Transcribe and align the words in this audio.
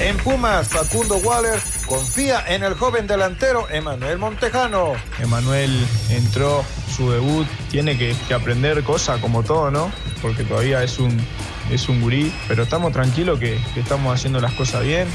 En 0.00 0.16
Pumas, 0.18 0.68
Facundo 0.68 1.16
Waller 1.16 1.58
confía 1.86 2.44
en 2.46 2.62
el 2.62 2.74
joven 2.74 3.08
delantero 3.08 3.68
Emanuel 3.68 4.18
Montejano. 4.18 4.92
Emanuel 5.18 5.70
entró 6.08 6.64
su 6.96 7.10
debut, 7.10 7.48
tiene 7.68 7.98
que, 7.98 8.14
que 8.28 8.34
aprender 8.34 8.84
cosas 8.84 9.20
como 9.20 9.42
todo, 9.42 9.72
¿no? 9.72 9.90
Porque 10.22 10.44
todavía 10.44 10.84
es 10.84 11.00
un, 11.00 11.20
es 11.72 11.88
un 11.88 12.00
gurí, 12.00 12.32
pero 12.46 12.62
estamos 12.62 12.92
tranquilos 12.92 13.40
que, 13.40 13.60
que, 13.74 13.80
estamos 13.80 14.14
haciendo 14.14 14.40
las 14.40 14.52
cosas 14.52 14.84
bien. 14.84 15.08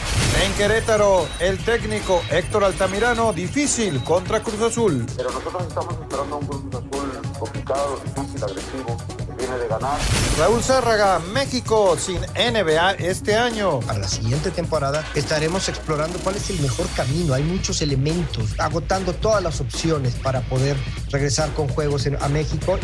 En 0.44 0.54
Querétaro, 0.54 1.28
el 1.40 1.60
técnico 1.60 2.22
Héctor 2.30 2.66
Altamirano, 2.66 3.32
difícil 3.32 4.04
contra 4.04 4.42
Cruz 4.42 4.62
Azul. 4.62 5.06
Pero 5.16 5.32
nosotros 5.32 5.64
estamos 5.66 5.94
esperando 6.02 6.38
un 6.38 6.46
Cruz 6.46 6.76
Azul 6.76 7.40
complicado, 7.40 8.02
difícil, 8.04 8.44
agresivo, 8.44 8.98
viene 9.34 9.58
de 9.58 9.68
ganar. 9.68 10.00
Raúl 10.38 10.64
Zárraga, 10.64 11.20
México 11.20 11.96
sin 11.98 12.20
NBA 12.22 12.92
este 13.00 13.36
año. 13.36 13.80
Para 13.82 14.00
la 14.00 14.08
siguiente 14.08 14.52
temporada 14.52 15.06
estaremos 15.16 15.70
explorando 15.70 16.20
cuál 16.20 16.36
es 16.36 16.50
el 16.50 16.60
mejor 16.60 16.88
camino. 16.96 17.34
Hay 17.34 17.44
muchos 17.44 17.82
elementos, 17.82 18.60
agotando 18.60 19.14
todas 19.14 19.44
las 19.44 19.62
opciones 19.62 20.16
para 20.16 20.42
poder 20.42 20.78
regresar 21.10 21.52
con 21.54 21.68
juegos 21.68 22.06
en, 22.06 22.22
a 22.22 22.28
México. 22.28 22.78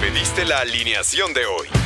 Pediste 0.00 0.44
la 0.44 0.60
alineación 0.60 1.32
de 1.34 1.46
hoy. 1.46 1.85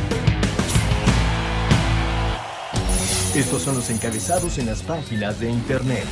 Estos 3.35 3.61
son 3.61 3.75
los 3.75 3.89
encabezados 3.89 4.57
en 4.57 4.65
las 4.65 4.81
páginas 4.81 5.39
de 5.39 5.49
internet. 5.49 6.03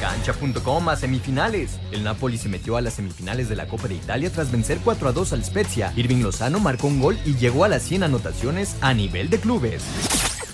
Cancha.com 0.00 0.88
a 0.88 0.94
semifinales. 0.94 1.80
El 1.90 2.04
Napoli 2.04 2.38
se 2.38 2.48
metió 2.48 2.76
a 2.76 2.80
las 2.80 2.94
semifinales 2.94 3.48
de 3.48 3.56
la 3.56 3.66
Copa 3.66 3.88
de 3.88 3.96
Italia 3.96 4.30
tras 4.30 4.52
vencer 4.52 4.78
4 4.84 5.08
a 5.08 5.12
2 5.12 5.32
al 5.32 5.44
Spezia. 5.44 5.92
Irving 5.96 6.22
Lozano 6.22 6.60
marcó 6.60 6.86
un 6.86 7.00
gol 7.00 7.18
y 7.24 7.34
llegó 7.34 7.64
a 7.64 7.68
las 7.68 7.82
100 7.82 8.04
anotaciones 8.04 8.76
a 8.80 8.94
nivel 8.94 9.30
de 9.30 9.40
clubes. 9.40 9.82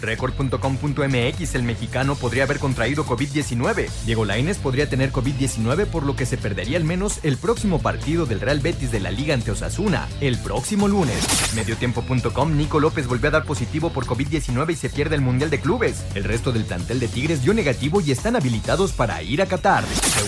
Record.com.mx, 0.05 1.55
el 1.55 1.62
mexicano 1.62 2.14
podría 2.14 2.44
haber 2.44 2.58
contraído 2.58 3.05
COVID-19. 3.05 3.88
Diego 4.06 4.24
Lainez 4.24 4.58
podría 4.58 4.88
tener 4.88 5.12
COVID-19 5.12 5.86
por 5.86 6.05
lo 6.05 6.16
que 6.16 6.27
se 6.27 6.36
perdería 6.36 6.77
al 6.77 6.84
menos 6.84 7.20
el 7.22 7.36
próximo 7.36 7.80
partido 7.80 8.27
del 8.27 8.41
Real 8.41 8.60
Betis 8.60 8.91
de 8.91 9.00
la 9.00 9.10
Liga 9.10 9.34
ante 9.34 9.50
Osasuna, 9.50 10.08
el 10.20 10.38
próximo 10.38 10.88
lunes. 10.88 11.16
Mediotiempo.com, 11.55 12.56
Nico 12.56 12.80
López 12.80 13.06
volvió 13.06 13.28
a 13.28 13.32
dar 13.32 13.44
positivo 13.44 13.91
por 13.91 14.06
COVID-19 14.06 14.72
y 14.72 14.77
se 14.77 14.91
pierde 14.91 15.14
el 15.16 15.20
Mundial 15.20 15.50
de 15.50 15.60
Clubes. 15.60 16.05
El 16.14 16.25
resto 16.25 16.52
del 16.52 16.64
plantel 16.64 17.00
de 17.00 17.08
Tigres 17.08 17.42
dio 17.42 17.55
negativo 17.55 18.00
y 18.00 18.10
están 18.10 18.36
habilitados 18.36 18.92
para 18.92 19.22
ir 19.22 19.42
a 19.42 19.47
Qatar. 19.47 19.84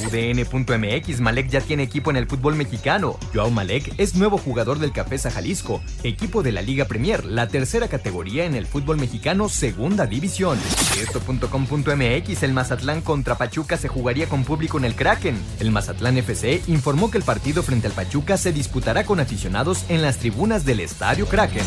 UDN.mx, 0.06 1.20
Malek 1.20 1.48
ya 1.48 1.60
tiene 1.60 1.82
equipo 1.82 2.10
en 2.10 2.16
el 2.16 2.26
fútbol 2.26 2.54
mexicano. 2.54 3.18
Joao 3.34 3.50
Malek 3.50 3.94
es 3.98 4.14
nuevo 4.14 4.38
jugador 4.38 4.78
del 4.78 4.92
Cafesa 4.92 5.30
Jalisco, 5.30 5.82
equipo 6.02 6.42
de 6.42 6.52
la 6.52 6.62
Liga 6.62 6.86
Premier, 6.86 7.24
la 7.24 7.48
tercera 7.48 7.88
categoría 7.88 8.44
en 8.44 8.54
el 8.54 8.66
fútbol 8.66 8.96
mexicano 8.96 9.48
segunda 9.66 10.06
división. 10.06 10.60
Esto.com.mx, 11.02 12.42
el 12.44 12.52
Mazatlán 12.52 13.00
contra 13.00 13.36
Pachuca 13.36 13.76
se 13.76 13.88
jugaría 13.88 14.28
con 14.28 14.44
público 14.44 14.78
en 14.78 14.84
el 14.84 14.94
Kraken. 14.94 15.36
El 15.58 15.72
Mazatlán 15.72 16.16
FC 16.18 16.62
informó 16.68 17.10
que 17.10 17.18
el 17.18 17.24
partido 17.24 17.64
frente 17.64 17.88
al 17.88 17.92
Pachuca 17.92 18.36
se 18.36 18.52
disputará 18.52 19.04
con 19.04 19.18
aficionados 19.18 19.84
en 19.88 20.02
las 20.02 20.18
tribunas 20.18 20.64
del 20.64 20.78
Estadio 20.78 21.26
Kraken. 21.26 21.64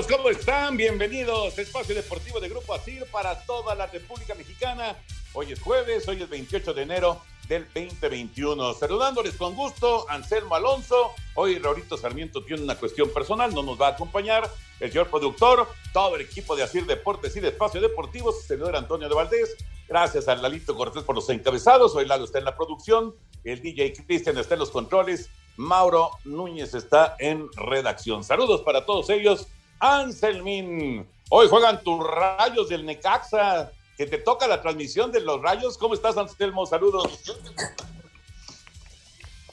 ¿Cómo 0.00 0.30
están? 0.30 0.78
Bienvenidos 0.78 1.58
Espacio 1.58 1.94
Deportivo 1.94 2.40
de 2.40 2.48
Grupo 2.48 2.72
ASIR 2.72 3.04
para 3.12 3.38
toda 3.44 3.74
la 3.74 3.86
República 3.86 4.34
Mexicana. 4.34 4.96
Hoy 5.34 5.52
es 5.52 5.60
jueves, 5.60 6.08
hoy 6.08 6.22
es 6.22 6.30
28 6.30 6.72
de 6.72 6.82
enero 6.82 7.20
del 7.46 7.66
2021. 7.74 8.72
Saludándoles 8.72 9.34
con 9.34 9.54
gusto, 9.54 10.06
Anselmo 10.08 10.54
Alonso. 10.54 11.10
Hoy 11.34 11.58
Raurito 11.58 11.98
Sarmiento 11.98 12.42
tiene 12.42 12.62
una 12.62 12.76
cuestión 12.76 13.10
personal, 13.10 13.54
no 13.54 13.62
nos 13.62 13.78
va 13.78 13.88
a 13.88 13.90
acompañar. 13.90 14.50
El 14.80 14.90
señor 14.90 15.10
productor, 15.10 15.68
todo 15.92 16.16
el 16.16 16.22
equipo 16.22 16.56
de 16.56 16.62
ASIR 16.62 16.86
Deportes 16.86 17.36
y 17.36 17.40
de 17.40 17.48
Espacio 17.48 17.82
Deportivo, 17.82 18.30
el 18.30 18.46
señor 18.46 18.74
Antonio 18.74 19.10
de 19.10 19.14
Valdés. 19.14 19.54
Gracias 19.86 20.26
a 20.26 20.34
Lalito 20.36 20.74
Cortés 20.74 21.02
por 21.02 21.14
los 21.14 21.28
encabezados. 21.28 21.94
Hoy 21.94 22.06
Lalo 22.06 22.24
está 22.24 22.38
en 22.38 22.46
la 22.46 22.56
producción, 22.56 23.14
el 23.44 23.60
DJ 23.60 23.92
Cristian 24.06 24.38
está 24.38 24.54
en 24.54 24.60
los 24.60 24.70
controles. 24.70 25.28
Mauro 25.58 26.12
Núñez 26.24 26.72
está 26.72 27.14
en 27.18 27.46
redacción. 27.52 28.24
Saludos 28.24 28.62
para 28.62 28.86
todos 28.86 29.10
ellos. 29.10 29.48
Anselmín, 29.84 31.08
hoy 31.28 31.48
juegan 31.48 31.82
tus 31.82 32.06
rayos 32.06 32.68
del 32.68 32.86
Necaxa, 32.86 33.72
que 33.96 34.06
te 34.06 34.18
toca 34.18 34.46
la 34.46 34.62
transmisión 34.62 35.10
de 35.10 35.20
los 35.20 35.42
rayos. 35.42 35.76
¿Cómo 35.76 35.94
estás, 35.94 36.16
Anselmo? 36.16 36.64
Saludos. 36.66 37.20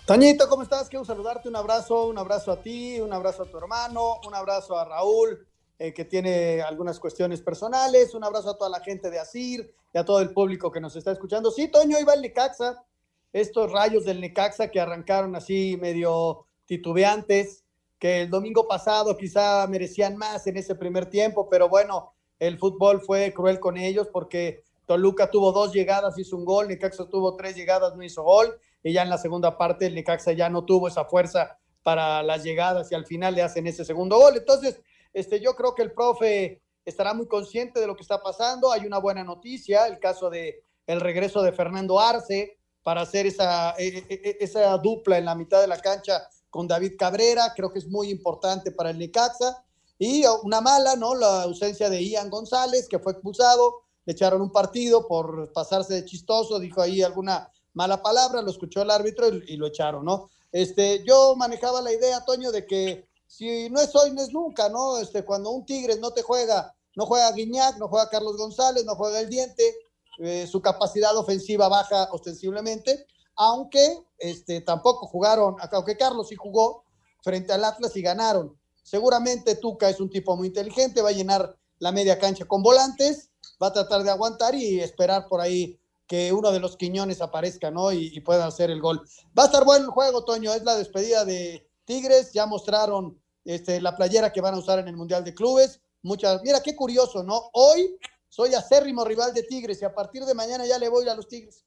Toñito, 0.05 0.47
¿cómo 0.47 0.61
estás? 0.61 0.87
Quiero 0.87 1.03
saludarte, 1.03 1.49
un 1.49 1.55
abrazo, 1.55 2.05
un 2.05 2.19
abrazo 2.19 2.51
a 2.51 2.61
ti, 2.61 3.01
un 3.01 3.11
abrazo 3.11 3.41
a 3.41 3.45
tu 3.47 3.57
hermano, 3.57 4.19
un 4.27 4.35
abrazo 4.35 4.77
a 4.77 4.85
Raúl, 4.85 5.47
eh, 5.79 5.95
que 5.95 6.05
tiene 6.05 6.61
algunas 6.61 6.99
cuestiones 6.99 7.41
personales, 7.41 8.13
un 8.13 8.23
abrazo 8.23 8.51
a 8.51 8.57
toda 8.59 8.69
la 8.69 8.81
gente 8.81 9.09
de 9.09 9.17
Asir 9.17 9.73
y 9.91 9.97
a 9.97 10.05
todo 10.05 10.19
el 10.19 10.29
público 10.29 10.71
que 10.71 10.79
nos 10.79 10.95
está 10.95 11.11
escuchando. 11.11 11.49
Sí, 11.49 11.69
Toño, 11.69 11.97
iba 11.99 12.13
el 12.13 12.21
Necaxa, 12.21 12.85
estos 13.33 13.71
rayos 13.71 14.05
del 14.05 14.21
Necaxa 14.21 14.69
que 14.69 14.79
arrancaron 14.79 15.35
así 15.35 15.75
medio 15.81 16.45
titubeantes, 16.67 17.63
que 17.99 18.21
el 18.21 18.29
domingo 18.29 18.67
pasado 18.67 19.15
quizá 19.17 19.67
merecían 19.67 20.15
más 20.15 20.47
en 20.47 20.57
ese 20.57 20.73
primer 20.75 21.09
tiempo, 21.09 21.49
pero 21.49 21.67
bueno, 21.67 22.13
el 22.39 22.57
fútbol 22.57 23.01
fue 23.01 23.33
cruel 23.33 23.59
con 23.59 23.77
ellos 23.77 24.07
porque 24.11 24.63
Toluca 24.85 25.29
tuvo 25.29 25.51
dos 25.51 25.73
llegadas, 25.73 26.17
hizo 26.17 26.37
un 26.37 26.45
gol, 26.45 26.69
Necaxa 26.69 27.07
tuvo 27.09 27.35
tres 27.35 27.55
llegadas, 27.55 27.95
no 27.95 28.03
hizo 28.03 28.23
gol, 28.23 28.57
y 28.81 28.93
ya 28.93 29.03
en 29.03 29.09
la 29.09 29.17
segunda 29.17 29.57
parte 29.57 29.85
el 29.85 29.95
Necaxa 29.95 30.31
ya 30.31 30.49
no 30.49 30.63
tuvo 30.63 30.87
esa 30.87 31.05
fuerza 31.05 31.59
para 31.83 32.23
las 32.23 32.43
llegadas 32.43 32.91
y 32.91 32.95
al 32.95 33.05
final 33.05 33.35
le 33.35 33.43
hacen 33.43 33.67
ese 33.67 33.83
segundo 33.83 34.17
gol. 34.17 34.37
Entonces, 34.37 34.81
este, 35.13 35.39
yo 35.41 35.55
creo 35.55 35.75
que 35.75 35.83
el 35.83 35.91
profe 35.91 36.61
estará 36.85 37.13
muy 37.13 37.27
consciente 37.27 37.79
de 37.79 37.87
lo 37.87 37.95
que 37.95 38.01
está 38.01 38.21
pasando. 38.21 38.71
Hay 38.71 38.85
una 38.85 38.99
buena 38.99 39.23
noticia, 39.23 39.87
el 39.87 39.99
caso 39.99 40.29
de 40.29 40.63
el 40.87 41.01
regreso 41.01 41.43
de 41.43 41.51
Fernando 41.51 41.99
Arce 41.99 42.57
para 42.81 43.01
hacer 43.01 43.27
esa, 43.27 43.75
esa 43.77 44.77
dupla 44.77 45.17
en 45.17 45.25
la 45.25 45.35
mitad 45.35 45.61
de 45.61 45.67
la 45.67 45.79
cancha 45.79 46.27
con 46.49 46.67
David 46.67 46.93
Cabrera, 46.97 47.53
creo 47.55 47.71
que 47.71 47.79
es 47.79 47.87
muy 47.87 48.09
importante 48.09 48.71
para 48.71 48.89
el 48.89 48.97
Necaxa. 48.97 49.63
Y 49.97 50.23
una 50.43 50.61
mala, 50.61 50.95
¿no? 50.95 51.13
La 51.13 51.43
ausencia 51.43 51.89
de 51.89 52.03
Ian 52.03 52.29
González, 52.29 52.87
que 52.87 52.99
fue 52.99 53.11
expulsado, 53.11 53.81
le 54.05 54.13
echaron 54.13 54.41
un 54.41 54.51
partido 54.51 55.07
por 55.07 55.51
pasarse 55.51 55.93
de 55.93 56.05
chistoso, 56.05 56.57
dijo 56.57 56.81
ahí 56.81 57.01
alguna 57.01 57.51
mala 57.73 58.01
palabra, 58.01 58.41
lo 58.41 58.49
escuchó 58.49 58.81
el 58.81 58.91
árbitro 58.91 59.27
y, 59.27 59.57
lo 59.57 59.67
echaron, 59.67 60.05
¿no? 60.05 60.29
Este, 60.51 61.03
yo 61.05 61.35
manejaba 61.35 61.81
la 61.81 61.93
idea, 61.93 62.25
Toño, 62.25 62.51
de 62.51 62.65
que 62.65 63.07
si 63.27 63.69
no 63.69 63.79
es 63.79 63.95
hoy, 63.95 64.11
no 64.11 64.21
es 64.21 64.33
nunca, 64.33 64.69
¿no? 64.69 64.97
Este, 64.97 65.23
cuando 65.23 65.51
un 65.51 65.65
Tigres 65.65 65.99
no 65.99 66.11
te 66.11 66.23
juega, 66.23 66.73
no 66.95 67.05
juega 67.05 67.31
Guiñac, 67.31 67.77
no 67.77 67.87
juega 67.87 68.09
Carlos 68.09 68.37
González, 68.37 68.85
no 68.85 68.95
juega 68.95 69.19
el 69.19 69.29
Diente, 69.29 69.75
eh, 70.17 70.47
su 70.47 70.61
capacidad 70.61 71.15
ofensiva 71.15 71.69
baja 71.69 72.09
ostensiblemente, 72.11 73.05
aunque 73.39 74.03
este, 74.17 74.59
tampoco 74.59 75.07
jugaron, 75.07 75.55
aunque 75.71 75.95
Carlos 75.95 76.27
sí 76.27 76.35
jugó 76.35 76.83
frente 77.23 77.53
al 77.53 77.63
Atlas 77.63 77.95
y 77.95 78.01
ganaron. 78.01 78.55
Seguramente 78.83 79.55
Tuca 79.55 79.89
es 79.89 80.01
un 80.01 80.09
tipo 80.09 80.35
muy 80.35 80.47
inteligente, 80.47 81.01
va 81.01 81.09
a 81.09 81.13
llenar 81.13 81.55
la 81.79 81.93
media 81.93 82.19
cancha 82.19 82.43
con 82.43 82.61
volantes, 82.61 83.29
va 83.61 83.67
a 83.67 83.73
tratar 83.73 84.03
de 84.03 84.11
aguantar 84.11 84.55
y 84.55 84.81
esperar 84.81 85.27
por 85.29 85.39
ahí 85.39 85.79
que 86.05 86.33
uno 86.33 86.51
de 86.51 86.59
los 86.59 86.75
Quiñones 86.75 87.21
aparezca, 87.21 87.71
¿no? 87.71 87.93
Y, 87.93 88.19
pueda 88.21 88.45
hacer 88.45 88.71
el 88.71 88.81
gol. 88.81 89.07
Va 89.37 89.43
a 89.43 89.45
estar 89.45 89.63
bueno 89.63 89.85
el 89.85 89.91
juego, 89.91 90.25
Toño, 90.25 90.53
es 90.53 90.63
la 90.63 90.75
despedida 90.75 91.23
de 91.23 91.65
Tigres, 91.85 92.33
ya 92.33 92.45
mostraron 92.45 93.21
este, 93.45 93.79
la 93.79 93.95
playera 93.95 94.33
que 94.33 94.41
van 94.41 94.55
a 94.55 94.59
usar 94.59 94.79
en 94.79 94.89
el 94.89 94.97
Mundial 94.97 95.23
de 95.23 95.33
Clubes. 95.33 95.79
Muchas, 96.01 96.41
mira 96.43 96.61
qué 96.61 96.75
curioso, 96.75 97.23
¿no? 97.23 97.51
Hoy 97.53 97.97
soy 98.27 98.53
acérrimo 98.53 99.05
rival 99.05 99.33
de 99.33 99.43
Tigres 99.43 99.81
y 99.81 99.85
a 99.85 99.93
partir 99.93 100.25
de 100.25 100.33
mañana 100.33 100.65
ya 100.65 100.77
le 100.77 100.89
voy 100.89 101.07
a 101.07 101.15
los 101.15 101.27
Tigres. 101.29 101.63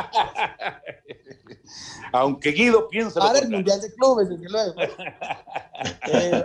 Aunque 2.12 2.52
Guido 2.52 2.88
piensa. 2.88 3.20
A 3.20 3.32
ver, 3.32 3.48
Mundial 3.48 3.80
de 3.80 3.92
Clubes, 3.94 4.28
desde 4.28 4.48
luego. 4.48 4.74
eh, 6.12 6.44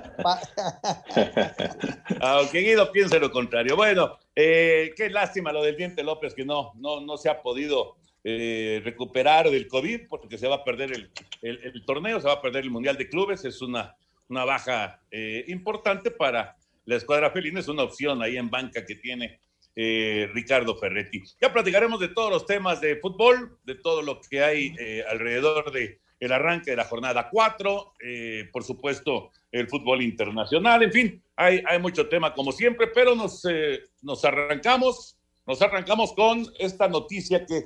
Aunque 2.22 2.60
Guido 2.60 2.92
piense 2.92 3.20
lo 3.20 3.32
contrario. 3.32 3.76
Bueno, 3.76 4.18
eh, 4.36 4.94
qué 4.96 5.10
lástima 5.10 5.52
lo 5.52 5.64
del 5.64 5.78
Diente 5.78 6.04
López 6.04 6.34
que 6.34 6.46
no, 6.46 6.74
no, 6.76 7.02
no 7.02 7.18
se 7.18 7.30
ha 7.30 7.42
podido 7.42 7.98
eh, 8.28 8.82
recuperar 8.84 9.52
del 9.52 9.68
COVID 9.68 10.08
porque 10.10 10.40
se 10.40 10.48
va 10.48 10.56
a 10.56 10.64
perder 10.64 10.94
el, 10.94 11.12
el, 11.44 11.86
torneo, 11.86 12.20
se 12.20 12.26
va 12.26 12.34
a 12.34 12.42
perder 12.42 12.64
el 12.64 12.72
Mundial 12.72 12.98
de 12.98 13.08
Clubes. 13.08 13.46
Es 13.46 13.62
una, 13.62 13.96
una 14.30 14.46
baja 14.46 15.00
eh, 15.12 15.46
importante 15.48 16.12
para 16.12 16.56
la 16.86 16.96
escuadra 16.96 17.30
felina. 17.30 17.60
Es 17.60 17.68
una 17.68 17.84
opción 17.84 18.22
ahí 18.22 18.38
en 18.38 18.50
banca 18.50 18.86
que 18.86 18.96
tiene 18.96 19.40
Ricardo 19.76 20.78
Ferretti. 20.78 21.22
Ya 21.42 21.52
platicaremos 21.52 22.00
de 22.00 22.08
todos 22.08 22.32
los 22.32 22.46
temas 22.46 22.80
de 22.80 22.96
fútbol, 22.96 23.58
de 23.66 23.76
todo 23.76 24.02
lo 24.02 24.22
que 24.22 24.42
hay 24.42 24.76
alrededor 25.10 25.72
de 25.72 26.00
arranque 26.34 26.72
de 26.72 26.78
la 26.78 26.86
jornada 26.86 27.30
4, 27.30 27.94
eh, 28.00 28.50
por 28.52 28.64
supuesto 28.64 29.32
el 29.52 29.68
fútbol 29.68 30.02
internacional, 30.02 30.84
en 30.84 30.92
fin, 30.92 31.24
hay, 31.36 31.62
mucho 31.80 32.08
tema 32.10 32.34
como 32.34 32.52
siempre, 32.52 32.88
pero 32.88 33.16
nos, 33.16 33.46
eh, 33.46 33.84
nos 34.02 34.24
arrancamos, 34.26 35.18
nos 35.46 35.62
arrancamos 35.62 36.14
con 36.14 36.46
esta 36.60 36.88
noticia 36.88 37.46
que 37.46 37.64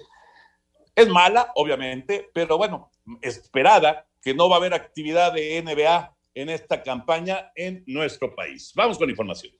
es 0.95 1.07
mala, 1.07 1.51
obviamente, 1.55 2.29
pero 2.33 2.57
bueno, 2.57 2.91
esperada, 3.21 4.05
que 4.21 4.33
no 4.33 4.49
va 4.49 4.57
a 4.57 4.59
haber 4.59 4.73
actividad 4.73 5.33
de 5.33 5.61
NBA 5.61 6.15
en 6.35 6.49
esta 6.49 6.83
campaña 6.83 7.51
en 7.55 7.83
nuestro 7.87 8.35
país. 8.35 8.73
Vamos 8.75 8.97
con 8.97 9.09
información. 9.09 9.53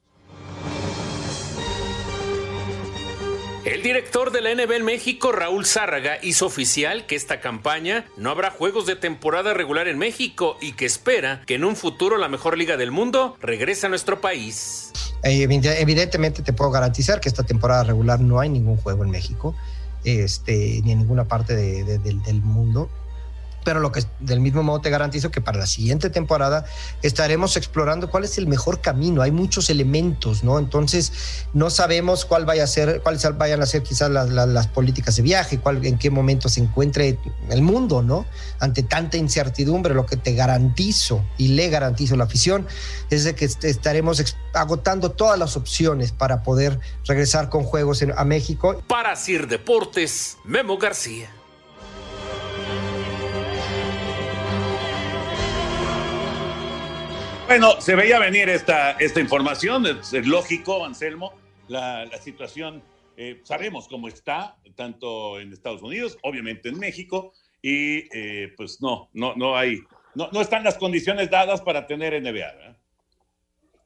El 3.69 3.83
director 3.83 4.31
de 4.31 4.41
la 4.41 4.55
NBA 4.55 4.77
en 4.77 4.83
México, 4.83 5.31
Raúl 5.31 5.63
Zárraga, 5.63 6.17
hizo 6.23 6.47
oficial 6.47 7.05
que 7.05 7.15
esta 7.15 7.39
campaña 7.39 8.07
no 8.17 8.31
habrá 8.31 8.49
juegos 8.49 8.87
de 8.87 8.95
temporada 8.95 9.53
regular 9.53 9.87
en 9.87 9.99
México 9.99 10.57
y 10.59 10.71
que 10.71 10.87
espera 10.87 11.43
que 11.45 11.53
en 11.53 11.63
un 11.63 11.75
futuro 11.75 12.17
la 12.17 12.29
mejor 12.29 12.57
liga 12.57 12.77
del 12.77 12.89
mundo 12.89 13.37
regrese 13.39 13.85
a 13.85 13.89
nuestro 13.89 14.21
país. 14.21 14.91
Eh, 15.23 15.43
evidentemente 15.43 16.41
te 16.41 16.51
puedo 16.51 16.71
garantizar 16.71 17.21
que 17.21 17.29
esta 17.29 17.43
temporada 17.43 17.83
regular 17.83 18.19
no 18.19 18.39
hay 18.39 18.49
ningún 18.49 18.77
juego 18.77 19.03
en 19.03 19.11
México, 19.11 19.55
este, 20.03 20.81
ni 20.83 20.91
en 20.91 20.97
ninguna 20.97 21.25
parte 21.25 21.55
del 21.55 22.41
mundo 22.41 22.89
pero 23.69 23.81
lo 23.81 23.91
que 23.91 24.03
del 24.19 24.39
mismo 24.39 24.63
modo 24.63 24.81
te 24.81 24.89
garantizo 24.89 25.29
que 25.29 25.41
para 25.41 25.59
la 25.59 25.67
siguiente 25.67 26.09
temporada 26.09 26.65
estaremos 27.03 27.55
explorando 27.55 28.09
cuál 28.09 28.23
es 28.23 28.39
el 28.39 28.47
mejor 28.47 28.81
camino. 28.81 29.21
Hay 29.21 29.29
muchos 29.29 29.69
elementos, 29.69 30.43
¿no? 30.43 30.57
Entonces 30.57 31.45
no 31.53 31.69
sabemos 31.69 32.25
cuál 32.25 32.45
vaya 32.45 32.63
a 32.63 32.67
ser, 32.67 33.01
cuáles 33.03 33.21
vayan 33.37 33.61
a 33.61 33.67
ser 33.67 33.83
quizás 33.83 34.09
las, 34.09 34.67
políticas 34.69 35.17
de 35.17 35.21
viaje, 35.21 35.59
cuál, 35.59 35.85
en 35.85 35.99
qué 35.99 36.09
momento 36.09 36.49
se 36.49 36.61
encuentre 36.61 37.19
el 37.51 37.61
mundo, 37.61 38.01
¿no? 38.01 38.25
Ante 38.59 38.81
tanta 38.81 39.17
incertidumbre, 39.17 39.93
lo 39.93 40.07
que 40.07 40.17
te 40.17 40.33
garantizo 40.33 41.23
y 41.37 41.49
le 41.49 41.69
garantizo 41.69 42.15
la 42.15 42.23
afición 42.23 42.65
es 43.11 43.23
de 43.23 43.35
que 43.35 43.45
estaremos 43.45 44.35
agotando 44.53 45.11
todas 45.11 45.37
las 45.37 45.55
opciones 45.57 46.11
para 46.11 46.41
poder 46.41 46.79
regresar 47.05 47.49
con 47.49 47.61
juegos 47.61 48.03
a 48.17 48.25
México. 48.25 48.81
Para 48.87 49.15
Sir 49.15 49.47
Deportes, 49.47 50.37
Memo 50.43 50.79
García. 50.79 51.29
Bueno, 57.49 57.81
se 57.81 57.95
veía 57.95 58.19
venir 58.19 58.47
esta, 58.47 58.91
esta 58.91 59.19
información, 59.19 59.83
es, 59.87 60.13
lógico, 60.27 60.85
Anselmo, 60.85 61.33
la, 61.67 62.07
situación, 62.21 62.83
eh, 63.17 63.41
sabemos 63.43 63.87
cómo 63.87 64.07
está, 64.07 64.55
tanto 64.75 65.39
en 65.39 65.51
Estados 65.51 65.81
Unidos, 65.81 66.19
obviamente 66.21 66.69
en 66.69 66.77
México, 66.77 67.33
y 67.59 68.07
eh, 68.15 68.53
pues 68.55 68.83
no, 68.83 69.09
no, 69.13 69.33
no 69.35 69.57
hay, 69.57 69.79
no, 70.13 70.29
no 70.31 70.41
están 70.41 70.63
las 70.63 70.77
condiciones 70.77 71.31
dadas 71.31 71.61
para 71.61 71.87
tener 71.87 72.21
NBA. 72.21 72.77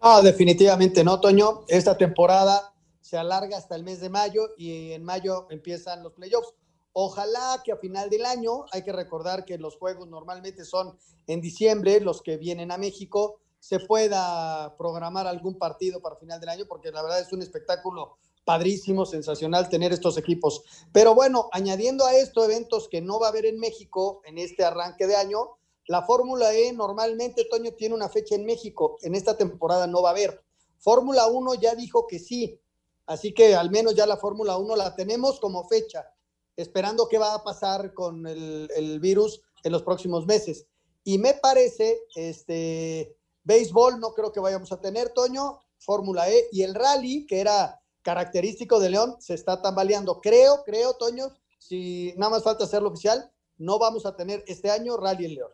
Ah, 0.01 0.19
definitivamente 0.21 1.01
no, 1.01 1.21
Toño. 1.21 1.61
Esta 1.69 1.97
temporada 1.97 2.73
se 2.99 3.15
alarga 3.15 3.55
hasta 3.55 3.77
el 3.77 3.85
mes 3.85 4.01
de 4.01 4.09
mayo 4.09 4.49
y 4.57 4.91
en 4.91 5.05
mayo 5.05 5.47
empiezan 5.49 6.03
los 6.03 6.11
playoffs. 6.11 6.53
Ojalá 6.91 7.61
que 7.63 7.71
a 7.71 7.77
final 7.77 8.09
del 8.09 8.25
año, 8.25 8.65
hay 8.73 8.83
que 8.83 8.91
recordar 8.91 9.45
que 9.45 9.57
los 9.57 9.77
juegos 9.77 10.09
normalmente 10.09 10.65
son 10.65 10.97
en 11.27 11.39
diciembre, 11.39 12.01
los 12.01 12.21
que 12.21 12.35
vienen 12.35 12.69
a 12.69 12.77
México, 12.77 13.39
se 13.63 13.79
pueda 13.79 14.75
programar 14.77 15.25
algún 15.25 15.57
partido 15.57 16.01
para 16.01 16.17
final 16.17 16.37
del 16.37 16.49
año, 16.49 16.65
porque 16.67 16.91
la 16.91 17.01
verdad 17.01 17.21
es 17.21 17.31
un 17.31 17.41
espectáculo 17.41 18.17
padrísimo, 18.43 19.05
sensacional 19.05 19.69
tener 19.69 19.93
estos 19.93 20.17
equipos. 20.17 20.63
Pero 20.91 21.15
bueno, 21.15 21.47
añadiendo 21.53 22.05
a 22.05 22.13
esto 22.13 22.43
eventos 22.43 22.89
que 22.89 22.99
no 22.99 23.21
va 23.21 23.27
a 23.27 23.29
haber 23.29 23.45
en 23.45 23.57
México 23.57 24.21
en 24.25 24.37
este 24.37 24.65
arranque 24.65 25.07
de 25.07 25.15
año, 25.15 25.51
la 25.87 26.01
Fórmula 26.01 26.53
E 26.53 26.73
normalmente, 26.73 27.45
Toño, 27.49 27.71
tiene 27.71 27.95
una 27.95 28.09
fecha 28.09 28.35
en 28.35 28.45
México, 28.45 28.97
en 29.01 29.15
esta 29.15 29.37
temporada 29.37 29.87
no 29.87 30.01
va 30.01 30.09
a 30.09 30.11
haber. 30.11 30.43
Fórmula 30.79 31.27
1 31.27 31.53
ya 31.53 31.73
dijo 31.73 32.05
que 32.05 32.19
sí, 32.19 32.59
así 33.05 33.33
que 33.33 33.55
al 33.55 33.71
menos 33.71 33.95
ya 33.95 34.05
la 34.05 34.17
Fórmula 34.17 34.57
1 34.57 34.75
la 34.75 34.93
tenemos 34.93 35.39
como 35.39 35.69
fecha, 35.69 36.11
esperando 36.57 37.07
qué 37.07 37.17
va 37.17 37.33
a 37.33 37.45
pasar 37.45 37.93
con 37.93 38.27
el, 38.27 38.69
el 38.75 38.99
virus 38.99 39.41
en 39.63 39.71
los 39.71 39.83
próximos 39.83 40.25
meses. 40.25 40.67
Y 41.05 41.17
me 41.17 41.33
parece, 41.35 42.01
este, 42.13 43.15
Béisbol 43.43 43.99
no 43.99 44.13
creo 44.13 44.31
que 44.31 44.39
vayamos 44.39 44.71
a 44.71 44.79
tener, 44.79 45.09
Toño. 45.09 45.59
Fórmula 45.79 46.29
E 46.29 46.47
y 46.51 46.63
el 46.63 46.75
rally, 46.75 47.25
que 47.25 47.41
era 47.41 47.79
característico 48.01 48.79
de 48.79 48.89
León, 48.89 49.15
se 49.19 49.33
está 49.33 49.61
tambaleando. 49.61 50.21
Creo, 50.21 50.63
creo, 50.63 50.93
Toño, 50.95 51.27
si 51.57 52.13
nada 52.15 52.31
más 52.31 52.43
falta 52.43 52.63
hacerlo 52.63 52.89
oficial, 52.89 53.29
no 53.57 53.79
vamos 53.79 54.05
a 54.05 54.15
tener 54.15 54.43
este 54.47 54.71
año 54.71 54.97
rally 54.97 55.25
en 55.25 55.35
León. 55.35 55.51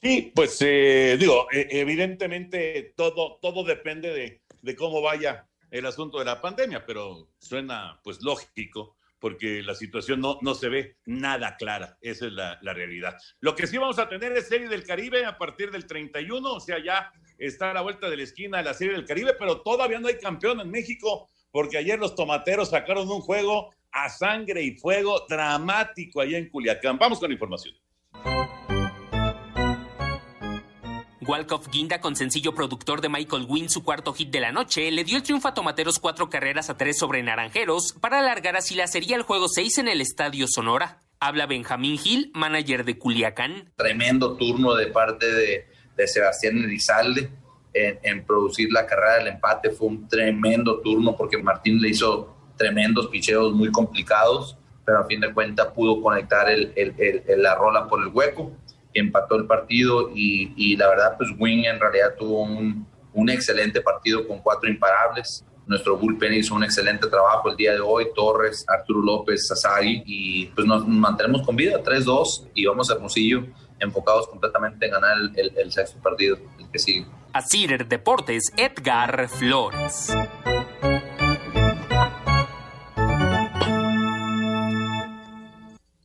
Sí, 0.00 0.32
pues 0.34 0.56
eh, 0.60 1.16
digo, 1.18 1.46
e, 1.52 1.68
evidentemente 1.70 2.94
todo, 2.96 3.38
todo 3.40 3.64
depende 3.64 4.12
de, 4.12 4.42
de 4.62 4.76
cómo 4.76 5.00
vaya 5.00 5.48
el 5.70 5.86
asunto 5.86 6.18
de 6.18 6.24
la 6.24 6.40
pandemia, 6.40 6.84
pero 6.84 7.28
suena 7.38 8.00
pues 8.02 8.20
lógico 8.20 8.96
porque 9.22 9.62
la 9.62 9.76
situación 9.76 10.20
no, 10.20 10.38
no 10.42 10.56
se 10.56 10.68
ve 10.68 10.96
nada 11.06 11.56
clara. 11.56 11.96
Esa 12.00 12.26
es 12.26 12.32
la, 12.32 12.58
la, 12.60 12.74
realidad. 12.74 13.16
Lo 13.38 13.54
que 13.54 13.68
sí 13.68 13.78
vamos 13.78 14.00
a 14.00 14.08
tener 14.08 14.32
es 14.32 14.48
Serie 14.48 14.68
del 14.68 14.82
Caribe 14.82 15.24
a 15.24 15.38
partir 15.38 15.70
del 15.70 15.86
31, 15.86 16.52
o 16.52 16.58
sea, 16.58 16.82
ya 16.84 17.12
está 17.38 17.70
a 17.70 17.74
la 17.74 17.82
vuelta 17.82 18.10
de 18.10 18.16
la 18.16 18.24
esquina 18.24 18.60
la 18.62 18.74
Serie 18.74 18.94
del 18.94 19.04
Caribe, 19.04 19.34
pero 19.38 19.62
todavía 19.62 20.00
no 20.00 20.08
hay 20.08 20.18
campeón 20.18 20.58
en 20.58 20.72
México, 20.72 21.30
porque 21.52 21.78
ayer 21.78 22.00
los 22.00 22.16
tomateros 22.16 22.70
sacaron 22.70 23.08
un 23.08 23.20
juego 23.20 23.72
a 23.92 24.08
sangre 24.08 24.60
y 24.64 24.76
fuego 24.76 25.24
dramático 25.28 26.20
allá 26.20 26.38
en 26.38 26.48
Culiacán. 26.48 26.98
Vamos 26.98 27.20
con 27.20 27.28
la 27.28 27.34
información. 27.34 27.76
Walkoff 31.26 31.68
Guinda, 31.68 32.00
con 32.00 32.16
sencillo 32.16 32.52
productor 32.54 33.00
de 33.00 33.08
Michael 33.08 33.46
Wynn, 33.48 33.70
su 33.70 33.84
cuarto 33.84 34.12
hit 34.12 34.30
de 34.30 34.40
la 34.40 34.50
noche, 34.50 34.90
le 34.90 35.04
dio 35.04 35.16
el 35.16 35.22
triunfo 35.22 35.48
a 35.48 35.54
Tomateros 35.54 35.98
cuatro 35.98 36.28
carreras 36.28 36.68
a 36.68 36.76
tres 36.76 36.98
sobre 36.98 37.22
Naranjeros 37.22 37.94
para 38.00 38.18
alargar 38.18 38.56
así 38.56 38.74
la 38.74 38.88
serie 38.88 39.14
al 39.14 39.22
juego 39.22 39.48
6 39.48 39.78
en 39.78 39.88
el 39.88 40.00
Estadio 40.00 40.46
Sonora. 40.48 41.00
Habla 41.20 41.46
Benjamín 41.46 41.96
Gil, 41.96 42.32
manager 42.34 42.84
de 42.84 42.98
Culiacán. 42.98 43.72
Tremendo 43.76 44.36
turno 44.36 44.74
de 44.74 44.88
parte 44.88 45.30
de, 45.30 45.66
Sebastián 46.08 46.58
Elizalde 46.58 47.30
en, 47.72 48.24
producir 48.24 48.72
la 48.72 48.84
carrera 48.86 49.18
del 49.18 49.28
empate. 49.28 49.70
Fue 49.70 49.86
un 49.86 50.08
tremendo 50.08 50.80
turno 50.80 51.16
porque 51.16 51.38
Martín 51.38 51.80
le 51.80 51.90
hizo 51.90 52.34
tremendos 52.56 53.06
picheos 53.06 53.52
muy 53.52 53.70
complicados, 53.70 54.58
pero 54.84 54.98
a 54.98 55.04
fin 55.04 55.20
de 55.20 55.32
cuentas 55.32 55.68
pudo 55.68 56.02
conectar 56.02 56.50
el, 56.50 56.74
la 57.36 57.54
rola 57.54 57.86
por 57.86 58.02
el 58.02 58.08
hueco 58.08 58.50
empató 58.94 59.36
el 59.36 59.46
partido 59.46 60.10
y, 60.14 60.76
la 60.76 60.88
verdad, 60.88 61.14
pues 61.16 61.30
Wing 61.38 61.64
en 61.64 61.80
realidad 61.80 62.14
tuvo 62.18 62.42
un, 62.42 62.86
un, 63.12 63.30
excelente 63.30 63.80
partido 63.80 64.26
con 64.26 64.40
cuatro 64.40 64.68
imparables. 64.68 65.44
Nuestro 65.66 65.96
bullpen 65.96 66.34
hizo 66.34 66.54
un 66.54 66.64
excelente 66.64 67.06
trabajo 67.06 67.50
el 67.50 67.56
día 67.56 67.72
de 67.72 67.80
hoy, 67.80 68.08
Torres, 68.14 68.64
Arturo 68.68 69.00
López, 69.00 69.46
Sasagi, 69.46 70.02
y 70.04 70.46
pues 70.46 70.66
nos 70.66 70.86
mantenemos 70.86 71.42
con 71.42 71.54
vida, 71.54 71.82
3-2, 71.82 72.48
y 72.54 72.66
vamos 72.66 72.90
a 72.90 72.94
Hermosillo 72.94 73.44
enfocados 73.82 74.28
completamente 74.28 74.86
en 74.86 74.92
ganar 74.92 75.16
el, 75.36 75.52
el, 75.56 75.72
sexto 75.72 76.00
partido, 76.00 76.38
el 76.58 76.70
que 76.70 76.78
sigue. 76.78 77.06
Así 77.32 77.66
Deportes, 77.66 78.52
Edgar 78.56 79.28
Flores. 79.28 80.14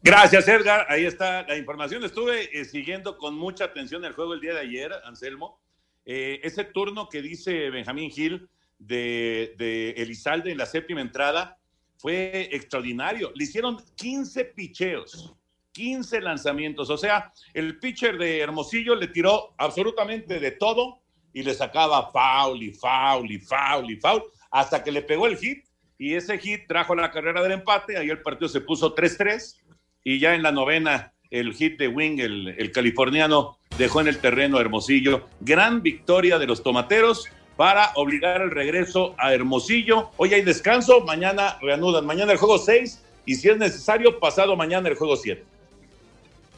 Gracias, 0.08 0.48
Edgar. 0.48 0.86
Ahí 0.88 1.04
está 1.04 1.44
la 1.44 1.58
información. 1.58 2.02
Estuve 2.06 2.58
eh, 2.58 2.64
siguiendo 2.64 3.18
con 3.18 3.36
mucha 3.36 3.66
atención 3.66 4.06
el 4.06 4.14
juego 4.14 4.36
el 4.36 4.40
día 4.40 4.54
de 4.54 4.62
ayer, 4.62 4.94
Anselmo. 5.04 5.60
Eh, 6.06 6.40
ese 6.44 6.64
turno 6.64 7.10
que 7.10 7.22
dice 7.22 7.70
Benjamín 7.70 8.10
Gil 8.10 8.48
de, 8.80 9.54
de, 9.58 9.90
Elizalde 9.98 10.50
en 10.50 10.60
la 10.60 10.66
séptima 10.66 11.02
entrada 11.02 11.58
fue 11.98 12.48
extraordinario. 12.54 13.34
Le 13.36 13.44
hicieron 13.44 13.84
15 13.98 14.46
picheos, 14.46 15.36
15 15.74 16.22
lanzamientos. 16.22 16.90
O 16.90 16.98
sea, 16.98 17.34
el 17.54 17.78
pitcher 17.78 18.18
de 18.18 18.40
Hermosillo 18.40 18.96
le 18.96 19.10
tiró 19.10 19.56
absolutamente 19.58 20.40
de 20.40 20.52
todo 20.52 21.02
y 21.34 21.44
le 21.44 21.54
sacaba 21.54 22.14
foul 22.14 22.64
y 22.64 22.72
foul 22.72 23.30
y 23.30 23.40
foul 23.40 23.92
y 23.92 23.98
foul 23.98 24.24
hasta 24.52 24.82
que 24.82 24.94
le 24.94 25.02
pegó 25.02 25.28
el 25.28 25.36
hit. 25.36 25.66
Y 25.98 26.14
ese 26.14 26.38
hit 26.38 26.66
trajo 26.66 26.96
la 26.96 27.12
carrera 27.12 27.44
del 27.44 27.52
empate. 27.52 27.98
Ahí 27.98 28.10
el 28.10 28.22
partido 28.22 28.48
se 28.48 28.62
puso 28.62 28.96
3-3 28.96 29.67
y 30.08 30.20
ya 30.20 30.36
en 30.36 30.42
la 30.42 30.54
novena 30.54 31.12
el 31.32 31.54
hit 31.54 31.78
de 31.78 31.90
Wing, 31.90 32.20
el, 32.20 32.56
el 32.58 32.72
californiano, 32.72 33.58
dejó 33.78 34.00
en 34.00 34.08
el 34.08 34.22
terreno 34.22 34.58
a 34.58 34.62
Hermosillo. 34.62 35.24
Gran 35.42 35.82
victoria 35.82 36.40
de 36.40 36.48
los 36.48 36.64
tomateros 36.64 37.26
para 37.58 37.92
obligar 37.96 38.40
el 38.40 38.52
regreso 38.52 39.16
a 39.18 39.34
Hermosillo. 39.34 40.12
Hoy 40.16 40.34
hay 40.34 40.44
descanso, 40.44 41.02
mañana 41.02 41.58
reanudan. 41.62 42.06
Mañana 42.06 42.32
el 42.32 42.38
juego 42.38 42.58
6 42.58 43.02
y 43.26 43.36
si 43.36 43.50
es 43.50 43.58
necesario, 43.58 44.18
pasado 44.18 44.56
mañana 44.56 44.88
el 44.88 44.96
juego 44.96 45.18
7. 45.18 45.44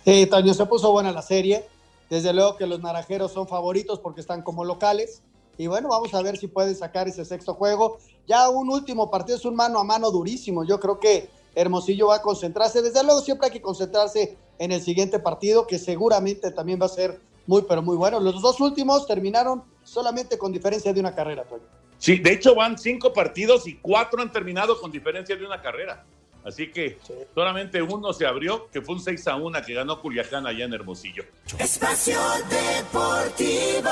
Sí, 0.06 0.28
Toño, 0.28 0.54
se 0.54 0.68
puso 0.68 0.92
buena 0.92 1.12
la 1.12 1.24
serie. 1.24 1.64
Desde 2.08 2.34
luego 2.34 2.56
que 2.56 2.68
los 2.68 2.82
naranjeros 2.82 3.34
son 3.34 3.48
favoritos 3.48 3.98
porque 3.98 4.22
están 4.22 4.44
como 4.44 4.64
locales. 4.64 5.24
Y 5.58 5.66
bueno, 5.66 5.90
vamos 5.90 6.14
a 6.14 6.22
ver 6.22 6.38
si 6.38 6.46
pueden 6.46 6.76
sacar 6.76 7.08
ese 7.08 7.26
sexto 7.26 7.56
juego. 7.56 7.98
Ya 8.28 8.48
un 8.48 8.70
último 8.70 9.10
partido 9.10 9.40
es 9.40 9.46
un 9.46 9.56
mano 9.56 9.80
a 9.80 9.84
mano 9.84 10.12
durísimo. 10.12 10.64
Yo 10.66 10.80
creo 10.80 11.00
que 11.00 11.39
Hermosillo 11.56 12.08
va 12.08 12.16
a 12.16 12.22
concentrarse. 12.22 12.82
Desde 12.82 13.04
luego 13.04 13.22
siempre 13.22 13.48
hay 13.48 13.54
que 13.54 13.62
concentrarse 13.62 14.38
en 14.58 14.72
el 14.72 14.82
siguiente 14.82 15.20
partido, 15.20 15.68
que 15.68 15.80
seguramente 15.80 16.52
también 16.52 16.80
va 16.82 16.86
a 16.86 16.90
ser 16.90 17.20
muy, 17.48 17.64
pero 17.64 17.82
muy 17.82 17.96
bueno. 17.96 18.20
Los 18.20 18.42
dos 18.42 18.60
últimos 18.60 19.08
terminaron 19.08 19.64
solamente 19.84 20.38
con 20.38 20.52
diferencia 20.52 20.94
de 20.94 21.00
una 21.00 21.16
carrera, 21.16 21.44
Toño. 21.44 21.64
Sí, 21.98 22.18
de 22.18 22.32
hecho 22.32 22.56
van 22.56 22.78
cinco 22.78 23.12
partidos 23.12 23.68
y 23.68 23.76
cuatro 23.76 24.22
han 24.22 24.32
terminado 24.32 24.80
con 24.80 24.92
diferencia 24.92 25.36
de 25.36 25.46
una 25.46 25.62
carrera. 25.62 26.06
Así 26.46 26.72
que 26.72 26.98
solamente 27.36 27.82
uno 27.82 28.14
se 28.14 28.26
abrió, 28.26 28.70
que 28.72 28.82
fue 28.82 28.96
un 28.96 29.02
6 29.02 29.28
a 29.28 29.36
1 29.36 29.62
que 29.66 29.74
ganó 29.74 30.02
Culiacán 30.02 30.48
allá 30.48 30.66
en 30.66 30.74
Hermosillo. 30.74 31.24
Espacio 31.58 32.18
Deportivo. 32.50 33.90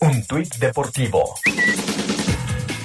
Un 0.00 0.26
tuit 0.26 0.54
deportivo. 0.56 1.34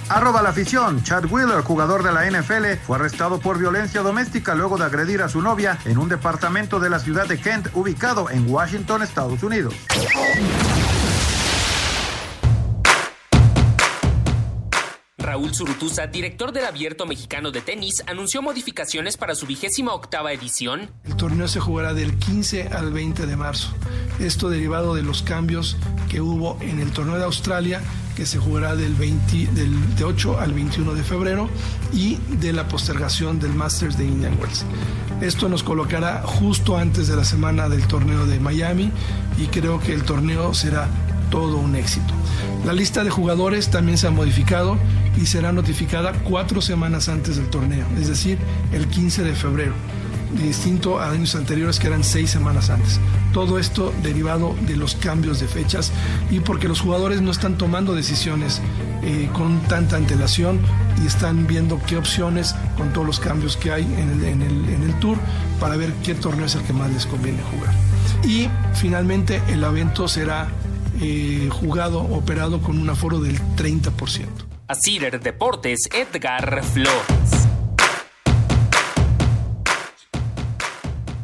Arroba 0.10 0.42
la 0.42 0.50
afición. 0.50 1.04
Chad 1.04 1.26
Wheeler, 1.26 1.62
jugador 1.62 2.04
de 2.04 2.12
la 2.12 2.30
NFL, 2.30 2.82
fue 2.86 2.98
arrestado 2.98 3.40
por 3.40 3.60
violencia 3.60 4.02
doméstica 4.02 4.56
luego 4.56 4.78
de 4.78 4.86
agredir 4.86 5.22
a 5.22 5.30
su 5.30 5.42
novia 5.42 5.78
en 5.86 6.00
un 6.00 6.10
departamento 6.10 6.80
de 6.80 6.90
la 6.90 7.00
ciudad 7.00 7.28
de 7.28 7.40
Kent 7.40 7.68
ubicado 7.76 8.30
en 8.30 8.50
Washington, 8.52 9.04
Estados 9.04 9.44
Unidos. 9.44 9.76
Raúl 15.30 15.54
Zurutuza, 15.54 16.08
director 16.08 16.52
del 16.52 16.66
Abierto 16.66 17.06
Mexicano 17.06 17.52
de 17.52 17.62
Tenis, 17.62 18.04
anunció 18.08 18.42
modificaciones 18.42 19.16
para 19.16 19.36
su 19.36 19.46
vigésima 19.46 19.94
octava 19.94 20.34
edición. 20.34 20.90
El 21.06 21.18
torneo 21.18 21.48
se 21.48 21.60
jugará 21.60 21.94
del 21.94 22.18
15 22.18 22.70
al 22.70 22.92
20 22.92 23.28
de 23.28 23.36
marzo. 23.38 23.72
Esto 24.20 24.50
derivado 24.50 24.96
de 24.96 25.04
los 25.04 25.22
cambios 25.22 25.78
que 26.10 26.20
hubo 26.20 26.58
en 26.62 26.80
el 26.80 26.92
torneo 26.94 27.18
de 27.18 27.26
Australia, 27.26 27.80
que 28.16 28.26
se 28.26 28.40
jugará 28.40 28.76
del, 28.76 28.96
20, 28.96 29.52
del 29.52 29.96
de 29.96 30.04
8 30.04 30.40
al 30.40 30.52
21 30.52 30.96
de 30.96 31.04
febrero, 31.04 31.48
y 31.94 32.16
de 32.40 32.52
la 32.52 32.68
postergación 32.68 33.40
del 33.40 33.54
Masters 33.54 34.00
de 34.00 34.06
Indian 34.06 34.36
Wells. 34.42 34.66
Esto 35.22 35.48
nos 35.48 35.62
colocará 35.62 36.24
justo 36.24 36.76
antes 36.76 37.08
de 37.08 37.16
la 37.16 37.24
semana 37.24 37.70
del 37.70 37.88
torneo 37.88 38.26
de 38.26 38.40
Miami 38.40 38.92
y 39.38 39.46
creo 39.46 39.80
que 39.80 39.94
el 39.94 40.04
torneo 40.04 40.56
será 40.56 40.88
todo 41.30 41.58
un 41.58 41.76
éxito. 41.76 42.14
La 42.66 42.74
lista 42.74 43.04
de 43.04 43.10
jugadores 43.10 43.70
también 43.70 43.98
se 43.98 44.08
ha 44.08 44.12
modificado 44.12 44.78
y 45.18 45.26
será 45.26 45.52
notificada 45.52 46.14
cuatro 46.24 46.62
semanas 46.62 47.10
antes 47.10 47.38
del 47.38 47.50
torneo, 47.50 47.86
es 48.00 48.08
decir, 48.08 48.38
el 48.74 48.88
15 48.88 49.24
de 49.24 49.34
febrero, 49.34 49.74
distinto 50.42 51.00
a 51.00 51.12
años 51.12 51.36
anteriores 51.36 51.80
que 51.80 51.88
eran 51.88 52.04
seis 52.04 52.30
semanas 52.30 52.70
antes. 52.70 53.00
Todo 53.34 53.60
esto 53.60 53.94
derivado 54.04 54.56
de 54.68 54.76
los 54.76 54.96
cambios 54.96 55.40
de 55.40 55.48
fechas 55.48 55.92
y 56.30 56.40
porque 56.40 56.68
los 56.68 56.82
jugadores 56.82 57.22
no 57.22 57.32
están 57.32 57.58
tomando 57.58 57.96
decisiones 57.96 58.62
eh, 59.02 59.30
con 59.34 59.62
tanta 59.62 59.96
antelación 59.96 60.60
y 61.02 61.08
están 61.08 61.48
viendo 61.48 61.80
qué 61.88 61.98
opciones 61.98 62.56
con 62.78 62.92
todos 62.92 63.08
los 63.08 63.20
cambios 63.20 63.56
que 63.56 63.72
hay 63.72 63.84
en 63.84 64.10
el, 64.10 64.24
en 64.26 64.84
el, 64.84 65.00
tour 65.00 65.18
para 65.60 65.78
ver 65.78 65.94
qué 66.04 66.16
torneo 66.16 66.46
es 66.46 66.56
el 66.56 66.64
que 66.64 66.74
más 66.74 66.92
les 66.92 67.06
conviene 67.06 67.40
jugar. 67.44 67.74
Y 68.26 68.50
finalmente 68.74 69.42
el 69.48 69.64
evento 69.64 70.08
será 70.08 70.50
eh, 71.02 71.50
jugado, 71.52 72.02
operado 72.02 72.62
con 72.62 72.78
un 72.78 72.90
aforo 72.90 73.20
del 73.20 73.40
30%. 73.56 74.28
A 74.68 74.76
Cider 74.76 75.20
Deportes, 75.20 75.88
Edgar 75.94 76.64
Flores. 76.64 77.48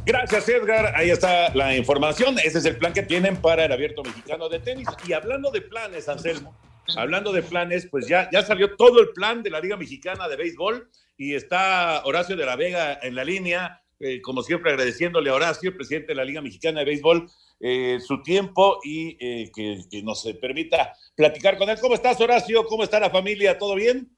Gracias, 0.05 0.47
Edgar. 0.49 0.93
Ahí 0.95 1.09
está 1.09 1.53
la 1.55 1.75
información. 1.75 2.37
Ese 2.39 2.59
es 2.59 2.65
el 2.65 2.77
plan 2.77 2.93
que 2.93 3.03
tienen 3.03 3.37
para 3.37 3.65
el 3.65 3.71
abierto 3.71 4.03
mexicano 4.03 4.49
de 4.49 4.59
tenis. 4.59 4.87
Y 5.07 5.13
hablando 5.13 5.51
de 5.51 5.61
planes, 5.61 6.07
Anselmo, 6.07 6.55
hablando 6.95 7.33
de 7.33 7.41
planes, 7.41 7.87
pues 7.89 8.07
ya, 8.07 8.29
ya 8.31 8.43
salió 8.43 8.75
todo 8.75 9.01
el 9.01 9.09
plan 9.09 9.43
de 9.43 9.49
la 9.49 9.59
Liga 9.59 9.77
Mexicana 9.77 10.27
de 10.27 10.35
Béisbol 10.35 10.89
y 11.17 11.33
está 11.33 12.03
Horacio 12.05 12.35
de 12.35 12.45
la 12.45 12.55
Vega 12.55 12.99
en 13.01 13.15
la 13.15 13.23
línea, 13.23 13.81
eh, 13.99 14.21
como 14.21 14.43
siempre 14.43 14.71
agradeciéndole 14.71 15.31
a 15.31 15.33
Horacio, 15.33 15.75
presidente 15.75 16.09
de 16.09 16.15
la 16.15 16.25
Liga 16.25 16.41
Mexicana 16.41 16.79
de 16.79 16.85
Béisbol, 16.85 17.27
eh, 17.59 17.99
su 17.99 18.21
tiempo 18.21 18.79
y 18.83 19.17
eh, 19.19 19.51
que, 19.55 19.81
que, 19.89 20.03
nos 20.03 20.23
permita 20.41 20.93
platicar 21.15 21.57
con 21.57 21.69
él. 21.69 21.77
¿Cómo 21.79 21.95
estás, 21.95 22.19
Horacio? 22.19 22.65
¿Cómo 22.65 22.83
está 22.83 22.99
la 22.99 23.09
familia? 23.09 23.57
¿Todo 23.57 23.75
bien? 23.75 24.09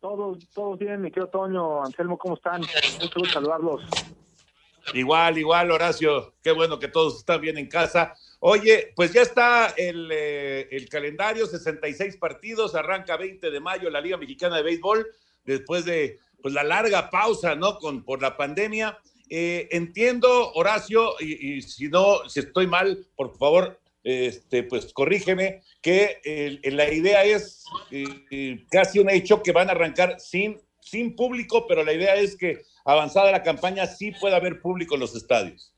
Todo, 0.00 0.38
todo 0.54 0.76
bien, 0.76 1.02
mi 1.02 1.10
querido 1.10 1.28
Toño, 1.28 1.82
Anselmo, 1.82 2.18
¿cómo 2.18 2.34
están? 2.34 2.60
Mucho 2.60 3.20
gusto 3.20 3.34
saludarlos. 3.34 3.82
Igual, 4.94 5.38
igual, 5.38 5.70
Horacio. 5.70 6.34
Qué 6.42 6.52
bueno 6.52 6.78
que 6.78 6.88
todos 6.88 7.18
están 7.18 7.40
bien 7.40 7.58
en 7.58 7.68
casa. 7.68 8.14
Oye, 8.38 8.92
pues 8.94 9.12
ya 9.12 9.22
está 9.22 9.74
el, 9.76 10.08
eh, 10.12 10.68
el, 10.70 10.88
calendario, 10.88 11.46
66 11.46 12.16
partidos, 12.18 12.74
arranca 12.74 13.16
20 13.16 13.50
de 13.50 13.60
mayo 13.60 13.90
la 13.90 14.00
Liga 14.00 14.16
Mexicana 14.16 14.56
de 14.56 14.62
Béisbol, 14.62 15.06
después 15.44 15.84
de 15.84 16.20
pues, 16.42 16.54
la 16.54 16.62
larga 16.62 17.10
pausa, 17.10 17.56
¿no? 17.56 17.78
Con, 17.78 18.04
por 18.04 18.22
la 18.22 18.36
pandemia. 18.36 18.98
Eh, 19.28 19.68
entiendo, 19.72 20.52
Horacio, 20.52 21.14
y, 21.18 21.60
si 21.62 21.88
no, 21.88 22.28
si 22.28 22.40
estoy 22.40 22.66
mal, 22.66 23.06
por 23.16 23.36
favor, 23.36 23.80
este, 24.04 24.62
pues 24.62 24.92
corrígeme, 24.92 25.62
que 25.82 26.20
eh, 26.24 26.60
la 26.70 26.92
idea 26.92 27.24
es 27.24 27.64
eh, 27.90 28.64
casi 28.70 29.00
un 29.00 29.10
hecho 29.10 29.42
que 29.42 29.52
van 29.52 29.68
a 29.68 29.72
arrancar 29.72 30.20
sin, 30.20 30.58
sin 30.80 31.16
público, 31.16 31.66
pero 31.66 31.82
la 31.82 31.92
idea 31.92 32.14
es 32.14 32.36
que 32.36 32.62
avanzada 32.84 33.32
la 33.32 33.42
campaña 33.42 33.86
sí 33.86 34.12
pueda 34.12 34.36
haber 34.36 34.60
público 34.60 34.94
en 34.94 35.00
los 35.00 35.16
estadios. 35.16 35.72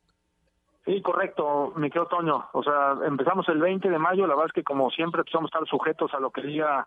Sí, 0.84 1.00
correcto, 1.02 1.72
mi 1.76 1.90
querido 1.90 2.06
Toño. 2.06 2.48
O 2.52 2.62
sea, 2.62 2.96
empezamos 3.06 3.48
el 3.48 3.58
20 3.58 3.88
de 3.88 3.98
mayo, 3.98 4.26
la 4.26 4.34
verdad 4.34 4.46
es 4.48 4.52
que 4.54 4.64
como 4.64 4.90
siempre 4.90 5.22
pues, 5.22 5.32
vamos 5.32 5.50
a 5.52 5.58
estar 5.58 5.68
sujetos 5.68 6.12
a 6.14 6.20
lo 6.20 6.30
que 6.30 6.42
diga 6.42 6.86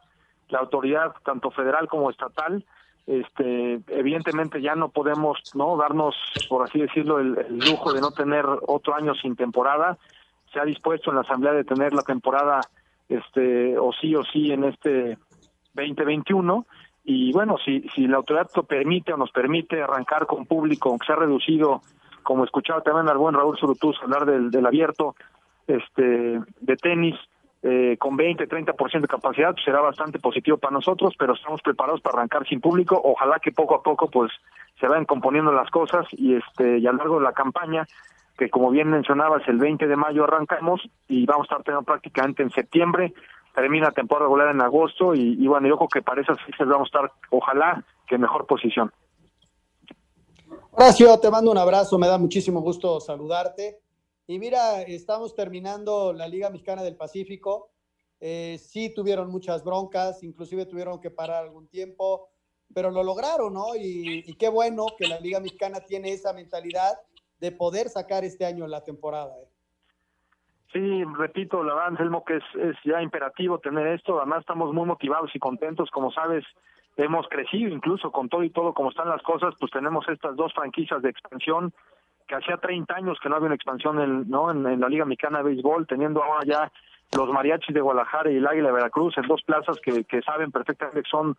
la 0.50 0.60
autoridad, 0.60 1.14
tanto 1.24 1.50
federal 1.52 1.88
como 1.88 2.10
estatal 2.10 2.66
este 3.08 3.82
evidentemente 3.88 4.62
ya 4.62 4.76
no 4.76 4.90
podemos 4.90 5.40
no 5.56 5.76
darnos 5.78 6.16
por 6.50 6.64
así 6.64 6.80
decirlo 6.80 7.20
el, 7.20 7.36
lujo 7.50 7.94
de 7.94 8.02
no 8.02 8.12
tener 8.12 8.46
otro 8.68 8.96
año 8.96 9.14
sin 9.16 9.36
temporada. 9.36 9.98
Se 10.54 10.60
ha 10.60 10.66
dispuesto 10.66 11.10
en 11.10 11.16
la 11.16 11.22
asamblea 11.22 11.54
de 11.54 11.64
tener 11.64 11.94
la 11.94 12.04
temporada 12.04 12.62
este 13.10 13.78
o 13.78 13.92
sí 13.94 14.16
o 14.16 14.24
sí 14.24 14.52
en 14.52 14.66
este 14.66 15.18
2021 15.74 16.66
y 17.04 17.32
bueno 17.34 17.58
si 17.64 17.82
si 17.96 18.08
la 18.08 18.18
autoridad 18.18 18.50
lo 18.56 18.64
permite 18.64 19.14
o 19.14 19.18
nos 19.18 19.32
permite 19.32 19.82
arrancar 19.82 20.26
con 20.28 20.46
público 20.46 20.90
aunque 20.90 21.08
se 21.08 21.14
ha 21.14 21.18
reducido 21.18 21.82
como 22.24 22.44
escuchaba 22.44 22.82
también 22.82 23.10
al 23.10 23.18
buen 23.18 23.34
Raúl 23.34 23.58
Surutuz 23.58 23.98
hablar 24.04 24.26
del, 24.26 24.52
del 24.52 24.66
abierto 24.66 25.16
este 25.68 26.40
de 26.60 26.76
tenis 26.78 27.16
eh, 27.64 27.96
con 28.00 28.18
20, 28.18 28.48
30% 28.48 29.02
de 29.02 29.08
capacidad, 29.08 29.52
pues 29.52 29.64
será 29.64 29.82
bastante 29.82 30.20
positivo 30.20 30.58
para 30.58 30.74
nosotros, 30.74 31.14
pero 31.18 31.34
estamos 31.34 31.62
preparados 31.62 32.02
para 32.02 32.18
arrancar 32.18 32.48
sin 32.48 32.60
público. 32.60 33.00
Ojalá 33.04 33.40
que 33.40 33.52
poco 33.52 33.76
a 33.76 33.84
poco 33.84 34.10
pues 34.10 34.32
se 34.80 34.88
vayan 34.88 35.06
componiendo 35.06 35.52
las 35.52 35.70
cosas 35.70 36.08
y 36.12 36.36
este 36.36 36.80
y 36.80 36.88
a 36.88 36.92
lo 36.92 36.98
largo 36.98 37.20
de 37.20 37.26
la 37.26 37.34
campaña, 37.34 37.86
que 38.38 38.50
como 38.50 38.72
bien 38.72 38.90
mencionabas, 38.90 39.48
el 39.48 39.58
20 39.58 39.88
de 39.88 39.96
mayo 39.96 40.24
arrancamos 40.24 40.82
y 41.08 41.26
vamos 41.28 41.44
a 41.44 41.48
estar 41.54 41.64
teniendo 41.64 41.86
prácticamente 41.86 42.42
en 42.42 42.50
septiembre, 42.50 43.14
termina 43.54 43.92
temporada 43.92 44.26
regular 44.26 44.50
en 44.50 44.62
agosto 44.62 45.14
y, 45.14 45.38
y 45.40 45.48
bueno, 45.48 45.68
yo 45.68 45.78
creo 45.78 45.90
que 45.90 46.02
para 46.02 46.22
esas 46.22 46.42
fechas 46.42 46.68
vamos 46.68 46.90
a 46.92 46.98
estar, 46.98 47.12
ojalá, 47.30 47.84
que 48.08 48.16
en 48.16 48.22
mejor 48.22 48.48
posición. 48.48 48.92
Horacio, 50.72 51.20
te 51.20 51.30
mando 51.30 51.52
un 51.52 51.58
abrazo, 51.58 52.00
me 52.00 52.08
da 52.08 52.18
muchísimo 52.18 52.62
gusto 52.62 53.00
saludarte. 53.00 53.78
Y 54.32 54.40
mira, 54.40 54.84
estamos 54.84 55.36
terminando 55.36 56.14
la 56.14 56.26
Liga 56.26 56.50
Mexicana 56.50 56.84
del 56.84 56.96
Pacífico. 56.96 57.70
Eh, 58.22 58.58
sí 58.60 58.94
tuvieron 58.96 59.30
muchas 59.30 59.62
broncas, 59.62 60.24
inclusive 60.24 60.66
tuvieron 60.66 61.02
que 61.02 61.12
parar 61.12 61.44
algún 61.44 61.68
tiempo, 61.68 62.30
pero 62.74 62.92
lo 62.92 63.04
lograron, 63.04 63.54
¿no? 63.54 63.76
Y, 63.76 64.24
y, 64.26 64.34
qué 64.36 64.48
bueno 64.48 64.86
que 64.98 65.10
la 65.10 65.20
Liga 65.20 65.42
Mexicana 65.42 65.82
tiene 65.82 66.14
esa 66.14 66.32
mentalidad 66.32 66.94
de 67.42 67.52
poder 67.52 67.90
sacar 67.90 68.24
este 68.24 68.46
año 68.46 68.68
la 68.68 68.86
temporada. 68.86 69.34
¿eh? 69.38 69.50
Sí, 70.72 71.04
repito, 71.18 71.62
la 71.62 71.74
verdad, 71.74 71.90
Anselmo, 71.90 72.24
que 72.24 72.38
es, 72.38 72.44
es 72.56 72.78
ya 72.86 73.02
imperativo 73.02 73.60
tener 73.60 73.86
esto. 73.88 74.18
Además, 74.18 74.40
estamos 74.40 74.74
muy 74.74 74.86
motivados 74.86 75.30
y 75.36 75.40
contentos. 75.40 75.92
Como 75.92 76.10
sabes, 76.14 76.46
hemos 76.96 77.28
crecido 77.28 77.68
incluso 77.68 78.14
con 78.14 78.30
todo 78.30 78.46
y 78.46 78.50
todo 78.50 78.74
como 78.74 78.92
están 78.92 79.10
las 79.10 79.24
cosas, 79.24 79.56
pues 79.60 79.74
tenemos 79.74 80.08
estas 80.08 80.38
dos 80.38 80.54
franquicias 80.54 81.02
de 81.02 81.10
expansión 81.10 81.74
que 82.32 82.38
hacía 82.38 82.56
30 82.56 82.96
años 82.96 83.20
que 83.22 83.28
no 83.28 83.36
había 83.36 83.48
una 83.48 83.56
expansión 83.56 84.00
en, 84.00 84.30
¿no? 84.30 84.50
en, 84.52 84.80
la 84.80 84.88
Liga 84.88 85.04
Mexicana 85.04 85.40
de 85.40 85.44
Béisbol, 85.44 85.86
teniendo 85.86 86.24
ahora 86.24 86.46
ya 86.46 86.72
los 87.18 87.28
mariachis 87.28 87.76
de 87.76 87.82
Guadalajara 87.82 88.32
y 88.32 88.38
el 88.38 88.48
Águila 88.48 88.70
de 88.70 88.74
Veracruz 88.76 89.18
en 89.18 89.28
dos 89.28 89.42
plazas 89.44 89.78
que, 89.84 90.06
que 90.06 90.22
saben 90.22 90.50
perfectamente 90.50 91.04
que 91.04 91.10
son 91.10 91.36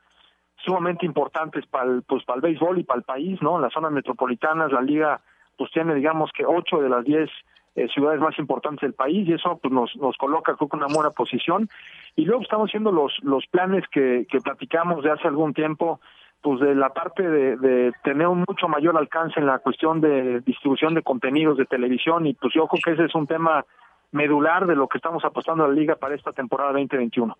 sumamente 0.62 1.06
importantes 1.06 1.64
para 1.66 1.86
el, 1.86 2.02
pues, 2.02 2.24
para 2.24 2.36
el 2.36 2.42
béisbol 2.42 2.78
y 2.78 2.84
para 2.84 2.98
el 2.98 3.04
país, 3.04 3.40
¿no? 3.40 3.56
En 3.56 3.62
las 3.62 3.72
zonas 3.72 3.90
metropolitanas 3.90 4.70
la 4.70 4.82
liga 4.82 5.22
pues 5.56 5.70
tiene 5.72 5.94
digamos 5.94 6.30
que 6.36 6.44
ocho 6.44 6.82
de 6.82 6.90
las 6.90 7.04
diez 7.04 7.30
eh, 7.74 7.88
ciudades 7.88 8.20
más 8.20 8.38
importantes 8.38 8.82
del 8.82 8.92
país 8.92 9.26
y 9.26 9.32
eso 9.32 9.58
pues 9.62 9.72
nos, 9.72 9.96
nos 9.96 10.14
coloca 10.18 10.54
creo 10.56 10.68
que 10.68 10.76
una 10.76 10.88
buena 10.92 11.10
posición 11.10 11.70
y 12.16 12.26
luego 12.26 12.42
estamos 12.42 12.68
haciendo 12.68 12.92
los 12.92 13.14
los 13.22 13.46
planes 13.46 13.84
que, 13.90 14.26
que 14.30 14.40
platicamos 14.40 15.02
de 15.02 15.10
hace 15.10 15.26
algún 15.26 15.54
tiempo 15.54 16.00
pues 16.42 16.60
de 16.60 16.74
la 16.74 16.90
parte 16.90 17.22
de, 17.22 17.56
de, 17.56 17.92
tener 18.02 18.26
un 18.26 18.44
mucho 18.46 18.68
mayor 18.68 18.96
alcance 18.96 19.38
en 19.38 19.46
la 19.46 19.60
cuestión 19.60 20.00
de 20.00 20.40
distribución 20.40 20.94
de 20.94 21.02
contenidos 21.02 21.56
de 21.56 21.66
televisión 21.66 22.26
y 22.26 22.34
pues 22.34 22.52
yo 22.54 22.66
creo 22.66 22.80
que 22.84 22.92
ese 22.92 23.04
es 23.04 23.14
un 23.14 23.26
tema 23.26 23.64
medular 24.10 24.66
de 24.66 24.76
lo 24.76 24.88
que 24.88 24.98
estamos 24.98 25.24
apostando 25.24 25.64
a 25.64 25.68
la 25.68 25.74
liga 25.74 25.96
para 25.96 26.14
esta 26.14 26.32
temporada 26.32 26.72
2021. 26.72 27.36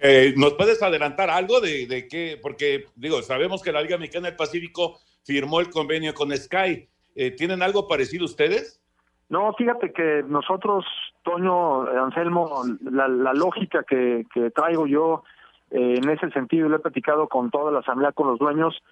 Eh, 0.00 0.34
¿Nos 0.36 0.54
puedes 0.54 0.82
adelantar 0.82 1.30
algo 1.30 1.60
de, 1.60 1.86
de 1.86 2.06
qué? 2.06 2.38
Porque, 2.40 2.86
digo, 2.96 3.22
sabemos 3.22 3.62
que 3.62 3.72
la 3.72 3.80
Liga 3.80 3.96
Mexicana 3.96 4.28
del 4.28 4.36
Pacífico 4.36 4.98
firmó 5.24 5.60
el 5.60 5.70
convenio 5.70 6.12
con 6.14 6.36
Sky. 6.36 6.88
Eh, 7.14 7.30
¿Tienen 7.30 7.62
algo 7.62 7.88
parecido 7.88 8.24
ustedes? 8.24 8.80
No, 9.28 9.52
fíjate 9.54 9.92
que 9.92 10.22
nosotros, 10.28 10.84
Toño, 11.22 11.82
Anselmo, 11.82 12.64
la, 12.82 13.08
la 13.08 13.32
lógica 13.32 13.82
que, 13.82 14.24
que, 14.32 14.50
traigo 14.50 14.86
yo 14.86 15.24
eh, 15.70 15.94
en 16.02 16.08
ese 16.08 16.30
sentido, 16.30 16.68
lo 16.68 16.76
he 16.76 16.80
platicado 16.80 17.28
con 17.28 17.50
toda 17.50 17.72
la 17.72 17.80
asamblea, 17.80 18.12
con 18.12 18.28
los 18.28 18.38
dueños, 18.38 18.82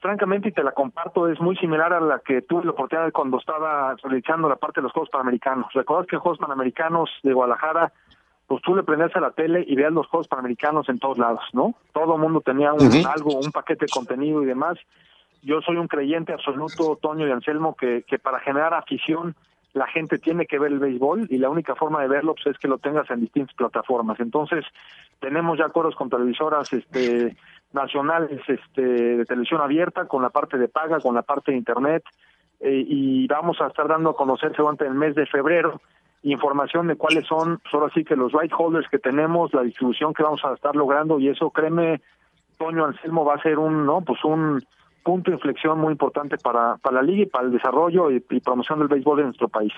francamente, 0.00 0.48
y 0.48 0.52
te 0.52 0.64
la 0.64 0.72
comparto, 0.72 1.28
es 1.28 1.40
muy 1.40 1.56
similar 1.56 1.92
a 1.92 2.00
la 2.00 2.18
que 2.18 2.42
tuve 2.42 2.64
la 2.64 2.72
oportunidad 2.72 3.12
cuando 3.12 3.38
estaba 3.38 3.94
realizando 4.02 4.48
la 4.48 4.56
parte 4.56 4.80
de 4.80 4.84
los 4.84 4.92
Juegos 4.92 5.10
Panamericanos. 5.10 5.72
¿Recuerdas 5.72 6.06
que 6.08 6.16
Juegos 6.16 6.38
Panamericanos 6.38 7.10
de 7.22 7.32
Guadalajara 7.32 7.92
pues 8.52 8.60
tú 8.62 8.74
le 8.74 8.82
prendías 8.82 9.16
a 9.16 9.20
la 9.20 9.30
tele 9.30 9.64
y 9.66 9.74
veías 9.76 9.92
los 9.92 10.06
Juegos 10.08 10.28
Panamericanos 10.28 10.86
en 10.90 10.98
todos 10.98 11.16
lados, 11.16 11.42
¿no? 11.54 11.74
Todo 11.94 12.16
el 12.16 12.20
mundo 12.20 12.42
tenía 12.42 12.74
un, 12.74 12.82
algo, 13.06 13.38
un 13.38 13.50
paquete 13.50 13.86
de 13.86 13.90
contenido 13.90 14.42
y 14.42 14.46
demás. 14.46 14.76
Yo 15.42 15.62
soy 15.62 15.76
un 15.76 15.88
creyente 15.88 16.34
absoluto, 16.34 16.98
Toño 17.00 17.26
y 17.26 17.30
Anselmo, 17.30 17.74
que, 17.74 18.04
que 18.06 18.18
para 18.18 18.40
generar 18.40 18.74
afición 18.74 19.34
la 19.74 19.86
gente 19.86 20.18
tiene 20.18 20.46
que 20.46 20.58
ver 20.58 20.72
el 20.72 20.78
béisbol 20.78 21.26
y 21.30 21.38
la 21.38 21.48
única 21.48 21.74
forma 21.74 22.02
de 22.02 22.08
verlo 22.08 22.34
pues, 22.34 22.54
es 22.54 22.58
que 22.58 22.68
lo 22.68 22.78
tengas 22.78 23.10
en 23.10 23.20
distintas 23.20 23.54
plataformas. 23.54 24.20
Entonces, 24.20 24.64
tenemos 25.18 25.58
ya 25.58 25.66
acuerdos 25.66 25.94
con 25.94 26.10
televisoras 26.10 26.72
este, 26.72 27.36
nacionales 27.72 28.40
este, 28.48 28.82
de 28.82 29.24
televisión 29.24 29.60
abierta, 29.60 30.06
con 30.06 30.22
la 30.22 30.30
parte 30.30 30.58
de 30.58 30.68
paga, 30.68 31.00
con 31.00 31.14
la 31.14 31.22
parte 31.22 31.52
de 31.52 31.58
internet, 31.58 32.04
eh, 32.60 32.84
y 32.86 33.26
vamos 33.26 33.60
a 33.60 33.68
estar 33.68 33.88
dando 33.88 34.10
a 34.10 34.16
conocer 34.16 34.52
durante 34.52 34.86
el 34.86 34.94
mes 34.94 35.14
de 35.14 35.26
febrero 35.26 35.80
información 36.22 36.86
de 36.86 36.96
cuáles 36.96 37.26
son, 37.26 37.60
pues, 37.70 37.82
así 37.90 38.04
que 38.04 38.14
los 38.14 38.32
right 38.32 38.52
holders 38.56 38.88
que 38.88 38.98
tenemos, 38.98 39.52
la 39.52 39.62
distribución 39.62 40.14
que 40.14 40.22
vamos 40.22 40.44
a 40.44 40.54
estar 40.54 40.76
logrando 40.76 41.18
y 41.18 41.28
eso, 41.28 41.50
créeme, 41.50 42.00
Toño 42.58 42.84
Anselmo 42.84 43.24
va 43.24 43.34
a 43.34 43.42
ser 43.42 43.58
un, 43.58 43.84
¿no? 43.84 44.02
Pues 44.02 44.22
un 44.24 44.64
punto 45.02 45.30
de 45.30 45.36
inflexión 45.36 45.78
muy 45.78 45.92
importante 45.92 46.36
para, 46.38 46.76
para 46.78 46.96
la 46.96 47.02
liga 47.02 47.22
y 47.22 47.26
para 47.26 47.46
el 47.46 47.52
desarrollo 47.52 48.10
y, 48.10 48.20
promoción 48.20 48.78
del 48.78 48.88
béisbol 48.88 49.20
en 49.20 49.26
nuestro 49.26 49.48
país. 49.48 49.72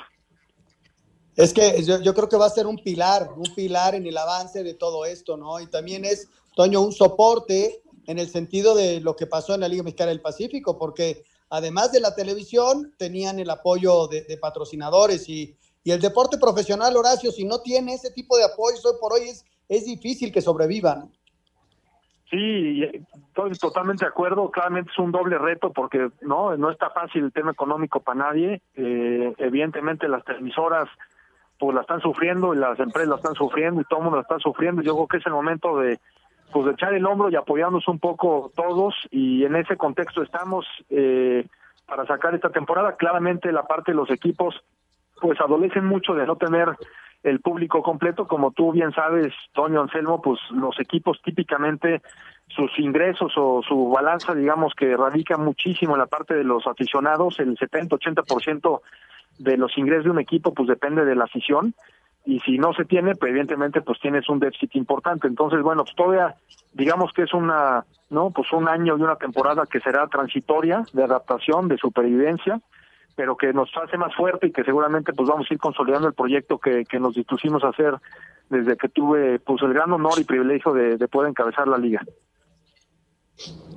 Es 1.36 1.52
que 1.52 1.82
yo, 1.82 2.14
creo 2.14 2.28
que 2.28 2.36
va 2.36 2.46
a 2.46 2.50
ser 2.50 2.66
un 2.66 2.76
pilar, 2.76 3.28
un 3.36 3.52
pilar 3.54 3.94
en 3.94 4.06
el 4.06 4.16
avance 4.16 4.62
de 4.62 4.74
todo 4.74 5.04
esto, 5.04 5.36
¿no? 5.36 5.58
Y 5.60 5.66
también 5.66 6.04
es, 6.04 6.28
Toño, 6.54 6.80
un 6.80 6.92
soporte 6.92 7.82
en 8.06 8.18
el 8.18 8.28
sentido 8.28 8.74
de 8.76 9.00
lo 9.00 9.16
que 9.16 9.26
pasó 9.26 9.54
en 9.54 9.62
la 9.62 9.68
Liga 9.68 9.82
Mexicana 9.82 10.10
del 10.10 10.20
Pacífico, 10.20 10.78
porque 10.78 11.24
además 11.50 11.90
de 11.90 12.00
la 12.00 12.14
televisión, 12.14 12.94
tenían 12.96 13.40
el 13.40 13.50
apoyo 13.50 14.06
de, 14.06 14.22
de 14.22 14.36
patrocinadores 14.36 15.28
y, 15.28 15.56
y 15.84 15.90
el 15.90 16.00
deporte 16.00 16.38
profesional, 16.38 16.96
Horacio, 16.96 17.30
si 17.30 17.44
no 17.44 17.60
tiene 17.60 17.94
ese 17.94 18.10
tipo 18.10 18.38
de 18.38 18.44
apoyo, 18.44 18.78
hoy 18.82 18.94
por 18.98 19.12
hoy 19.12 19.28
es, 19.28 19.44
es 19.68 19.84
difícil 19.84 20.32
que 20.32 20.40
sobrevivan. 20.40 21.12
Sí, 22.34 22.82
estoy 22.82 23.52
totalmente 23.52 24.04
de 24.04 24.08
acuerdo. 24.08 24.50
Claramente 24.50 24.90
es 24.90 24.98
un 24.98 25.12
doble 25.12 25.38
reto 25.38 25.72
porque 25.72 26.10
no 26.20 26.56
no 26.56 26.70
está 26.70 26.90
fácil 26.90 27.24
el 27.24 27.32
tema 27.32 27.52
económico 27.52 28.00
para 28.00 28.24
nadie. 28.24 28.60
Eh, 28.74 29.32
evidentemente 29.38 30.08
las 30.08 30.24
televisoras 30.24 30.88
pues 31.60 31.74
la 31.76 31.82
están 31.82 32.00
sufriendo 32.00 32.52
y 32.52 32.58
las 32.58 32.78
empresas 32.80 33.08
la 33.08 33.16
están 33.16 33.34
sufriendo 33.34 33.80
y 33.80 33.84
todo 33.84 34.00
el 34.00 34.04
mundo 34.04 34.16
la 34.16 34.22
está 34.22 34.40
sufriendo. 34.40 34.82
Yo 34.82 34.94
creo 34.94 35.06
que 35.06 35.16
es 35.18 35.26
el 35.26 35.32
momento 35.32 35.78
de 35.78 36.00
pues 36.52 36.66
de 36.66 36.72
echar 36.72 36.92
el 36.92 37.06
hombro 37.06 37.30
y 37.30 37.36
apoyarnos 37.36 37.86
un 37.86 38.00
poco 38.00 38.50
todos 38.56 38.94
y 39.12 39.44
en 39.44 39.54
ese 39.54 39.76
contexto 39.76 40.20
estamos 40.22 40.66
eh, 40.90 41.46
para 41.86 42.04
sacar 42.04 42.34
esta 42.34 42.50
temporada. 42.50 42.96
Claramente 42.96 43.52
la 43.52 43.62
parte 43.62 43.92
de 43.92 43.96
los 43.96 44.10
equipos 44.10 44.60
pues 45.20 45.40
adolecen 45.40 45.84
mucho 45.84 46.14
de 46.14 46.26
no 46.26 46.34
tener 46.34 46.68
el 47.24 47.40
público 47.40 47.82
completo, 47.82 48.28
como 48.28 48.52
tú 48.52 48.70
bien 48.70 48.92
sabes, 48.92 49.32
Toño 49.54 49.80
Anselmo, 49.80 50.20
pues 50.20 50.38
los 50.50 50.78
equipos 50.78 51.20
típicamente 51.24 52.02
sus 52.48 52.78
ingresos 52.78 53.32
o 53.36 53.62
su 53.66 53.88
balanza, 53.88 54.34
digamos 54.34 54.74
que 54.74 54.94
radica 54.94 55.38
muchísimo 55.38 55.94
en 55.94 56.00
la 56.00 56.06
parte 56.06 56.34
de 56.34 56.44
los 56.44 56.66
aficionados, 56.66 57.40
el 57.40 57.56
70-80% 57.56 58.80
de 59.38 59.56
los 59.56 59.76
ingresos 59.78 60.04
de 60.04 60.10
un 60.10 60.20
equipo 60.20 60.52
pues 60.52 60.68
depende 60.68 61.06
de 61.06 61.16
la 61.16 61.24
afición 61.24 61.74
y 62.26 62.40
si 62.40 62.58
no 62.58 62.74
se 62.74 62.84
tiene, 62.84 63.14
pues 63.14 63.30
evidentemente 63.30 63.80
pues 63.80 63.98
tienes 64.00 64.28
un 64.28 64.38
déficit 64.38 64.76
importante. 64.76 65.26
Entonces, 65.26 65.62
bueno, 65.62 65.84
pues 65.84 65.96
todavía 65.96 66.34
digamos 66.74 67.12
que 67.14 67.22
es 67.22 67.32
una, 67.32 67.86
¿no? 68.10 68.30
Pues 68.30 68.52
un 68.52 68.68
año 68.68 68.98
y 68.98 69.02
una 69.02 69.16
temporada 69.16 69.64
que 69.64 69.80
será 69.80 70.06
transitoria 70.08 70.84
de 70.92 71.04
adaptación, 71.04 71.68
de 71.68 71.78
supervivencia 71.78 72.60
pero 73.14 73.36
que 73.36 73.52
nos 73.52 73.70
hace 73.76 73.96
más 73.96 74.14
fuerte 74.14 74.48
y 74.48 74.52
que 74.52 74.64
seguramente 74.64 75.12
pues 75.12 75.28
vamos 75.28 75.46
a 75.50 75.54
ir 75.54 75.60
consolidando 75.60 76.08
el 76.08 76.14
proyecto 76.14 76.58
que, 76.58 76.84
que 76.84 76.98
nos 76.98 77.14
dispusimos 77.14 77.62
a 77.64 77.68
hacer 77.68 77.94
desde 78.48 78.76
que 78.76 78.88
tuve 78.88 79.38
pues 79.38 79.62
el 79.62 79.72
gran 79.72 79.92
honor 79.92 80.14
y 80.18 80.24
privilegio 80.24 80.72
de, 80.72 80.96
de 80.96 81.08
poder 81.08 81.30
encabezar 81.30 81.68
la 81.68 81.78
liga. 81.78 82.02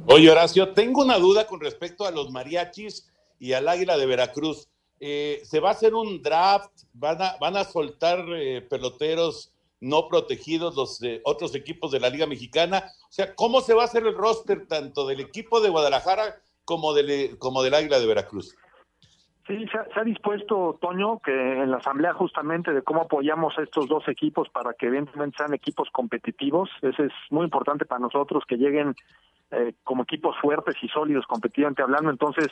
Oye 0.07 0.29
Horacio, 0.29 0.73
tengo 0.73 1.01
una 1.01 1.17
duda 1.17 1.47
con 1.47 1.59
respecto 1.59 2.05
a 2.05 2.11
los 2.11 2.31
mariachis 2.31 3.11
y 3.39 3.53
al 3.53 3.67
Águila 3.67 3.97
de 3.97 4.05
Veracruz. 4.05 4.67
Eh, 4.99 5.41
¿Se 5.43 5.59
va 5.59 5.69
a 5.69 5.73
hacer 5.73 5.93
un 5.93 6.21
draft? 6.21 6.71
¿Van 6.93 7.21
a, 7.21 7.37
van 7.39 7.55
a 7.57 7.63
soltar 7.63 8.25
eh, 8.35 8.61
peloteros 8.61 9.53
no 9.79 10.07
protegidos 10.07 10.75
los 10.75 11.03
eh, 11.03 11.21
otros 11.23 11.53
equipos 11.53 11.91
de 11.91 11.99
la 11.99 12.09
Liga 12.09 12.25
Mexicana? 12.25 12.83
O 13.03 13.11
sea, 13.11 13.35
¿cómo 13.35 13.61
se 13.61 13.73
va 13.73 13.83
a 13.83 13.85
hacer 13.85 14.05
el 14.05 14.15
roster 14.15 14.67
tanto 14.67 15.05
del 15.05 15.19
equipo 15.19 15.61
de 15.61 15.69
Guadalajara 15.69 16.41
como 16.65 16.93
del, 16.93 17.37
como 17.37 17.61
del 17.61 17.75
Águila 17.75 17.99
de 17.99 18.07
Veracruz? 18.07 18.55
Sí, 19.47 19.65
se 19.71 19.99
ha, 19.99 20.03
dispuesto, 20.03 20.77
Toño, 20.81 21.19
que 21.19 21.31
en 21.31 21.71
la 21.71 21.77
asamblea 21.77 22.13
justamente 22.13 22.73
de 22.73 22.81
cómo 22.81 23.03
apoyamos 23.03 23.57
a 23.57 23.63
estos 23.63 23.87
dos 23.87 24.05
equipos 24.09 24.49
para 24.49 24.73
que 24.73 24.87
evidentemente 24.87 25.37
sean 25.37 25.53
equipos 25.53 25.89
competitivos. 25.89 26.69
Ese 26.81 27.05
es 27.05 27.13
muy 27.29 27.45
importante 27.45 27.85
para 27.85 28.01
nosotros, 28.01 28.43
que 28.45 28.57
lleguen 28.57 28.93
eh, 29.51 29.73
como 29.85 30.03
equipos 30.03 30.35
fuertes 30.41 30.75
y 30.81 30.89
sólidos 30.89 31.25
competitivamente 31.27 31.81
hablando. 31.81 32.09
Entonces, 32.09 32.49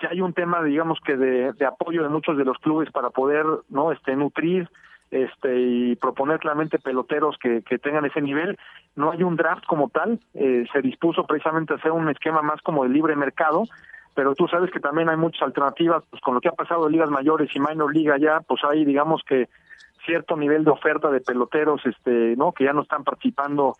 si 0.00 0.06
hay 0.06 0.22
un 0.22 0.32
tema, 0.32 0.62
digamos 0.62 0.98
que 1.04 1.14
de, 1.14 1.52
de 1.52 1.66
apoyo 1.66 2.02
de 2.02 2.08
muchos 2.08 2.38
de 2.38 2.46
los 2.46 2.56
clubes 2.56 2.90
para 2.90 3.10
poder 3.10 3.44
no 3.68 3.92
este 3.92 4.16
nutrir 4.16 4.70
este 5.10 5.60
y 5.60 5.96
proponer 5.96 6.38
claramente 6.38 6.78
peloteros 6.78 7.36
que, 7.38 7.62
que 7.62 7.78
tengan 7.78 8.04
ese 8.04 8.22
nivel. 8.22 8.58
No 8.96 9.10
hay 9.10 9.22
un 9.22 9.36
draft 9.36 9.64
como 9.66 9.88
tal, 9.88 10.20
eh, 10.34 10.64
se 10.72 10.80
dispuso 10.80 11.26
precisamente 11.26 11.74
a 11.74 11.76
hacer 11.76 11.92
un 11.92 12.08
esquema 12.08 12.42
más 12.42 12.60
como 12.62 12.84
de 12.84 12.90
libre 12.90 13.16
mercado, 13.16 13.64
pero 14.14 14.34
tú 14.34 14.48
sabes 14.48 14.70
que 14.70 14.80
también 14.80 15.08
hay 15.08 15.16
muchas 15.16 15.42
alternativas, 15.42 16.02
pues 16.10 16.20
con 16.22 16.34
lo 16.34 16.40
que 16.40 16.48
ha 16.48 16.52
pasado 16.52 16.86
en 16.86 16.92
ligas 16.92 17.10
mayores 17.10 17.50
y 17.54 17.60
minor 17.60 17.94
liga 17.94 18.18
ya, 18.18 18.40
pues 18.40 18.62
hay 18.64 18.84
digamos 18.84 19.22
que 19.26 19.48
cierto 20.04 20.36
nivel 20.36 20.64
de 20.64 20.70
oferta 20.70 21.10
de 21.10 21.20
peloteros, 21.20 21.84
este, 21.84 22.34
¿no? 22.36 22.52
Que 22.52 22.64
ya 22.64 22.72
no 22.72 22.82
están 22.82 23.04
participando 23.04 23.76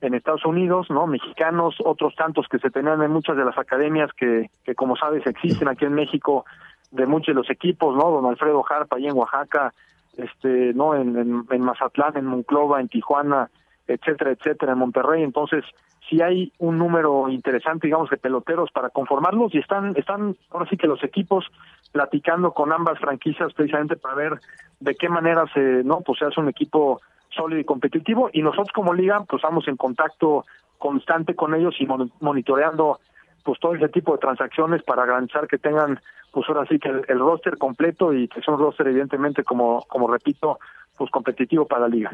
en 0.00 0.14
Estados 0.14 0.44
Unidos, 0.44 0.88
¿no? 0.90 1.06
Mexicanos, 1.06 1.76
otros 1.84 2.14
tantos 2.14 2.46
que 2.48 2.58
se 2.58 2.70
tenían 2.70 3.02
en 3.02 3.10
muchas 3.10 3.36
de 3.36 3.44
las 3.44 3.56
academias 3.58 4.10
que, 4.12 4.50
que 4.64 4.74
como 4.74 4.96
sabes 4.96 5.26
existen 5.26 5.68
aquí 5.68 5.84
en 5.84 5.94
México 5.94 6.44
de 6.90 7.06
muchos 7.06 7.34
de 7.34 7.40
los 7.40 7.50
equipos, 7.50 7.96
¿no? 7.96 8.10
Don 8.10 8.26
Alfredo 8.26 8.62
Jarpa 8.62 8.96
ahí 8.96 9.06
en 9.06 9.16
Oaxaca, 9.16 9.72
este, 10.16 10.72
¿no? 10.74 10.94
En, 10.94 11.16
en, 11.16 11.44
en 11.50 11.60
Mazatlán, 11.62 12.16
en 12.16 12.26
Monclova, 12.26 12.80
en 12.80 12.88
Tijuana, 12.88 13.50
etcétera, 13.86 14.32
etcétera, 14.32 14.72
en 14.72 14.78
Monterrey. 14.78 15.22
Entonces, 15.22 15.64
si 16.08 16.20
hay 16.20 16.52
un 16.58 16.78
número 16.78 17.28
interesante, 17.28 17.86
digamos, 17.86 18.10
de 18.10 18.16
peloteros 18.16 18.70
para 18.70 18.90
conformarlos 18.90 19.54
y 19.54 19.58
están, 19.58 19.94
están 19.96 20.36
ahora 20.50 20.68
sí 20.68 20.76
que 20.76 20.86
los 20.86 21.02
equipos 21.02 21.46
platicando 21.92 22.52
con 22.52 22.72
ambas 22.72 22.98
franquicias 22.98 23.52
precisamente 23.54 23.96
para 23.96 24.14
ver 24.14 24.40
de 24.80 24.94
qué 24.94 25.08
manera 25.08 25.44
se, 25.54 25.60
no, 25.84 26.00
pues 26.00 26.18
se 26.18 26.26
hace 26.26 26.40
un 26.40 26.48
equipo 26.48 27.00
sólido 27.30 27.60
y 27.60 27.64
competitivo. 27.64 28.30
Y 28.32 28.42
nosotros 28.42 28.72
como 28.74 28.92
liga 28.92 29.22
pues 29.28 29.40
estamos 29.40 29.66
en 29.68 29.76
contacto 29.76 30.44
constante 30.78 31.34
con 31.34 31.54
ellos 31.54 31.74
y 31.78 31.86
monitoreando 32.20 32.98
pues 33.42 33.60
todo 33.60 33.74
ese 33.74 33.88
tipo 33.88 34.12
de 34.12 34.18
transacciones 34.18 34.82
para 34.82 35.06
garantizar 35.06 35.46
que 35.46 35.58
tengan 35.58 36.00
pues 36.32 36.48
ahora 36.48 36.66
sí 36.66 36.78
que 36.78 36.88
el, 36.88 37.04
el 37.08 37.18
roster 37.18 37.56
completo 37.58 38.12
y 38.12 38.26
que 38.28 38.40
sea 38.40 38.54
un 38.54 38.60
roster 38.60 38.88
evidentemente 38.88 39.44
como 39.44 39.82
como 39.82 40.08
repito 40.08 40.58
pues 40.96 41.10
competitivo 41.10 41.66
para 41.66 41.82
la 41.82 41.88
liga 41.88 42.10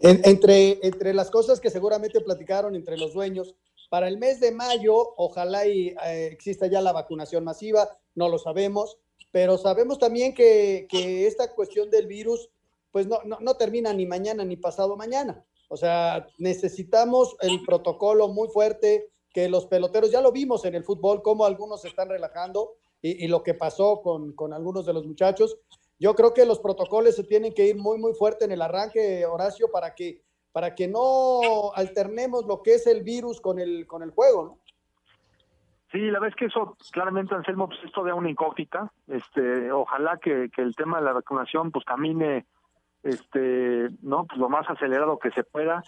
entre, 0.00 0.78
entre 0.86 1.14
las 1.14 1.30
cosas 1.30 1.60
que 1.60 1.70
seguramente 1.70 2.20
platicaron 2.20 2.74
entre 2.74 2.96
los 2.96 3.12
dueños, 3.12 3.54
para 3.90 4.08
el 4.08 4.18
mes 4.18 4.40
de 4.40 4.52
mayo, 4.52 5.14
ojalá 5.16 5.66
y 5.66 5.88
eh, 5.88 6.28
exista 6.32 6.68
ya 6.68 6.80
la 6.80 6.92
vacunación 6.92 7.44
masiva, 7.44 7.88
no 8.14 8.28
lo 8.28 8.38
sabemos, 8.38 8.98
pero 9.32 9.58
sabemos 9.58 9.98
también 9.98 10.34
que, 10.34 10.86
que 10.88 11.26
esta 11.26 11.52
cuestión 11.54 11.90
del 11.90 12.06
virus, 12.06 12.50
pues 12.92 13.06
no, 13.06 13.20
no, 13.24 13.38
no, 13.40 13.54
termina 13.54 13.92
ni 13.92 14.06
mañana 14.06 14.44
ni 14.44 14.56
pasado 14.56 14.96
mañana. 14.96 15.44
O 15.68 15.76
sea, 15.76 16.26
necesitamos 16.38 17.36
el 17.40 17.62
protocolo 17.64 18.28
muy 18.28 18.48
fuerte 18.48 19.10
que 19.32 19.48
los 19.48 19.66
peloteros, 19.66 20.10
ya 20.10 20.20
lo 20.20 20.32
vimos 20.32 20.64
en 20.64 20.74
el 20.74 20.84
fútbol, 20.84 21.22
cómo 21.22 21.44
algunos 21.44 21.82
se 21.82 21.88
están 21.88 22.08
relajando 22.08 22.74
y, 23.02 23.28
lo 23.28 23.42
que 23.42 23.54
pasó 23.54 24.02
con, 24.02 24.32
con, 24.34 24.52
algunos 24.52 24.84
de 24.86 24.92
los 24.92 25.06
muchachos. 25.06 25.56
Yo 26.00 26.14
creo 26.14 26.34
que 26.34 26.46
los 26.46 26.58
protocolos 26.58 27.14
se 27.14 27.24
tienen 27.24 27.54
que 27.54 27.66
ir 27.66 27.76
muy, 27.76 27.98
muy 27.98 28.14
fuerte 28.14 28.46
en 28.46 28.52
el 28.52 28.62
arranque, 28.62 29.26
Horacio, 29.26 29.70
para 29.70 29.94
que, 29.94 30.22
para 30.50 30.74
que 30.74 30.88
no 30.88 31.72
alternemos 31.74 32.46
lo 32.46 32.62
que 32.62 32.74
es 32.74 32.86
el 32.86 33.02
virus 33.02 33.40
con 33.40 33.60
el, 33.60 33.86
con 33.86 34.02
el 34.02 34.10
juego, 34.10 34.44
¿no? 34.44 34.58
Sí, 35.92 35.98
la 35.98 36.20
verdad 36.20 36.28
es 36.28 36.36
que 36.36 36.44
eso 36.46 36.76
claramente, 36.92 37.34
Anselmo, 37.34 37.68
pues 37.68 37.80
esto 37.84 38.04
de 38.04 38.12
una 38.12 38.30
incógnita. 38.30 38.92
Este, 39.08 39.72
ojalá 39.72 40.18
que, 40.18 40.48
que, 40.54 40.62
el 40.62 40.74
tema 40.76 40.98
de 40.98 41.04
la 41.04 41.12
vacunación 41.12 41.72
pues 41.72 41.84
camine 41.84 42.46
este, 43.02 43.88
no, 44.02 44.24
pues 44.24 44.38
lo 44.38 44.48
más 44.48 44.68
acelerado 44.70 45.18
que 45.18 45.30
se 45.32 45.42
pueda. 45.42 45.82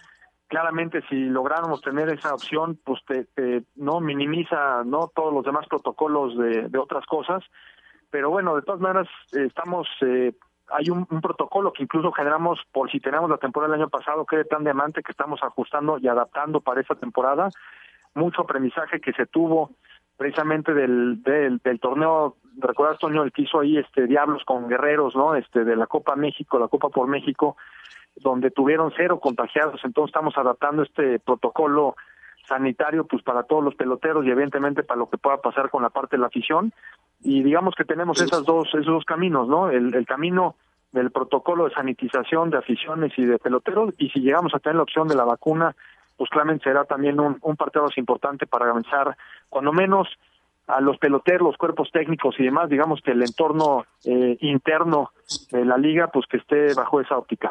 Claramente 0.48 1.02
si 1.08 1.16
lográramos 1.16 1.80
tener 1.82 2.08
esa 2.10 2.34
opción, 2.34 2.78
pues 2.84 3.00
te, 3.06 3.64
no 3.76 4.00
minimiza 4.00 4.82
no 4.84 5.10
todos 5.14 5.32
los 5.32 5.44
demás 5.44 5.66
protocolos 5.68 6.36
de, 6.36 6.68
de, 6.68 6.78
otras 6.78 7.06
cosas, 7.06 7.42
pero 8.12 8.30
bueno, 8.30 8.54
de 8.54 8.62
todas 8.62 8.80
maneras 8.80 9.08
estamos 9.32 9.88
eh, 10.02 10.32
hay 10.68 10.90
un, 10.90 11.06
un, 11.10 11.20
protocolo 11.20 11.72
que 11.72 11.82
incluso 11.82 12.12
generamos 12.12 12.60
por 12.70 12.90
si 12.90 13.00
tenemos 13.00 13.28
la 13.28 13.38
temporada 13.38 13.72
del 13.72 13.80
año 13.80 13.90
pasado 13.90 14.24
que 14.24 14.36
era 14.36 14.44
tan 14.44 14.62
diamante 14.62 15.02
que 15.02 15.10
estamos 15.10 15.42
ajustando 15.42 15.98
y 15.98 16.06
adaptando 16.06 16.60
para 16.60 16.80
esta 16.80 16.94
temporada 16.94 17.48
mucho 18.14 18.42
aprendizaje 18.42 19.00
que 19.00 19.12
se 19.12 19.26
tuvo 19.26 19.70
precisamente 20.16 20.74
del, 20.74 21.22
del, 21.22 21.58
del 21.58 21.80
torneo, 21.80 22.36
recuerdas 22.58 22.98
Toño, 22.98 23.22
el 23.22 23.32
que 23.32 23.42
hizo 23.42 23.60
ahí 23.60 23.78
este 23.78 24.06
Diablos 24.06 24.42
con 24.44 24.68
Guerreros, 24.68 25.16
¿no? 25.16 25.34
Este 25.34 25.64
de 25.64 25.74
la 25.74 25.86
Copa 25.86 26.14
México, 26.16 26.58
la 26.58 26.68
Copa 26.68 26.90
por 26.90 27.08
México, 27.08 27.56
donde 28.16 28.50
tuvieron 28.50 28.92
cero 28.96 29.18
contagiados, 29.20 29.80
entonces 29.84 30.10
estamos 30.10 30.36
adaptando 30.36 30.82
este 30.82 31.18
protocolo 31.18 31.96
sanitario 32.52 33.06
pues 33.06 33.22
para 33.22 33.44
todos 33.44 33.64
los 33.64 33.74
peloteros 33.74 34.24
y 34.24 34.30
evidentemente 34.30 34.82
para 34.82 34.98
lo 34.98 35.08
que 35.08 35.18
pueda 35.18 35.38
pasar 35.38 35.70
con 35.70 35.82
la 35.82 35.90
parte 35.90 36.16
de 36.16 36.20
la 36.20 36.26
afición 36.26 36.72
y 37.20 37.42
digamos 37.42 37.74
que 37.74 37.84
tenemos 37.84 38.20
esas 38.20 38.44
dos 38.44 38.68
esos 38.68 38.86
dos 38.86 39.04
caminos, 39.04 39.48
¿no? 39.48 39.70
El, 39.70 39.94
el 39.94 40.06
camino 40.06 40.56
del 40.92 41.10
protocolo 41.10 41.68
de 41.68 41.74
sanitización 41.74 42.50
de 42.50 42.58
aficiones 42.58 43.12
y 43.16 43.24
de 43.24 43.38
peloteros 43.38 43.94
y 43.98 44.10
si 44.10 44.20
llegamos 44.20 44.54
a 44.54 44.58
tener 44.58 44.76
la 44.76 44.82
opción 44.82 45.08
de 45.08 45.14
la 45.14 45.24
vacuna 45.24 45.74
pues 46.16 46.30
claramente 46.30 46.64
será 46.64 46.84
también 46.84 47.18
un, 47.18 47.38
un 47.42 47.56
partido 47.56 47.88
importante 47.96 48.46
para 48.46 48.70
avanzar, 48.70 49.16
cuando 49.48 49.72
menos 49.72 50.08
a 50.66 50.80
los 50.80 50.96
peloteros, 50.98 51.48
los 51.48 51.56
cuerpos 51.56 51.90
técnicos 51.92 52.36
y 52.38 52.44
demás, 52.44 52.68
digamos 52.68 53.00
que 53.02 53.10
el 53.10 53.22
entorno 53.22 53.84
eh, 54.04 54.36
interno 54.40 55.10
de 55.50 55.64
la 55.64 55.76
liga, 55.76 56.08
pues 56.08 56.26
que 56.26 56.36
esté 56.36 56.74
bajo 56.74 57.00
esa 57.00 57.18
óptica. 57.18 57.50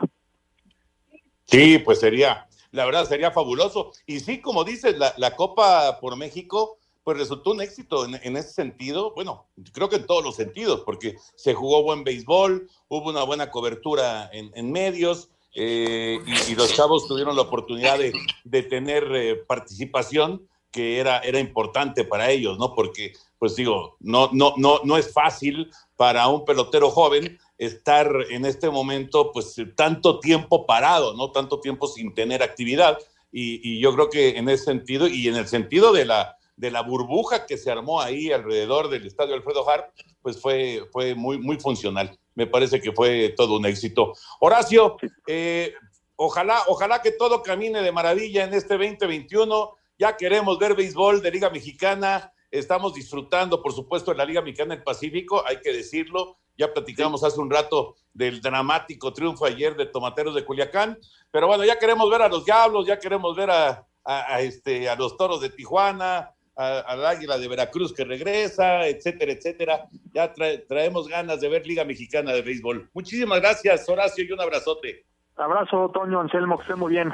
Sí, 1.45 1.79
pues 1.79 1.99
sería, 1.99 2.45
la 2.71 2.85
verdad 2.85 3.07
sería 3.07 3.31
fabuloso. 3.31 3.91
Y 4.05 4.19
sí, 4.19 4.39
como 4.41 4.63
dices, 4.63 4.97
la, 4.97 5.13
la 5.17 5.35
Copa 5.35 5.99
por 5.99 6.15
México, 6.15 6.77
pues 7.03 7.17
resultó 7.17 7.51
un 7.51 7.61
éxito 7.61 8.05
en, 8.05 8.19
en, 8.23 8.37
ese 8.37 8.53
sentido. 8.53 9.13
Bueno, 9.13 9.47
creo 9.73 9.89
que 9.89 9.97
en 9.97 10.05
todos 10.05 10.23
los 10.23 10.35
sentidos, 10.35 10.81
porque 10.85 11.15
se 11.35 11.53
jugó 11.53 11.83
buen 11.83 12.03
béisbol, 12.03 12.69
hubo 12.87 13.09
una 13.09 13.23
buena 13.23 13.49
cobertura 13.49 14.29
en, 14.31 14.51
en 14.55 14.71
medios, 14.71 15.29
eh, 15.53 16.19
y, 16.47 16.55
los 16.55 16.73
chavos 16.73 17.07
tuvieron 17.07 17.35
la 17.35 17.41
oportunidad 17.41 17.99
de, 17.99 18.13
de 18.45 18.63
tener 18.63 19.03
eh, 19.13 19.35
participación 19.35 20.47
que 20.71 20.99
era, 20.99 21.19
era 21.19 21.39
importante 21.39 22.03
para 22.03 22.29
ellos, 22.31 22.57
¿no? 22.57 22.73
Porque, 22.73 23.13
pues 23.37 23.55
digo, 23.55 23.97
no, 23.99 24.29
no, 24.31 24.53
no, 24.57 24.81
no 24.83 24.97
es 24.97 25.11
fácil 25.11 25.69
para 25.95 26.27
un 26.27 26.45
pelotero 26.45 26.89
joven 26.89 27.37
estar 27.57 28.11
en 28.29 28.45
este 28.45 28.69
momento, 28.69 29.31
pues, 29.31 29.55
tanto 29.75 30.19
tiempo 30.19 30.65
parado, 30.65 31.13
¿no? 31.13 31.31
Tanto 31.31 31.59
tiempo 31.59 31.87
sin 31.87 32.13
tener 32.13 32.41
actividad. 32.41 32.97
Y, 33.31 33.61
y 33.69 33.79
yo 33.79 33.93
creo 33.93 34.09
que 34.09 34.37
en 34.37 34.49
ese 34.49 34.65
sentido, 34.65 35.07
y 35.07 35.27
en 35.27 35.35
el 35.35 35.47
sentido 35.47 35.91
de 35.91 36.05
la, 36.05 36.37
de 36.55 36.71
la 36.71 36.81
burbuja 36.81 37.45
que 37.45 37.57
se 37.57 37.71
armó 37.71 38.01
ahí 38.01 38.31
alrededor 38.31 38.89
del 38.89 39.05
estadio 39.05 39.35
Alfredo 39.35 39.69
Harp, 39.69 39.93
pues 40.21 40.39
fue, 40.39 40.87
fue 40.91 41.15
muy, 41.15 41.37
muy 41.37 41.59
funcional 41.59 42.17
me 42.35 42.47
parece 42.47 42.81
que 42.81 42.91
fue 42.91 43.33
todo 43.35 43.57
un 43.57 43.65
éxito. 43.65 44.13
Horacio, 44.39 44.97
eh, 45.27 45.73
ojalá, 46.15 46.61
ojalá 46.67 47.01
que 47.01 47.11
todo 47.11 47.43
camine 47.43 47.81
de 47.81 47.91
maravilla 47.91 48.43
en 48.43 48.53
este 48.53 48.77
2021. 48.77 49.75
Ya 50.01 50.17
queremos 50.17 50.57
ver 50.57 50.73
béisbol 50.73 51.21
de 51.21 51.29
Liga 51.29 51.51
Mexicana. 51.51 52.33
Estamos 52.49 52.95
disfrutando, 52.95 53.61
por 53.61 53.71
supuesto, 53.71 54.11
en 54.11 54.17
la 54.17 54.25
Liga 54.25 54.41
Mexicana 54.41 54.73
del 54.73 54.83
Pacífico, 54.83 55.43
hay 55.45 55.61
que 55.61 55.71
decirlo. 55.71 56.39
Ya 56.57 56.73
platicamos 56.73 57.23
hace 57.23 57.39
un 57.39 57.51
rato 57.51 57.97
del 58.11 58.41
dramático 58.41 59.13
triunfo 59.13 59.45
ayer 59.45 59.75
de 59.75 59.85
Tomateros 59.85 60.33
de 60.33 60.43
Culiacán. 60.43 60.97
Pero 61.29 61.45
bueno, 61.45 61.63
ya 61.65 61.77
queremos 61.77 62.09
ver 62.09 62.23
a 62.23 62.29
los 62.29 62.45
Diablos, 62.45 62.87
ya 62.87 62.97
queremos 62.97 63.35
ver 63.35 63.51
a, 63.51 63.85
a 64.03 64.41
este, 64.41 64.89
a 64.89 64.95
los 64.95 65.15
Toros 65.17 65.39
de 65.39 65.51
Tijuana, 65.51 66.31
al 66.55 67.05
Águila 67.05 67.37
de 67.37 67.47
Veracruz 67.47 67.93
que 67.93 68.03
regresa, 68.03 68.87
etcétera, 68.87 69.33
etcétera. 69.33 69.87
Ya 70.15 70.33
traemos 70.67 71.09
ganas 71.09 71.41
de 71.41 71.47
ver 71.47 71.67
Liga 71.67 71.85
Mexicana 71.85 72.33
de 72.33 72.41
Béisbol. 72.41 72.89
Muchísimas 72.95 73.39
gracias, 73.39 73.87
Horacio, 73.87 74.25
y 74.25 74.31
un 74.31 74.41
abrazote. 74.41 75.05
Abrazo, 75.35 75.91
Toño, 75.93 76.21
Anselmo, 76.21 76.57
que 76.57 76.63
esté 76.63 76.73
muy 76.73 76.93
bien. 76.93 77.13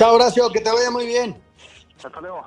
Chao, 0.00 0.14
Horacio, 0.14 0.50
que 0.50 0.62
te 0.62 0.70
vaya 0.70 0.90
muy 0.90 1.04
bien. 1.04 1.36
Hasta 2.02 2.20
luego. 2.22 2.42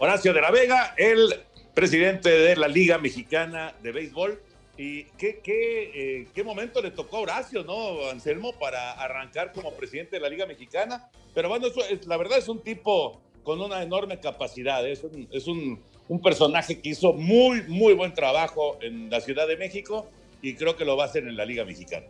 Horacio 0.00 0.34
de 0.34 0.40
la 0.40 0.50
Vega, 0.50 0.92
el 0.96 1.44
presidente 1.74 2.28
de 2.28 2.56
la 2.56 2.66
Liga 2.66 2.98
Mexicana 2.98 3.72
de 3.84 3.92
Béisbol. 3.92 4.42
¿Y 4.76 5.04
qué, 5.16 5.38
qué, 5.38 5.92
eh, 5.94 6.28
qué 6.34 6.42
momento 6.42 6.82
le 6.82 6.90
tocó 6.90 7.18
a 7.18 7.20
Horacio, 7.20 7.62
no, 7.62 8.10
Anselmo, 8.10 8.52
para 8.58 8.94
arrancar 8.94 9.52
como 9.52 9.70
presidente 9.74 10.16
de 10.16 10.20
la 10.20 10.28
Liga 10.28 10.44
Mexicana? 10.44 11.08
Pero 11.36 11.50
bueno, 11.50 11.68
eso 11.68 11.84
es, 11.84 12.04
la 12.08 12.16
verdad 12.16 12.38
es 12.38 12.48
un 12.48 12.64
tipo 12.64 13.20
con 13.44 13.60
una 13.60 13.80
enorme 13.84 14.18
capacidad. 14.18 14.84
Es, 14.88 15.04
un, 15.04 15.28
es 15.30 15.46
un, 15.46 15.80
un, 16.08 16.20
personaje 16.20 16.80
que 16.80 16.88
hizo 16.88 17.12
muy, 17.12 17.62
muy 17.68 17.92
buen 17.92 18.12
trabajo 18.12 18.76
en 18.80 19.08
la 19.08 19.20
Ciudad 19.20 19.46
de 19.46 19.56
México 19.56 20.08
y 20.42 20.56
creo 20.56 20.74
que 20.74 20.84
lo 20.84 20.96
va 20.96 21.04
a 21.04 21.06
hacer 21.06 21.28
en 21.28 21.36
la 21.36 21.44
Liga 21.44 21.64
Mexicana. 21.64 22.06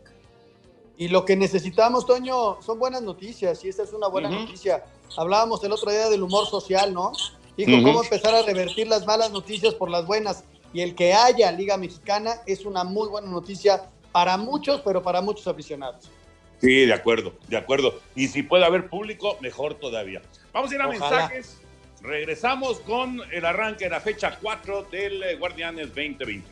Y 0.99 1.07
lo 1.07 1.23
que 1.23 1.37
necesitamos, 1.37 2.05
Toño, 2.05 2.61
son 2.61 2.77
buenas 2.77 3.01
noticias 3.01 3.63
y 3.63 3.69
esta 3.69 3.83
es 3.83 3.93
una 3.93 4.09
buena 4.09 4.27
uh 4.27 4.33
-huh. 4.33 4.39
noticia. 4.41 4.83
Hablábamos 5.15 5.63
el 5.63 5.71
otro 5.71 5.89
día 5.89 6.09
del 6.09 6.21
humor 6.21 6.45
social, 6.45 6.93
¿no? 6.93 7.13
Dijo 7.55 7.71
uh 7.71 7.75
-huh. 7.75 7.83
cómo 7.85 8.03
empezar 8.03 8.35
a 8.35 8.41
revertir 8.41 8.85
las 8.85 9.05
malas 9.05 9.31
noticias 9.31 9.73
por 9.75 9.89
las 9.89 10.05
buenas. 10.05 10.43
Y 10.73 10.81
el 10.81 10.95
que 10.95 11.13
haya 11.13 11.53
Liga 11.53 11.77
Mexicana 11.77 12.41
es 12.45 12.65
una 12.65 12.83
muy 12.83 13.07
buena 13.07 13.29
noticia 13.29 13.89
para 14.11 14.35
muchos, 14.35 14.81
pero 14.81 15.01
para 15.01 15.21
muchos 15.21 15.47
aficionados. 15.47 16.11
Sí, 16.59 16.85
de 16.85 16.93
acuerdo, 16.93 17.31
de 17.47 17.55
acuerdo. 17.55 17.97
Y 18.13 18.27
si 18.27 18.43
puede 18.43 18.65
haber 18.65 18.89
público, 18.89 19.37
mejor 19.39 19.75
todavía. 19.75 20.21
Vamos 20.51 20.69
a 20.69 20.75
ir 20.75 20.81
a 20.81 20.89
Ojalá. 20.89 21.29
mensajes. 21.29 21.61
Regresamos 22.01 22.81
con 22.81 23.21
el 23.31 23.45
arranque 23.45 23.85
de 23.85 23.91
la 23.91 24.01
fecha 24.01 24.37
4 24.41 24.83
del 24.91 25.39
Guardianes 25.39 25.87
2021. 25.95 26.43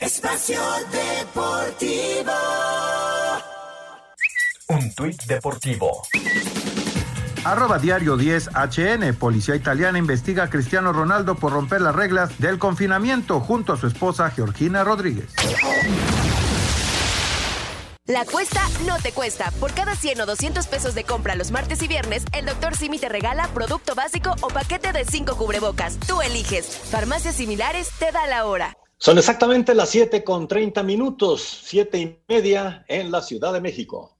Espacio 0.00 0.62
Deportivo. 0.90 2.32
Un 4.70 4.94
tuit 4.94 5.20
deportivo. 5.24 6.02
Arroba 7.42 7.80
diario 7.80 8.16
10 8.16 8.50
HN. 8.54 9.14
Policía 9.14 9.56
italiana 9.56 9.98
investiga 9.98 10.44
a 10.44 10.48
Cristiano 10.48 10.92
Ronaldo 10.92 11.34
por 11.34 11.52
romper 11.52 11.80
las 11.80 11.92
reglas 11.92 12.38
del 12.38 12.60
confinamiento 12.60 13.40
junto 13.40 13.72
a 13.72 13.76
su 13.76 13.88
esposa 13.88 14.30
Georgina 14.30 14.84
Rodríguez. 14.84 15.34
La 18.06 18.24
cuesta 18.24 18.60
no 18.86 18.96
te 18.98 19.10
cuesta. 19.10 19.50
Por 19.58 19.74
cada 19.74 19.96
100 19.96 20.20
o 20.20 20.26
200 20.26 20.64
pesos 20.68 20.94
de 20.94 21.02
compra 21.02 21.34
los 21.34 21.50
martes 21.50 21.82
y 21.82 21.88
viernes, 21.88 22.22
el 22.32 22.46
Dr. 22.46 22.76
Simi 22.76 23.00
te 23.00 23.08
regala 23.08 23.48
producto 23.48 23.96
básico 23.96 24.36
o 24.40 24.48
paquete 24.50 24.92
de 24.92 25.04
5 25.04 25.36
cubrebocas. 25.36 25.98
Tú 26.06 26.22
eliges. 26.22 26.66
Farmacias 26.66 27.34
similares 27.34 27.90
te 27.98 28.12
da 28.12 28.24
la 28.28 28.44
hora. 28.44 28.76
Son 28.98 29.18
exactamente 29.18 29.74
las 29.74 29.88
7 29.88 30.22
con 30.22 30.46
30 30.46 30.84
minutos, 30.84 31.62
7 31.64 31.98
y 31.98 32.20
media 32.28 32.84
en 32.86 33.10
la 33.10 33.20
Ciudad 33.20 33.52
de 33.52 33.60
México. 33.60 34.19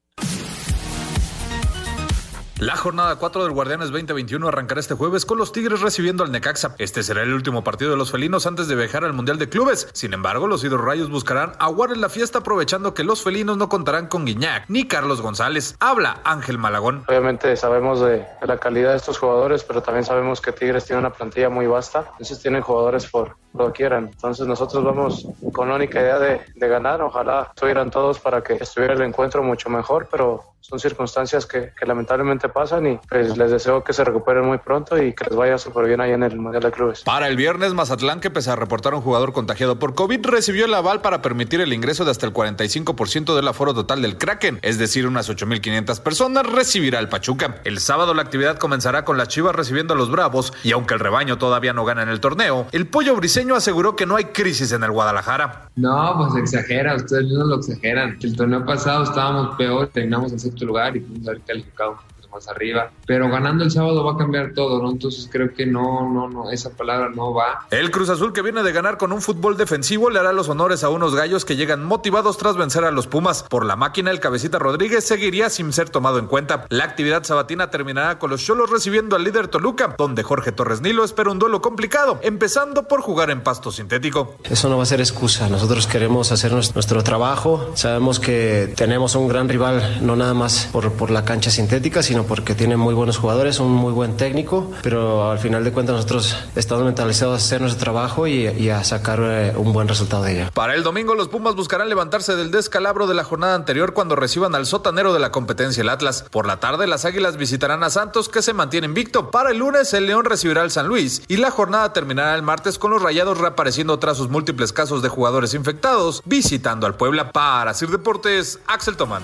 La 2.61 2.77
jornada 2.77 3.17
4 3.17 3.45
del 3.45 3.53
Guardianes 3.53 3.89
2021 3.89 4.47
arrancará 4.47 4.81
este 4.81 4.93
jueves 4.95 5.25
con 5.25 5.39
los 5.39 5.51
Tigres 5.51 5.81
recibiendo 5.81 6.25
al 6.25 6.31
Necaxa. 6.31 6.75
Este 6.77 7.03
será 7.03 7.23
el 7.23 7.33
último 7.33 7.65
partido 7.65 7.91
de 7.91 7.97
los 7.97 8.11
felinos 8.11 8.47
antes 8.47 8.69
de 8.69 8.77
viajar 8.77 9.03
al 9.03 9.15
Mundial 9.15 9.39
de 9.39 9.49
Clubes. 9.49 9.89
Sin 9.95 10.13
embargo, 10.13 10.47
los 10.47 10.63
hidrorrayos 10.63 11.09
buscarán 11.09 11.53
aguar 11.59 11.91
en 11.91 12.03
la 12.03 12.11
fiesta 12.11 12.41
aprovechando 12.41 12.93
que 12.93 13.03
los 13.03 13.23
felinos 13.23 13.57
no 13.57 13.71
contarán 13.71 14.09
con 14.09 14.27
Guiñac 14.27 14.67
ni 14.69 14.87
Carlos 14.87 15.23
González. 15.23 15.75
Habla 15.81 16.21
Ángel 16.23 16.59
Malagón. 16.59 17.03
Obviamente 17.09 17.57
sabemos 17.57 18.03
de 18.03 18.27
la 18.43 18.59
calidad 18.59 18.91
de 18.91 18.99
estos 18.99 19.17
jugadores, 19.17 19.65
pero 19.65 19.83
también 19.83 20.05
sabemos 20.05 20.43
que 20.43 20.53
Tigres 20.53 20.85
tiene 20.85 21.01
una 21.01 21.15
plantilla 21.15 21.49
muy 21.49 21.67
vasta. 21.67 22.09
Entonces 22.13 22.41
tienen 22.41 22.61
jugadores 22.61 23.07
por 23.07 23.39
lo 23.55 23.73
quieran. 23.73 24.11
Entonces 24.13 24.47
nosotros 24.47 24.85
vamos 24.85 25.27
con 25.53 25.69
la 25.69 25.77
única 25.77 26.01
idea 26.01 26.19
de, 26.19 26.41
de 26.55 26.69
ganar. 26.69 27.03
Ojalá 27.03 27.49
estuvieran 27.55 27.91
todos 27.91 28.19
para 28.19 28.43
que 28.43 28.55
estuviera 28.55 28.95
el 28.95 29.03
encuentro 29.03 29.43
mucho 29.43 29.69
mejor, 29.69 30.09
pero 30.11 30.51
son 30.61 30.79
circunstancias 30.79 31.47
que, 31.47 31.73
lamentablemente 31.87 32.49
pasan 32.49 32.87
y 32.87 33.01
pues 33.09 33.37
les 33.37 33.51
deseo 33.51 33.83
que 33.83 33.93
se 33.93 34.05
recuperen 34.05 34.45
muy 34.45 34.59
pronto 34.59 35.03
y 35.03 35.13
que 35.15 35.25
les 35.25 35.35
vaya 35.35 35.59
súper 35.59 35.87
bien 35.87 36.01
ahí 36.01 36.13
en 36.13 36.23
el 36.23 36.37
Mundial 36.37 36.63
de 36.63 36.71
Clubes. 36.71 37.03
Para 37.03 37.27
el 37.27 37.37
viernes, 37.37 37.75
Mazatlán, 37.75 38.21
que 38.21 38.31
pese 38.31 38.51
a 38.51 38.57
reportar 38.57 38.95
un 38.95 39.01
jugador 39.01 39.33
contagiado 39.33 39.79
por 39.79 39.95
COVID, 39.95 40.25
recibió 40.27 40.67
el 40.67 40.75
aval 40.75 41.01
para 41.01 41.23
permitir 41.23 41.61
el 41.61 41.73
ingreso 41.73 42.05
de 42.05 42.13
hasta 42.13 42.27
el 42.27 42.33
45% 42.33 43.35
del 43.35 43.49
aforo 43.49 43.75
total 43.75 44.03
del 44.03 44.19
Kraken, 44.19 44.61
es 44.63 44.79
decir, 44.79 45.07
unas 45.07 45.29
8.500 45.29 46.01
personas, 46.03 46.47
recibirá 46.47 46.99
el 46.99 47.09
Pachuca. 47.09 47.61
El 47.65 47.81
sábado 47.81 48.15
la 48.15 48.23
actividad 48.23 48.59
comenzará 48.59 49.05
con 49.05 49.17
las 49.17 49.29
Chivas 49.29 49.55
recibiendo 49.55 49.95
a 49.95 49.97
los 49.97 50.11
Bravos 50.11 50.53
y 50.63 50.73
aunque 50.73 50.95
el 50.95 51.01
rebaño 51.01 51.39
todavía 51.39 51.73
no 51.73 51.85
gana 51.85 52.03
en 52.03 52.11
el 52.11 52.21
torneo, 52.21 52.67
el 52.73 52.87
pollo 52.87 53.15
briseño 53.41 53.57
aseguró 53.57 53.97
que 53.97 54.05
no 54.05 54.17
hay 54.17 54.25
crisis 54.25 54.71
en 54.73 54.83
el 54.83 54.91
Guadalajara. 54.91 55.71
No, 55.77 56.15
pues 56.19 56.43
exagera, 56.43 56.95
ustedes 56.95 57.25
mismos 57.25 57.47
lo 57.49 57.57
exageran. 57.57 58.19
El 58.21 58.37
torneo 58.37 58.67
pasado 58.67 59.05
estábamos 59.05 59.57
peor, 59.57 59.89
terminamos 59.89 60.33
en 60.33 60.41
sexto 60.41 60.67
lugar 60.67 60.95
y 60.97 61.01
fuimos 61.01 61.27
haber 61.27 61.41
calificado 61.43 61.97
más 62.33 62.49
arriba, 62.49 62.91
pero 63.07 63.29
ganando 63.29 63.65
el 63.65 63.71
sábado 63.71 64.05
va 64.05 64.13
a 64.13 64.17
cambiar 64.17 64.53
todo, 64.55 64.83
¿no? 64.83 64.91
Entonces 64.91 65.29
creo 65.31 65.53
que 65.53 65.67
no, 65.67 66.09
no, 66.09 66.29
no, 66.29 66.51
esa 66.51 66.71
palabra 66.71 67.09
no 67.09 67.33
va. 67.35 67.67
El 67.71 67.91
Cruz 67.91 68.09
Azul 68.09 68.33
que 68.33 68.43
viene 68.43 68.63
de 68.63 68.73
ganar 68.73 68.99
con 68.99 69.13
un 69.13 69.23
fútbol 69.23 69.57
defensivo 69.57 70.11
le 70.11 70.19
hará 70.19 70.33
los 70.33 70.49
honores 70.49 70.85
a 70.85 70.89
unos 70.89 71.15
gallos 71.15 71.45
que 71.45 71.57
llegan 71.57 71.85
motivados 71.85 72.39
tras 72.39 72.57
vencer 72.57 72.85
a 72.85 72.91
los 72.91 73.07
Pumas. 73.07 73.45
Por 73.45 73.65
la 73.65 73.77
máquina, 73.77 74.11
el 74.11 74.21
cabecita 74.21 74.59
Rodríguez 74.59 75.05
seguiría 75.05 75.51
sin 75.51 75.73
ser 75.73 75.91
tomado 75.91 76.19
en 76.19 76.27
cuenta. 76.27 76.67
La 76.69 76.85
actividad 76.85 77.25
sabatina 77.25 77.71
terminará 77.71 78.19
con 78.19 78.31
los 78.31 78.45
Cholos 78.45 78.71
recibiendo 78.71 79.17
al 79.17 79.25
líder 79.25 79.49
Toluca, 79.49 79.95
donde 79.99 80.23
Jorge 80.23 80.53
Torres 80.53 80.81
Nilo 80.81 81.05
espera 81.05 81.31
un 81.31 81.39
duelo 81.39 81.61
complicado, 81.61 82.19
empezando 82.23 82.87
por 82.87 83.01
jugar 83.01 83.31
en 83.31 83.43
pasto 83.43 83.73
sintético. 83.73 84.37
Eso 84.45 84.69
no 84.69 84.77
va 84.77 84.85
a 84.85 84.87
ser 84.87 85.01
excusa, 85.01 85.49
nosotros 85.49 85.87
queremos 85.87 86.33
hacer 86.33 86.53
nuestro 86.53 87.03
trabajo, 87.03 87.71
sabemos 87.75 88.21
que 88.21 88.73
tenemos 88.77 89.15
un 89.15 89.29
gran 89.29 89.49
rival, 89.49 89.99
no 90.03 90.17
nada 90.17 90.35
más 90.35 90.69
por, 90.73 90.93
por 90.93 91.11
la 91.11 91.25
cancha 91.25 91.51
sintética, 91.51 92.03
sino 92.03 92.20
porque 92.25 92.55
tiene 92.55 92.77
muy 92.77 92.95
buenos 92.95 93.19
jugadores, 93.19 93.61
un 93.61 93.73
muy 93.73 93.93
buen 93.93 94.17
técnico, 94.17 94.71
pero 94.83 95.31
al 95.31 95.39
final 95.39 95.65
de 95.65 95.73
cuentas 95.73 95.97
nosotros 95.97 96.37
estamos 96.57 96.85
mentalizados 96.85 97.35
a 97.35 97.45
hacer 97.45 97.61
nuestro 97.61 97.81
trabajo 97.81 98.27
y, 98.27 98.47
y 98.47 98.71
a 98.71 98.85
sacar 98.85 99.21
eh, 99.23 99.53
un 99.57 99.73
buen 99.73 99.89
resultado 99.89 100.23
de 100.25 100.33
ella. 100.33 100.51
Para 100.53 100.75
el 100.75 100.83
domingo 100.83 101.15
los 101.15 101.29
Pumas 101.29 101.55
buscarán 101.55 101.89
levantarse 101.89 102.37
del 102.37 102.51
descalabro 102.51 103.07
de 103.07 103.15
la 103.15 103.25
jornada 103.25 103.55
anterior 103.55 103.95
cuando 103.95 104.17
reciban 104.17 104.55
al 104.55 104.67
sotanero 104.67 105.13
de 105.13 105.21
la 105.21 105.31
competencia 105.31 105.81
el 105.81 105.89
Atlas. 105.89 106.25
Por 106.31 106.47
la 106.47 106.61
tarde 106.61 106.87
las 106.87 107.05
Águilas 107.05 107.37
visitarán 107.37 107.83
a 107.83 107.91
Santos 107.91 108.29
que 108.29 108.43
se 108.43 108.53
mantiene 108.53 108.87
invicto. 108.87 109.31
Para 109.31 109.51
el 109.51 109.59
lunes 109.59 109.93
el 109.95 110.07
León 110.07 110.25
recibirá 110.25 110.63
al 110.63 110.71
San 110.71 110.87
Luis 110.87 111.23
y 111.29 111.37
la 111.37 111.51
jornada 111.51 111.93
terminará 111.93 112.35
el 112.35 112.43
martes 112.43 112.79
con 112.79 112.91
los 112.91 113.03
Rayados 113.03 113.39
reapareciendo 113.39 113.99
tras 113.99 114.17
sus 114.17 114.29
múltiples 114.29 114.73
casos 114.73 115.03
de 115.03 115.09
jugadores 115.09 115.55
infectados 115.55 116.23
visitando 116.25 116.87
al 116.87 116.97
Puebla. 116.97 117.33
Para 117.33 117.75
Sir 117.75 117.91
Deportes, 117.91 118.59
Axel 118.67 118.97
Tomán. 118.97 119.23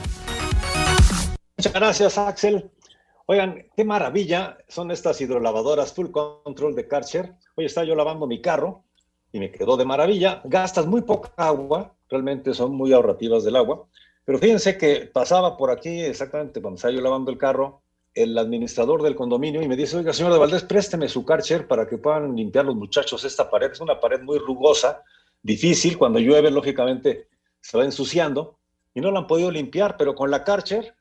Muchas 1.58 1.72
gracias, 1.72 2.18
Axel. 2.18 2.70
Oigan, 3.28 3.66
qué 3.76 3.84
maravilla 3.84 4.56
son 4.68 4.92
estas 4.92 5.20
hidrolavadoras 5.20 5.92
Full 5.92 6.12
Control 6.12 6.76
de 6.76 6.86
Karcher. 6.86 7.34
Hoy 7.56 7.64
estaba 7.64 7.84
yo 7.84 7.96
lavando 7.96 8.28
mi 8.28 8.40
carro 8.40 8.84
y 9.32 9.40
me 9.40 9.50
quedó 9.50 9.76
de 9.76 9.84
maravilla. 9.84 10.40
Gastas 10.44 10.86
muy 10.86 11.02
poca 11.02 11.32
agua, 11.36 11.92
realmente 12.08 12.54
son 12.54 12.76
muy 12.76 12.92
ahorrativas 12.92 13.42
del 13.42 13.56
agua. 13.56 13.88
Pero 14.24 14.38
fíjense 14.38 14.78
que 14.78 15.10
pasaba 15.12 15.56
por 15.56 15.72
aquí 15.72 16.02
exactamente 16.02 16.62
cuando 16.62 16.76
estaba 16.76 16.94
yo 16.94 17.00
lavando 17.00 17.32
el 17.32 17.36
carro, 17.36 17.82
el 18.14 18.38
administrador 18.38 19.02
del 19.02 19.16
condominio 19.16 19.60
y 19.60 19.66
me 19.66 19.74
dice, 19.74 19.96
oiga, 19.96 20.12
señor 20.12 20.32
de 20.32 20.38
Valdés, 20.38 20.62
présteme 20.62 21.08
su 21.08 21.24
Karcher 21.24 21.66
para 21.66 21.84
que 21.88 21.98
puedan 21.98 22.36
limpiar 22.36 22.64
los 22.64 22.76
muchachos 22.76 23.24
esta 23.24 23.50
pared. 23.50 23.72
Es 23.72 23.80
una 23.80 23.98
pared 23.98 24.20
muy 24.20 24.38
rugosa, 24.38 25.02
difícil, 25.42 25.98
cuando 25.98 26.20
llueve, 26.20 26.52
lógicamente, 26.52 27.26
se 27.60 27.76
va 27.76 27.84
ensuciando 27.84 28.60
y 28.94 29.00
no 29.00 29.10
la 29.10 29.18
han 29.18 29.26
podido 29.26 29.50
limpiar, 29.50 29.96
pero 29.96 30.14
con 30.14 30.30
la 30.30 30.44
Karcher 30.44 30.94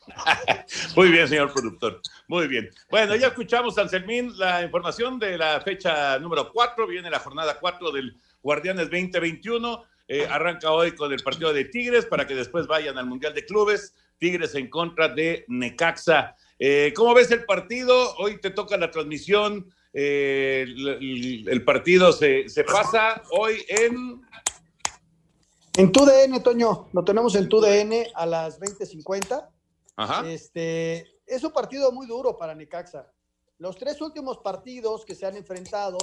Muy 0.96 1.10
bien, 1.10 1.28
señor 1.28 1.52
productor. 1.52 2.00
Muy 2.28 2.48
bien. 2.48 2.70
Bueno, 2.92 3.16
ya 3.16 3.30
escuchamos, 3.30 3.76
Anselmín, 3.80 4.38
la 4.38 4.62
información 4.62 5.18
de 5.18 5.40
la 5.40 5.60
fecha 5.62 6.20
número 6.20 6.52
4. 6.54 6.86
Viene 6.86 7.10
la 7.10 7.18
jornada 7.18 7.58
4 7.60 7.90
del 7.90 8.16
Guardianes 8.44 8.92
2021. 8.92 9.84
Eh, 10.14 10.28
arranca 10.30 10.74
hoy 10.74 10.94
con 10.94 11.14
el 11.14 11.24
partido 11.24 11.54
de 11.54 11.64
Tigres 11.64 12.06
para 12.06 12.28
que 12.28 12.36
después 12.36 12.68
vayan 12.68 12.98
al 12.98 13.06
Mundial 13.06 13.34
de 13.34 13.46
Clubes. 13.46 13.94
Tigres 14.18 14.54
en 14.56 14.70
contra 14.70 15.08
de 15.08 15.46
Necaxa. 15.48 16.36
Eh, 16.60 16.92
¿Cómo 16.94 17.14
ves 17.14 17.32
el 17.32 17.46
partido? 17.46 18.14
Hoy 18.18 18.42
te 18.42 18.50
toca 18.50 18.76
la 18.76 18.92
transmisión. 18.92 19.74
Eh, 19.94 20.66
el, 20.68 21.48
el, 21.48 21.64
partido 21.64 22.12
se, 22.12 22.50
se, 22.50 22.66
pasa 22.66 23.24
hoy 23.32 23.64
en... 23.70 24.22
En 25.78 25.94
TUDN, 25.94 26.44
Toño. 26.44 26.90
Lo 26.92 27.06
tenemos 27.06 27.34
en 27.36 27.48
TUDN 27.48 28.08
a 28.14 28.26
las 28.26 28.60
20.50. 28.60 29.48
Ajá. 29.96 30.30
Este, 30.30 31.22
es 31.26 31.42
un 31.42 31.54
partido 31.54 31.90
muy 31.94 32.06
duro 32.06 32.38
para 32.38 32.54
Necaxa. 32.54 33.10
Los 33.60 33.78
tres 33.78 34.02
últimos 34.02 34.40
partidos 34.40 35.06
que 35.06 35.16
se 35.16 35.26
han 35.26 35.38
enfrentado 35.38 35.98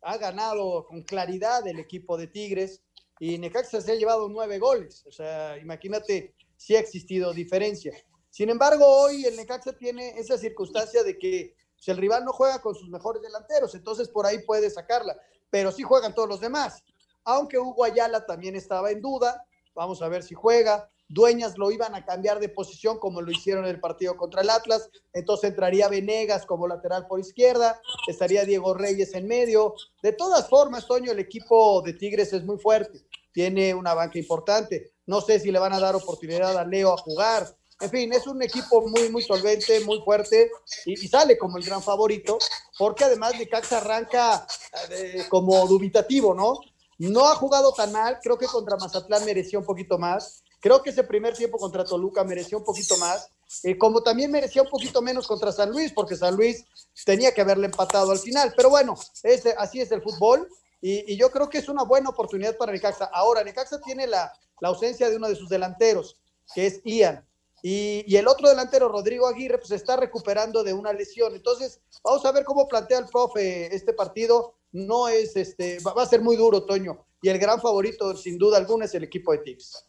ha 0.00 0.16
ganado 0.16 0.86
con 0.86 1.02
claridad 1.02 1.68
el 1.68 1.78
equipo 1.78 2.16
de 2.16 2.28
Tigres 2.28 2.82
y 3.24 3.38
Necaxa 3.38 3.80
se 3.80 3.92
ha 3.92 3.94
llevado 3.94 4.28
nueve 4.28 4.58
goles. 4.58 5.04
O 5.06 5.12
sea, 5.12 5.56
imagínate 5.56 6.34
si 6.56 6.74
ha 6.74 6.80
existido 6.80 7.32
diferencia. 7.32 7.92
Sin 8.30 8.50
embargo, 8.50 8.84
hoy 8.84 9.24
el 9.24 9.36
Necaxa 9.36 9.74
tiene 9.74 10.18
esa 10.18 10.36
circunstancia 10.36 11.04
de 11.04 11.16
que 11.16 11.54
pues, 11.76 11.86
el 11.86 11.98
rival 11.98 12.24
no 12.24 12.32
juega 12.32 12.60
con 12.60 12.74
sus 12.74 12.88
mejores 12.88 13.22
delanteros, 13.22 13.76
entonces 13.76 14.08
por 14.08 14.26
ahí 14.26 14.40
puede 14.40 14.70
sacarla, 14.70 15.16
pero 15.50 15.70
sí 15.70 15.84
juegan 15.84 16.16
todos 16.16 16.28
los 16.28 16.40
demás. 16.40 16.82
Aunque 17.22 17.60
Hugo 17.60 17.84
Ayala 17.84 18.26
también 18.26 18.56
estaba 18.56 18.90
en 18.90 19.00
duda, 19.00 19.46
vamos 19.72 20.02
a 20.02 20.08
ver 20.08 20.24
si 20.24 20.34
juega. 20.34 20.90
Dueñas 21.08 21.56
lo 21.58 21.70
iban 21.70 21.94
a 21.94 22.04
cambiar 22.04 22.40
de 22.40 22.48
posición 22.48 22.98
como 22.98 23.20
lo 23.20 23.30
hicieron 23.30 23.64
en 23.66 23.70
el 23.70 23.80
partido 23.80 24.16
contra 24.16 24.42
el 24.42 24.50
Atlas, 24.50 24.90
entonces 25.12 25.50
entraría 25.50 25.88
Venegas 25.88 26.44
como 26.44 26.66
lateral 26.66 27.06
por 27.06 27.20
izquierda, 27.20 27.80
estaría 28.08 28.44
Diego 28.44 28.74
Reyes 28.74 29.14
en 29.14 29.28
medio. 29.28 29.74
De 30.02 30.12
todas 30.12 30.48
formas, 30.48 30.88
Toño, 30.88 31.12
el 31.12 31.20
equipo 31.20 31.82
de 31.82 31.92
Tigres 31.92 32.32
es 32.32 32.42
muy 32.44 32.58
fuerte, 32.58 33.04
tiene 33.32 33.74
una 33.74 33.94
banca 33.94 34.18
importante. 34.18 34.92
No 35.06 35.20
sé 35.20 35.40
si 35.40 35.50
le 35.50 35.58
van 35.58 35.72
a 35.72 35.80
dar 35.80 35.96
oportunidad 35.96 36.56
a 36.56 36.64
Leo 36.64 36.92
a 36.92 36.98
jugar. 36.98 37.56
En 37.80 37.90
fin, 37.90 38.12
es 38.12 38.28
un 38.28 38.40
equipo 38.40 38.86
muy, 38.88 39.08
muy 39.08 39.22
solvente, 39.22 39.80
muy 39.80 40.00
fuerte 40.04 40.50
y, 40.86 40.96
sale 41.08 41.36
como 41.36 41.58
el 41.58 41.64
gran 41.64 41.82
favorito, 41.82 42.38
porque 42.78 43.02
además 43.02 43.36
Necaxa 43.36 43.78
arranca 43.78 44.46
eh, 44.90 45.24
como 45.28 45.66
dubitativo, 45.66 46.32
¿no? 46.32 46.60
No 46.98 47.26
ha 47.26 47.34
jugado 47.34 47.72
tan 47.72 47.90
mal, 47.90 48.20
creo 48.22 48.38
que 48.38 48.46
contra 48.46 48.76
Mazatlán 48.76 49.24
mereció 49.24 49.58
un 49.58 49.64
poquito 49.64 49.98
más. 49.98 50.44
Creo 50.60 50.80
que 50.80 50.90
ese 50.90 51.02
primer 51.02 51.34
tiempo 51.34 51.58
contra 51.58 51.84
Toluca 51.84 52.22
mereció 52.22 52.58
un 52.58 52.64
poquito 52.64 52.96
más, 52.98 53.28
eh, 53.64 53.76
como 53.76 54.00
también 54.00 54.30
merecía 54.30 54.62
un 54.62 54.68
poquito 54.68 55.02
menos 55.02 55.26
contra 55.26 55.50
San 55.50 55.70
Luis, 55.70 55.92
porque 55.92 56.14
San 56.14 56.36
Luis 56.36 56.64
tenía 57.04 57.34
que 57.34 57.40
haberle 57.40 57.66
empatado 57.66 58.12
al 58.12 58.20
final. 58.20 58.54
Pero 58.56 58.70
bueno, 58.70 58.94
así 59.58 59.80
es 59.80 59.90
el 59.90 60.02
fútbol 60.02 60.48
y, 60.82 61.16
yo 61.16 61.30
creo 61.30 61.48
que 61.48 61.58
es 61.58 61.68
una 61.68 61.84
buena 61.84 62.10
oportunidad 62.10 62.56
para 62.56 62.72
Necaxa. 62.72 63.04
Ahora, 63.04 63.44
Necaxa 63.44 63.80
tiene 63.80 64.08
la, 64.08 64.32
la 64.60 64.68
ausencia 64.68 65.08
de 65.08 65.16
uno 65.16 65.28
de 65.28 65.36
sus 65.36 65.48
delanteros, 65.48 66.20
que 66.54 66.66
es 66.66 66.80
Ian. 66.84 67.24
Y, 67.62 68.16
el 68.16 68.26
otro 68.26 68.48
delantero, 68.48 68.88
Rodrigo 68.88 69.28
Aguirre, 69.28 69.58
pues 69.58 69.70
está 69.70 69.96
recuperando 69.96 70.64
de 70.64 70.74
una 70.74 70.92
lesión. 70.92 71.34
Entonces, 71.36 71.80
vamos 72.02 72.26
a 72.26 72.32
ver 72.32 72.44
cómo 72.44 72.66
plantea 72.66 72.98
el 72.98 73.06
profe 73.06 73.72
este 73.74 73.92
partido. 73.92 74.56
No 74.72 75.08
es, 75.08 75.36
este, 75.36 75.78
va, 75.80 76.02
a 76.02 76.06
ser 76.06 76.20
muy 76.20 76.34
duro, 76.34 76.64
Toño. 76.64 77.06
Y 77.22 77.28
el 77.28 77.38
gran 77.38 77.60
favorito, 77.60 78.16
sin 78.16 78.36
duda 78.36 78.58
alguna, 78.58 78.86
es 78.86 78.94
el 78.96 79.04
equipo 79.04 79.30
de 79.30 79.38
Tigres. 79.38 79.86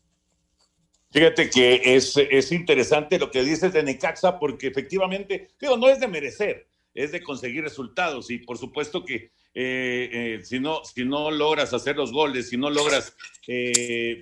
Fíjate 1.09 1.49
que 1.49 1.95
es, 1.95 2.15
es 2.17 2.51
interesante 2.51 3.17
lo 3.17 3.31
que 3.31 3.43
dices 3.43 3.73
de 3.73 3.81
Necaxa, 3.81 4.37
porque 4.37 4.67
efectivamente, 4.67 5.49
digo, 5.59 5.75
no 5.75 5.89
es 5.89 5.99
de 5.99 6.07
merecer. 6.07 6.67
Es 6.93 7.11
de 7.11 7.23
conseguir 7.23 7.63
resultados 7.63 8.29
y 8.29 8.39
por 8.39 8.57
supuesto 8.57 9.03
que 9.03 9.31
eh, 9.55 10.09
eh, 10.11 10.39
si, 10.43 10.59
no, 10.59 10.83
si 10.83 11.05
no 11.05 11.29
logras 11.29 11.73
hacer 11.73 11.95
los 11.95 12.11
goles, 12.11 12.49
si 12.49 12.57
no 12.57 12.71
logras 12.71 13.15
eh, 13.47 14.19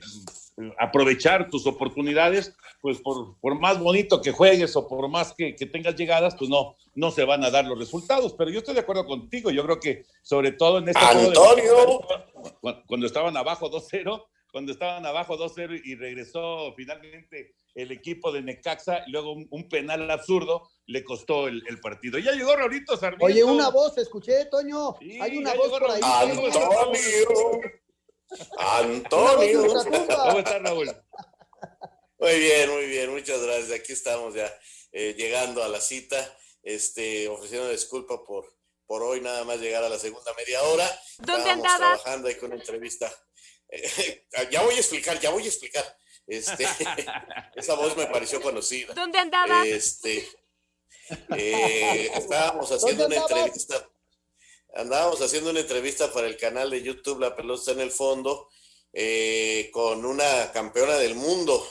aprovechar 0.77 1.49
tus 1.49 1.65
oportunidades, 1.65 2.53
pues 2.81 2.99
por, 2.99 3.37
por, 3.39 3.57
más 3.57 3.79
bonito 3.79 4.21
que 4.21 4.31
juegues 4.31 4.75
o 4.75 4.87
por 4.89 5.07
más 5.07 5.33
que, 5.33 5.55
que, 5.55 5.65
tengas 5.65 5.95
llegadas, 5.95 6.35
pues 6.35 6.49
no, 6.49 6.75
no 6.95 7.11
se 7.11 7.23
van 7.23 7.45
a 7.45 7.49
dar 7.49 7.65
los 7.65 7.79
resultados. 7.79 8.33
Pero 8.37 8.49
yo 8.49 8.59
estoy 8.59 8.73
de 8.73 8.81
acuerdo 8.81 9.05
contigo, 9.05 9.51
yo 9.51 9.63
creo 9.63 9.79
que 9.79 10.05
sobre 10.21 10.51
todo 10.51 10.79
en 10.79 10.89
este 10.89 10.99
Antonio. 10.99 12.01
cuando, 12.59 12.83
cuando 12.85 13.05
estaban 13.07 13.37
abajo 13.37 13.71
2-0, 13.71 14.25
cuando 14.51 14.71
estaban 14.71 15.05
abajo 15.05 15.37
2-0 15.37 15.81
y 15.83 15.95
regresó 15.95 16.73
finalmente 16.75 17.55
el 17.73 17.91
equipo 17.91 18.31
de 18.31 18.41
Necaxa, 18.41 19.03
y 19.07 19.11
luego 19.11 19.31
un, 19.31 19.47
un, 19.49 19.69
penal 19.69 20.09
absurdo 20.11 20.69
le 20.87 21.03
costó 21.03 21.47
el, 21.47 21.63
el, 21.67 21.79
partido. 21.79 22.19
Ya 22.19 22.33
llegó 22.33 22.55
Raulito 22.55 22.97
Sarmiento. 22.97 23.25
Oye, 23.25 23.43
una 23.43 23.69
voz, 23.69 23.97
escuché, 23.97 24.45
Toño. 24.45 24.97
Sí, 24.99 25.19
Hay 25.21 25.37
una 25.37 25.53
voz 25.53 25.69
por 25.69 25.89
ahí. 25.89 26.01
Antonio. 26.03 27.61
Antonio. 28.57 29.67
¿Cómo 29.67 30.39
estás, 30.39 30.61
Raúl? 30.61 30.91
Muy 32.19 32.39
bien, 32.39 32.69
muy 32.69 32.85
bien, 32.87 33.11
muchas 33.11 33.41
gracias. 33.41 33.79
Aquí 33.79 33.93
estamos 33.93 34.35
ya 34.35 34.53
eh, 34.91 35.15
llegando 35.17 35.63
a 35.63 35.69
la 35.69 35.79
cita, 35.79 36.17
este, 36.61 37.27
ofreciendo 37.27 37.69
disculpa 37.69 38.23
por, 38.23 38.45
por 38.85 39.01
hoy 39.01 39.21
nada 39.21 39.43
más 39.43 39.59
llegar 39.59 39.83
a 39.83 39.89
la 39.89 39.97
segunda 39.97 40.33
media 40.35 40.61
hora. 40.63 40.85
¿Dónde 41.17 41.33
Estábamos 41.41 41.65
andabas? 41.65 41.77
trabajando 41.77 42.27
ahí 42.27 42.35
con 42.35 42.51
una 42.51 42.59
entrevista. 42.59 43.11
Eh, 43.71 44.25
ya 44.51 44.61
voy 44.61 44.75
a 44.75 44.79
explicar, 44.79 45.19
ya 45.19 45.29
voy 45.29 45.43
a 45.43 45.47
explicar. 45.47 45.97
Este, 46.27 46.67
esa 47.55 47.73
voz 47.75 47.95
me 47.97 48.05
pareció 48.07 48.41
conocida. 48.41 48.93
¿Dónde 48.93 49.17
andabas? 49.19 49.65
Este, 49.65 50.27
eh, 51.35 52.11
estábamos 52.15 52.71
haciendo 52.71 53.07
una 53.07 53.15
entrevista. 53.15 53.89
Andábamos 54.73 55.21
haciendo 55.21 55.49
una 55.49 55.59
entrevista 55.59 56.11
para 56.13 56.27
el 56.27 56.37
canal 56.37 56.69
de 56.69 56.81
YouTube 56.81 57.19
La 57.19 57.35
Pelota 57.35 57.71
en 57.71 57.81
el 57.81 57.91
Fondo 57.91 58.49
eh, 58.93 59.69
con 59.73 60.05
una 60.05 60.51
campeona 60.51 60.95
del 60.97 61.15
mundo, 61.15 61.65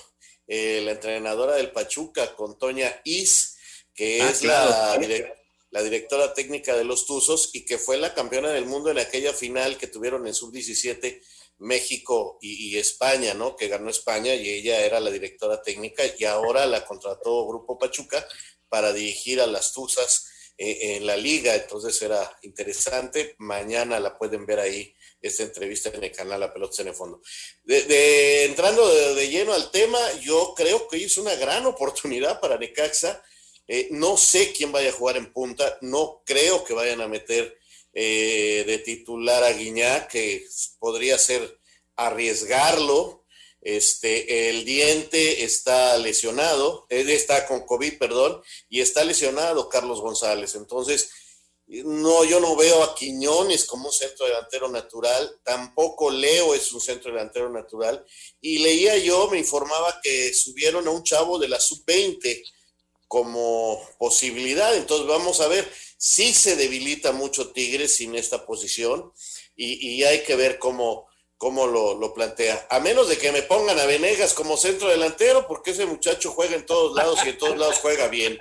eh, 0.47 0.81
la 0.85 0.93
entrenadora 0.93 1.55
del 1.57 1.71
Pachuca, 1.71 2.35
con 2.35 2.59
Toña 2.59 3.01
Is, 3.05 3.57
que 3.95 4.21
Ah, 4.21 4.31
es 4.31 4.41
claro. 4.41 4.71
la, 4.71 5.35
la 5.71 5.83
directora 5.83 6.35
técnica 6.35 6.77
de 6.77 6.85
los 6.85 7.07
Tuzos 7.07 7.51
y 7.55 7.65
que 7.65 7.79
fue 7.79 7.97
la 7.97 8.15
campeona 8.15 8.51
del 8.51 8.67
mundo 8.67 8.91
en 8.91 8.99
aquella 8.99 9.33
final 9.33 9.79
que 9.79 9.87
tuvieron 9.87 10.27
en 10.27 10.35
Sub-17 10.35 11.23
México 11.61 12.39
y, 12.41 12.77
España, 12.79 13.35
¿no? 13.35 13.55
Que 13.55 13.69
ganó 13.69 13.91
España 13.91 14.35
y 14.35 14.49
ella 14.49 14.81
era 14.85 14.99
la 14.99 15.11
directora 15.11 15.63
técnica 15.63 16.03
y 16.19 16.25
ahora 16.25 16.67
la 16.67 16.85
contrató 16.85 17.47
Grupo 17.47 17.79
Pachuca 17.79 18.27
para 18.69 18.93
dirigir 18.93 19.41
a 19.41 19.47
las 19.47 19.73
Tuzas 19.73 20.27
eh, 20.57 20.97
en 20.97 21.07
la 21.07 21.17
liga, 21.17 21.55
entonces 21.55 22.01
era 22.03 22.39
interesante. 22.43 23.35
Mañana 23.39 24.01
la 24.01 24.17
pueden 24.17 24.47
ver 24.47 24.61
ahí, 24.61 24.95
esta 25.21 25.43
entrevista 25.43 25.91
en 25.91 26.03
el 26.03 26.13
canal 26.13 26.41
La 26.41 26.53
Pelota 26.53 26.81
en 26.81 26.89
el 26.89 26.95
Fondo. 26.95 27.21
De, 27.65 28.45
entrando 28.45 28.89
de, 28.89 29.15
de 29.15 29.29
lleno 29.29 29.53
al 29.53 29.71
tema, 29.71 29.99
yo 30.21 30.55
creo 30.57 30.89
que 30.89 31.05
es 31.05 31.17
una 31.19 31.35
gran 31.35 31.67
oportunidad 31.67 32.41
para 32.41 32.57
Necaxa. 32.57 33.23
Eh, 33.69 33.89
no 33.93 34.17
sé 34.17 34.53
quién 34.53 34.73
vaya 34.73 34.89
a 34.89 34.93
jugar 34.93 35.17
en 35.17 35.33
punta, 35.33 35.79
no 35.83 36.23
creo 36.25 36.65
que 36.65 36.75
vayan 36.75 37.03
a 37.03 37.09
meter 37.09 37.60
eh, 37.93 38.65
de 38.67 38.79
titular 38.79 39.43
a 39.43 39.53
Guiñac, 39.53 40.09
que 40.11 40.45
podría 40.79 41.19
ser 41.19 41.59
arriesgarlo. 41.97 43.25
Este, 43.63 44.49
el 44.49 44.65
diente 44.65 45.45
está 45.45 45.99
lesionado, 45.99 46.87
él 46.89 47.11
está 47.11 47.47
con 47.47 47.67
COVID, 47.67 47.99
perdón, 47.99 48.43
y 48.71 48.81
está 48.81 49.05
lesionado 49.05 49.69
Carlos 49.69 50.01
González. 50.01 50.55
Entonces, 50.55 51.11
no, 51.67 52.25
yo 52.25 52.41
no 52.41 52.57
veo 52.57 52.83
a 52.83 52.95
Quiñones 52.97 53.65
como 53.65 53.87
un 53.87 53.93
centro 53.93 54.27
delantero 54.27 54.69
natural, 54.69 55.39
tampoco 55.45 56.11
Leo 56.11 56.53
es 56.55 56.73
un 56.73 56.81
centro 56.81 57.13
delantero 57.13 57.49
natural. 57.49 58.05
Y 58.41 58.59
leía 58.59 58.97
yo, 58.99 59.29
me 59.29 59.39
informaba 59.39 60.01
que 60.03 60.35
subieron 60.35 60.89
a 60.89 60.91
un 60.91 61.05
chavo 61.05 61.39
de 61.39 61.49
la 61.49 61.61
sub-20 61.61 62.43
como 63.11 63.83
posibilidad. 63.99 64.73
Entonces, 64.77 65.09
vamos 65.09 65.41
a 65.41 65.49
ver 65.49 65.69
si 65.99 66.33
se 66.33 66.55
debilita 66.55 67.11
mucho 67.11 67.51
Tigres 67.51 67.97
sin 67.97 68.15
esta 68.15 68.47
posición 68.47 69.11
y, 69.57 69.85
y 69.97 70.05
hay 70.05 70.23
que 70.23 70.37
ver 70.37 70.61
cómo, 70.61 71.09
cómo 71.37 71.67
lo, 71.67 71.99
lo, 71.99 72.15
plantea. 72.15 72.69
A 72.71 72.79
menos 72.79 73.09
de 73.09 73.19
que 73.19 73.33
me 73.33 73.43
pongan 73.43 73.81
a 73.81 73.85
Venegas 73.87 74.33
como 74.33 74.57
centro 74.57 74.89
delantero, 74.89 75.49
porque 75.49 75.73
ese 75.73 75.87
muchacho 75.87 76.31
juega 76.31 76.55
en 76.55 76.65
todos 76.65 76.95
lados 76.95 77.19
y 77.27 77.31
en 77.31 77.39
todos 77.39 77.59
lados 77.59 77.79
juega 77.83 78.07
bien. 78.07 78.39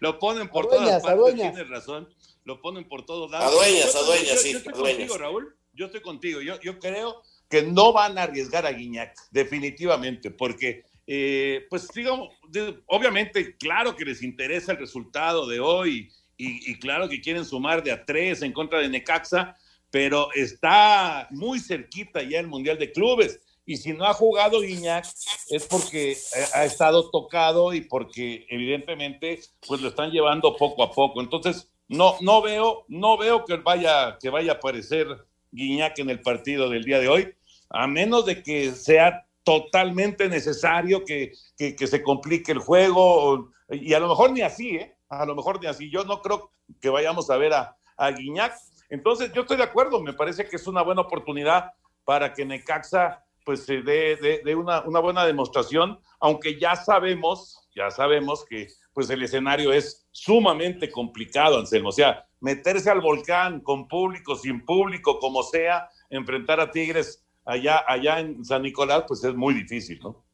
Lo 0.00 0.18
ponen 0.18 0.48
por 0.48 0.64
Adueñas, 0.64 0.86
todas 0.88 1.02
partes, 1.02 1.18
adueñas. 1.18 1.52
tienes 1.54 1.70
razón. 1.70 2.08
Lo 2.44 2.58
ponen 2.62 2.88
por 2.88 3.04
todos 3.04 3.30
lados. 3.30 3.52
Adueñas, 3.52 3.94
adueñas, 3.94 4.28
yo- 4.36 4.36
sí, 4.38 4.52
Yo 4.52 4.58
estoy 4.58 4.72
adueñas. 4.72 4.96
contigo, 4.98 5.18
Raúl. 5.18 5.56
Yo 5.74 5.86
estoy 5.86 6.00
contigo. 6.00 6.40
Yo, 6.40 6.58
yo 6.62 6.78
creo 6.78 7.20
que 7.50 7.60
no 7.60 7.92
van 7.92 8.16
a 8.16 8.22
arriesgar 8.22 8.64
a 8.64 8.72
Guiñac, 8.72 9.14
definitivamente, 9.30 10.30
porque, 10.30 10.84
eh, 11.06 11.66
pues, 11.68 11.88
digamos, 11.94 12.28
obviamente, 12.86 13.56
claro 13.56 13.96
que 13.96 14.04
les 14.04 14.22
interesa 14.22 14.72
el 14.72 14.78
resultado 14.78 15.46
de 15.46 15.60
hoy 15.60 16.10
y, 16.36 16.78
claro 16.78 17.08
que 17.08 17.20
quieren 17.20 17.44
sumar 17.44 17.82
de 17.82 17.92
a 17.92 18.04
tres 18.04 18.42
en 18.42 18.52
contra 18.52 18.80
de 18.80 18.88
Necaxa, 18.88 19.56
pero 19.90 20.28
está 20.34 21.28
muy 21.30 21.60
cerquita 21.60 22.22
ya 22.22 22.40
el 22.40 22.48
Mundial 22.48 22.78
de 22.78 22.90
Clubes. 22.90 23.40
Y 23.64 23.76
si 23.76 23.92
no 23.92 24.06
ha 24.06 24.14
jugado 24.14 24.60
Guiñac 24.60 25.06
es 25.50 25.66
porque 25.66 26.16
ha 26.52 26.64
estado 26.64 27.10
tocado 27.10 27.72
y 27.72 27.82
porque 27.82 28.44
evidentemente 28.50 29.40
pues 29.68 29.80
lo 29.80 29.90
están 29.90 30.10
llevando 30.10 30.56
poco 30.56 30.82
a 30.82 30.90
poco. 30.90 31.20
Entonces, 31.20 31.70
no, 31.86 32.16
no 32.20 32.42
veo, 32.42 32.84
no 32.88 33.16
veo 33.16 33.44
que 33.44 33.56
vaya, 33.56 34.18
que 34.20 34.30
vaya 34.30 34.52
a 34.52 34.54
aparecer 34.56 35.06
Guiñac 35.52 35.96
en 36.00 36.10
el 36.10 36.20
partido 36.20 36.70
del 36.70 36.82
día 36.84 36.98
de 36.98 37.08
hoy, 37.08 37.34
a 37.70 37.86
menos 37.86 38.26
de 38.26 38.42
que 38.42 38.72
sea 38.72 39.26
totalmente 39.44 40.28
necesario 40.28 41.04
que, 41.04 41.32
que, 41.56 41.86
se 41.86 42.02
complique 42.02 42.52
el 42.52 42.58
juego, 42.58 43.50
y 43.70 43.94
a 43.94 44.00
lo 44.00 44.08
mejor 44.08 44.32
ni 44.32 44.42
así, 44.42 44.76
¿eh? 44.76 44.96
A 45.08 45.26
lo 45.26 45.34
mejor 45.34 45.60
ni 45.60 45.66
así. 45.66 45.90
Yo 45.90 46.04
no 46.04 46.22
creo 46.22 46.52
que 46.80 46.88
vayamos 46.88 47.28
a 47.30 47.36
ver 47.36 47.52
a, 47.52 47.76
a 47.96 48.10
Guiñac. 48.10 48.54
Entonces, 48.88 49.32
yo 49.32 49.42
estoy 49.42 49.56
de 49.56 49.64
acuerdo, 49.64 50.00
me 50.00 50.12
parece 50.12 50.46
que 50.46 50.56
es 50.56 50.66
una 50.66 50.82
buena 50.82 51.02
oportunidad 51.02 51.72
para 52.04 52.32
que 52.32 52.44
Necaxa 52.44 53.24
pues 53.44 53.64
se 53.64 53.82
dé 53.82 54.54
una, 54.54 54.82
una 54.82 55.00
buena 55.00 55.26
demostración, 55.26 55.98
aunque 56.20 56.60
ya 56.60 56.76
sabemos, 56.76 57.68
ya 57.74 57.90
sabemos 57.90 58.44
que 58.44 58.68
pues 58.92 59.10
el 59.10 59.22
escenario 59.22 59.72
es 59.72 60.06
sumamente 60.12 60.90
complicado, 60.90 61.58
Anselmo. 61.58 61.88
O 61.88 61.92
sea, 61.92 62.24
meterse 62.40 62.90
al 62.90 63.00
volcán 63.00 63.60
con 63.60 63.88
público, 63.88 64.36
sin 64.36 64.64
público, 64.64 65.18
como 65.18 65.42
sea, 65.42 65.88
enfrentar 66.10 66.60
a 66.60 66.70
Tigres 66.70 67.24
allá, 67.44 67.82
allá 67.86 68.20
en 68.20 68.44
San 68.44 68.62
Nicolás, 68.62 69.04
pues 69.06 69.22
es 69.24 69.34
muy 69.34 69.54
difícil, 69.54 69.98
¿no? 70.02 70.24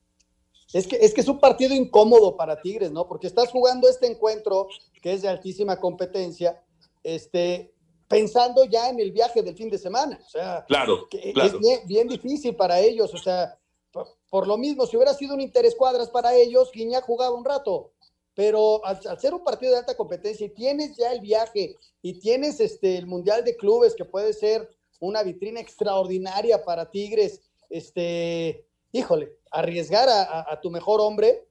Es 0.73 0.87
que, 0.87 0.97
es 0.97 1.15
que 1.15 1.23
es 1.23 1.29
un 1.29 1.39
partido 1.41 1.75
incómodo 1.75 2.37
para 2.37 2.61
Tigres, 2.61 2.91
¿no? 2.91 3.09
Porque 3.09 3.27
estás 3.27 3.51
jugando 3.51 3.89
este 3.89 4.07
encuentro 4.07 4.69
que 5.01 5.15
es 5.15 5.23
de 5.23 5.29
altísima 5.29 5.81
competencia, 5.81 6.63
este, 7.03 7.73
pensando 8.07 8.65
ya 8.65 8.91
en 8.91 9.01
el 9.01 9.11
viaje 9.13 9.43
del 9.43 9.57
fin 9.57 9.71
de 9.71 9.79
semana. 9.79 10.21
O 10.23 10.29
sea, 10.29 10.65
Claro, 10.69 11.09
que 11.09 11.33
claro. 11.33 11.49
es 11.49 11.59
bien, 11.59 11.81
bien 11.87 12.09
difícil 12.09 12.55
para 12.55 12.81
ellos. 12.81 13.15
O 13.15 13.19
sea, 13.19 13.59
por, 13.91 14.09
por 14.29 14.47
lo 14.47 14.59
mismo, 14.59 14.87
si 14.87 14.97
hubiera 14.97 15.15
sido 15.15 15.35
un 15.35 15.41
interés 15.41 15.75
cuadras 15.75 16.11
para 16.11 16.35
ellos, 16.35 16.71
Guiñac 16.73 17.05
jugaba 17.05 17.35
un 17.35 17.45
rato. 17.45 17.93
Pero 18.35 18.85
al, 18.85 19.01
al 19.09 19.19
ser 19.19 19.33
un 19.33 19.43
partido 19.43 19.73
de 19.73 19.79
alta 19.79 19.97
competencia 19.97 20.47
y 20.47 20.51
tienes 20.51 20.97
ya 20.97 21.13
el 21.13 21.21
viaje 21.21 21.77
y 22.03 22.21
tienes 22.21 22.61
este, 22.61 22.99
el 22.99 23.07
Mundial 23.07 23.43
de 23.43 23.57
Clubes, 23.57 23.95
que 23.97 24.05
puede 24.05 24.33
ser 24.35 24.69
una 25.01 25.23
vitrina 25.23 25.61
extraordinaria 25.61 26.65
para 26.65 26.91
Tigres, 26.91 27.43
este, 27.71 28.67
híjole, 28.93 29.37
arriesgar 29.51 30.09
a, 30.09 30.61
tu 30.61 30.71
mejor 30.71 31.01
hombre, 31.01 31.47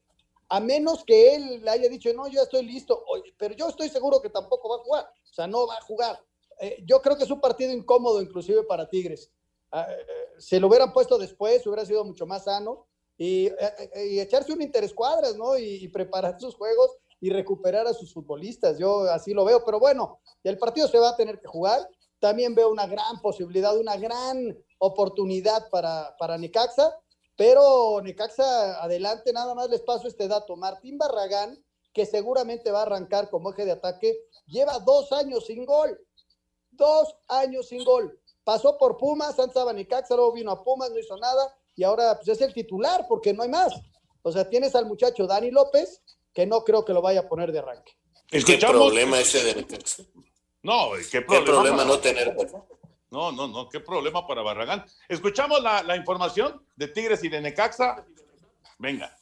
a 0.49 0.60
menos 0.60 1.03
que 1.03 1.36
él 1.36 1.62
le 1.63 1.69
haya 1.69 1.89
dicho, 1.89 2.12
no, 2.13 2.27
yo 2.27 2.36
ya 2.36 2.41
estoy 2.43 2.65
listo, 2.65 3.03
Oye, 3.07 3.33
pero 3.38 3.53
yo 3.55 3.67
estoy 3.69 3.89
seguro 3.89 4.21
que 4.21 4.29
tampoco 4.29 4.69
va 4.69 4.75
a 4.75 4.83
jugar, 4.83 5.05
o 5.05 5.33
sea, 5.33 5.47
no 5.47 5.67
va 5.67 5.77
a 5.77 5.81
jugar. 5.81 6.19
Eh, 6.60 6.83
yo 6.86 7.01
creo 7.01 7.17
que 7.17 7.23
es 7.23 7.31
un 7.31 7.41
partido 7.41 7.71
incómodo 7.71 8.21
inclusive 8.21 8.63
para 8.63 8.89
Tigres. 8.89 9.31
Ah, 9.71 9.86
eh, 9.89 10.27
se 10.38 10.60
lo 10.60 10.67
hubieran 10.67 10.93
puesto 10.93 11.17
después, 11.17 11.65
hubiera 11.67 11.86
sido 11.86 12.03
mucho 12.05 12.25
más 12.25 12.45
sano 12.45 12.88
y, 13.17 13.47
eh, 13.47 13.89
eh, 13.93 14.07
y 14.07 14.19
echarse 14.19 14.53
un 14.53 14.62
interescuadras, 14.62 15.36
¿no? 15.36 15.57
Y 15.57 15.88
preparar 15.89 16.39
sus 16.39 16.55
juegos 16.55 16.91
y 17.19 17.29
recuperar 17.29 17.88
a 17.88 17.93
sus 17.93 18.13
futbolistas. 18.13 18.77
Yo 18.77 19.01
así 19.03 19.33
lo 19.33 19.43
veo, 19.43 19.65
pero 19.65 19.79
bueno, 19.79 20.19
el 20.43 20.57
partido 20.57 20.88
se 20.88 20.99
va 20.99 21.10
a 21.10 21.15
tener 21.15 21.39
que 21.39 21.47
jugar. 21.47 21.88
También 22.19 22.56
veo 22.56 22.69
una 22.69 22.88
gran 22.88 23.21
posibilidad, 23.21 23.77
una 23.77 23.97
gran 23.97 24.58
oportunidad 24.80 25.69
para, 25.69 26.15
para 26.17 26.38
Necaxa, 26.38 26.95
pero 27.36 28.01
Necaxa, 28.01 28.84
adelante, 28.84 29.32
nada 29.32 29.53
más 29.53 29.69
les 29.69 29.82
paso 29.82 30.08
este 30.08 30.27
dato. 30.27 30.56
Martín 30.56 30.97
Barragán, 30.97 31.63
que 31.93 32.06
seguramente 32.06 32.71
va 32.71 32.80
a 32.80 32.84
arrancar 32.84 33.30
como 33.30 33.51
eje 33.51 33.65
de 33.65 33.73
ataque, 33.73 34.17
lleva 34.47 34.80
dos 34.80 35.12
años 35.12 35.45
sin 35.45 35.65
gol. 35.65 35.99
Dos 36.71 37.15
años 37.27 37.67
sin 37.67 37.83
gol. 37.83 38.19
Pasó 38.44 38.77
por 38.77 38.98
Pumas, 38.98 39.31
antes 39.31 39.50
estaba 39.50 39.73
Necaxa, 39.73 40.15
luego 40.15 40.33
vino 40.33 40.52
a 40.52 40.63
Pumas, 40.63 40.89
no 40.89 40.98
hizo 40.98 41.17
nada, 41.17 41.56
y 41.75 41.83
ahora 41.83 42.15
pues, 42.15 42.27
es 42.29 42.42
el 42.42 42.54
titular 42.54 43.06
porque 43.08 43.33
no 43.33 43.44
hay 43.44 43.50
más. 43.50 43.73
O 44.23 44.31
sea, 44.31 44.50
tienes 44.50 44.73
al 44.75 44.87
muchacho 44.87 45.27
Dani 45.27 45.52
López, 45.52 46.02
que 46.33 46.46
no 46.48 46.63
creo 46.63 46.83
que 46.83 46.94
lo 46.94 47.02
vaya 47.02 47.21
a 47.21 47.27
poner 47.29 47.52
de 47.52 47.60
arranque. 47.60 47.94
¿Qué 48.29 48.58
problema 48.58 49.19
ese 49.19 49.44
de 49.44 49.56
Necaxa? 49.56 50.04
No, 50.63 50.91
qué 51.12 51.21
problema, 51.21 51.45
¿Qué 51.45 51.51
problema 51.51 51.85
no 51.85 51.99
tener? 51.99 52.35
No, 53.10 53.31
no, 53.31 53.47
no, 53.47 53.69
qué 53.69 53.79
problema 53.79 54.27
para 54.27 54.41
Barragán. 54.41 54.85
Escuchamos 55.08 55.62
la, 55.62 55.81
la 55.83 55.95
información 55.95 56.62
de 56.75 56.87
Tigres 56.87 57.23
y 57.23 57.29
de 57.29 57.41
Necaxa. 57.41 58.05
Venga. 58.77 59.17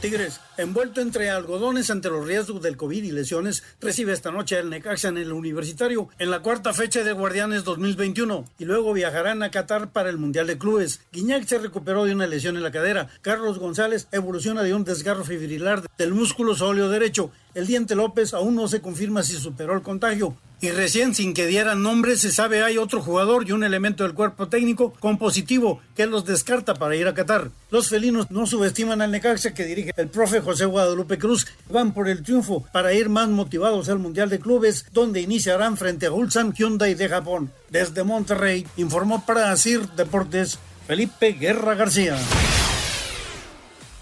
Tigres, 0.00 0.40
envuelto 0.56 1.02
entre 1.02 1.28
algodones 1.28 1.90
ante 1.90 2.08
los 2.08 2.26
riesgos 2.26 2.62
del 2.62 2.78
COVID 2.78 3.04
y 3.04 3.12
lesiones, 3.12 3.62
recibe 3.82 4.14
esta 4.14 4.30
noche 4.30 4.56
al 4.56 4.70
Necaxa 4.70 5.08
en 5.08 5.18
el 5.18 5.30
Universitario 5.30 6.08
en 6.18 6.30
la 6.30 6.40
cuarta 6.40 6.72
fecha 6.72 7.04
de 7.04 7.12
Guardianes 7.12 7.64
2021 7.64 8.46
y 8.58 8.64
luego 8.64 8.94
viajarán 8.94 9.42
a 9.42 9.50
Qatar 9.50 9.92
para 9.92 10.08
el 10.08 10.16
Mundial 10.16 10.46
de 10.46 10.56
Clubes. 10.56 11.02
Guiñac 11.12 11.44
se 11.44 11.58
recuperó 11.58 12.06
de 12.06 12.14
una 12.14 12.26
lesión 12.26 12.56
en 12.56 12.62
la 12.62 12.70
cadera. 12.70 13.08
Carlos 13.20 13.58
González 13.58 14.08
evoluciona 14.10 14.62
de 14.62 14.72
un 14.72 14.84
desgarro 14.84 15.22
fibrilar 15.22 15.82
del 15.98 16.14
músculo 16.14 16.54
sóleo 16.54 16.88
derecho. 16.88 17.30
El 17.54 17.66
diente 17.66 17.94
López 17.94 18.34
aún 18.34 18.54
no 18.54 18.68
se 18.68 18.80
confirma 18.80 19.22
si 19.22 19.34
superó 19.34 19.74
el 19.74 19.82
contagio. 19.82 20.36
Y 20.62 20.70
recién, 20.72 21.14
sin 21.14 21.32
que 21.32 21.46
dieran 21.46 21.82
nombre, 21.82 22.16
se 22.16 22.30
sabe 22.30 22.62
hay 22.62 22.76
otro 22.76 23.00
jugador 23.00 23.48
y 23.48 23.52
un 23.52 23.64
elemento 23.64 24.04
del 24.04 24.12
cuerpo 24.12 24.48
técnico 24.48 24.92
con 25.00 25.16
positivo 25.16 25.80
que 25.96 26.06
los 26.06 26.26
descarta 26.26 26.74
para 26.74 26.96
ir 26.96 27.08
a 27.08 27.14
Qatar. 27.14 27.50
Los 27.70 27.88
felinos 27.88 28.30
no 28.30 28.46
subestiman 28.46 29.00
al 29.00 29.10
Necaxa 29.10 29.54
que 29.54 29.64
dirige 29.64 29.92
el 29.96 30.08
profe 30.08 30.40
José 30.40 30.66
Guadalupe 30.66 31.16
Cruz. 31.16 31.46
Van 31.70 31.94
por 31.94 32.10
el 32.10 32.22
triunfo 32.22 32.66
para 32.72 32.92
ir 32.92 33.08
más 33.08 33.30
motivados 33.30 33.88
al 33.88 34.00
Mundial 34.00 34.28
de 34.28 34.38
Clubes, 34.38 34.84
donde 34.92 35.22
iniciarán 35.22 35.78
frente 35.78 36.06
a 36.06 36.12
Ulsan 36.12 36.52
Hyundai 36.52 36.94
de 36.94 37.08
Japón. 37.08 37.50
Desde 37.70 38.04
Monterrey, 38.04 38.66
informó 38.76 39.24
para 39.24 39.50
Asir 39.50 39.88
Deportes 39.92 40.58
Felipe 40.86 41.32
Guerra 41.32 41.74
García. 41.74 42.18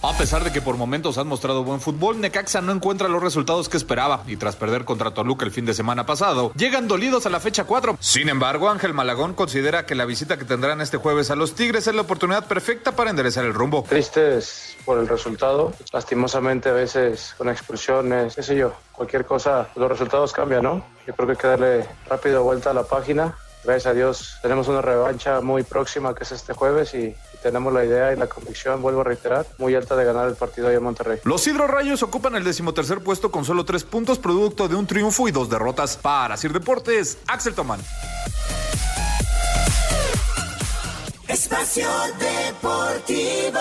A 0.01 0.16
pesar 0.16 0.44
de 0.44 0.53
que 0.53 0.62
por 0.62 0.76
momentos 0.76 1.18
han 1.18 1.26
mostrado 1.26 1.64
buen 1.64 1.80
fútbol, 1.80 2.20
Necaxa 2.20 2.61
no 2.61 2.70
encuentra 2.70 3.09
los 3.09 3.20
resultados 3.20 3.68
que 3.68 3.76
esperaba 3.76 4.22
y 4.28 4.36
tras 4.36 4.55
perder 4.55 4.84
contra 4.84 5.12
Toluca 5.12 5.44
el 5.44 5.51
fin 5.51 5.66
de 5.66 5.74
semana 5.74 6.07
pasado, 6.07 6.53
llegan 6.55 6.86
dolidos 6.86 7.26
a 7.26 7.30
la 7.30 7.40
fecha 7.40 7.64
4. 7.64 7.96
Sin 7.99 8.28
embargo, 8.28 8.70
Ángel 8.70 8.94
Malagón 8.94 9.34
considera 9.34 9.86
que 9.86 9.96
la 9.96 10.05
visita 10.05 10.38
que 10.38 10.44
tendrán 10.44 10.80
este 10.80 10.99
jueves 10.99 11.32
a 11.32 11.36
los 11.36 11.57
Tigres 11.57 11.88
es 11.88 11.94
la 11.96 12.03
oportunidad 12.03 12.46
perfecta 12.46 12.92
para 12.92 13.11
enderezar 13.11 13.44
el 13.44 13.55
rumbo. 13.55 13.82
Tristes 13.88 14.76
por 14.84 14.99
el 14.99 15.09
resultado, 15.09 15.72
lastimosamente 15.92 16.68
a 16.68 16.74
veces 16.74 17.34
con 17.36 17.49
expulsiones, 17.49 18.36
qué 18.36 18.44
sé 18.44 18.55
yo, 18.55 18.74
cualquier 18.92 19.24
cosa, 19.24 19.68
los 19.74 19.88
resultados 19.88 20.32
cambian, 20.32 20.62
¿no? 20.62 20.84
Yo 21.09 21.14
creo 21.16 21.26
que 21.26 21.32
hay 21.32 21.38
que 21.38 21.49
darle 21.49 21.88
rápido 22.09 22.44
vuelta 22.44 22.70
a 22.70 22.74
la 22.74 22.84
página. 22.84 23.36
Gracias 23.64 23.86
a 23.86 23.94
Dios 23.94 24.38
tenemos 24.42 24.68
una 24.68 24.80
revancha 24.80 25.40
muy 25.40 25.64
próxima 25.64 26.14
que 26.14 26.22
es 26.22 26.30
este 26.30 26.53
jueves 26.53 26.94
y, 26.94 27.16
tenemos 27.43 27.72
la 27.72 27.84
idea 27.84 28.12
y 28.12 28.16
la 28.16 28.26
convicción, 28.28 28.82
vuelvo 28.82 29.01
a 29.01 29.05
reiterar, 29.05 29.47
muy 29.59 29.74
alta 29.74 29.97
de 29.97 30.05
ganar 30.05 30.28
el 30.28 30.34
partido 30.34 30.68
ahí 30.68 30.76
en 30.76 30.82
Monterrey. 30.82 31.18
Los 31.24 31.47
hidrorrayos 31.47 32.03
ocupan 32.03 32.34
el 32.36 32.45
decimotercer 32.45 33.01
puesto 33.01 33.30
con 33.30 33.45
solo 33.45 33.64
tres 33.64 33.84
puntos, 33.84 34.18
producto 34.18 34.68
de 34.68 34.74
un 34.74 34.86
triunfo 34.86 35.28
y 35.28 35.32
dos 35.32 35.49
derrotas. 35.49 35.97
Para 35.97 36.36
Sir 36.36 36.53
Deportes, 36.53 37.18
Axel 37.26 37.55
Tomán. 37.55 37.80
Espacio 41.28 41.89
Deportivo. 42.18 43.61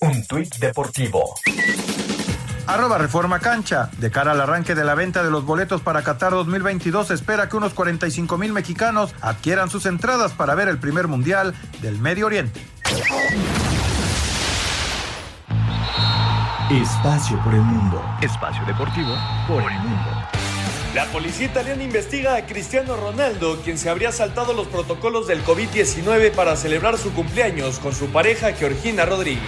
Un 0.00 0.26
tuit 0.26 0.54
deportivo. 0.56 1.34
Arroba 2.66 2.98
Reforma 2.98 3.38
Cancha. 3.38 3.90
De 3.98 4.10
cara 4.10 4.32
al 4.32 4.40
arranque 4.40 4.74
de 4.74 4.84
la 4.84 4.94
venta 4.94 5.22
de 5.22 5.30
los 5.30 5.44
boletos 5.44 5.80
para 5.80 6.02
Qatar 6.02 6.32
2022, 6.32 7.08
se 7.08 7.14
espera 7.14 7.48
que 7.48 7.56
unos 7.56 7.74
45 7.74 8.38
mil 8.38 8.52
mexicanos 8.52 9.14
adquieran 9.20 9.70
sus 9.70 9.86
entradas 9.86 10.32
para 10.32 10.54
ver 10.54 10.68
el 10.68 10.78
primer 10.78 11.08
mundial 11.08 11.54
del 11.80 11.98
Medio 11.98 12.26
Oriente. 12.26 12.60
Espacio 16.70 17.38
por 17.44 17.54
el 17.54 17.62
mundo. 17.62 18.02
Espacio 18.20 18.64
deportivo 18.66 19.14
por 19.46 19.62
el 19.62 19.78
mundo. 19.78 20.35
La 20.96 21.04
policía 21.12 21.44
italiana 21.44 21.82
investiga 21.82 22.36
a 22.36 22.46
Cristiano 22.46 22.96
Ronaldo, 22.96 23.60
quien 23.62 23.76
se 23.76 23.90
habría 23.90 24.12
saltado 24.12 24.54
los 24.54 24.66
protocolos 24.66 25.26
del 25.26 25.44
COVID-19 25.44 26.30
para 26.30 26.56
celebrar 26.56 26.96
su 26.96 27.12
cumpleaños 27.12 27.78
con 27.80 27.94
su 27.94 28.06
pareja 28.06 28.54
Georgina 28.54 29.04
Rodríguez. 29.04 29.42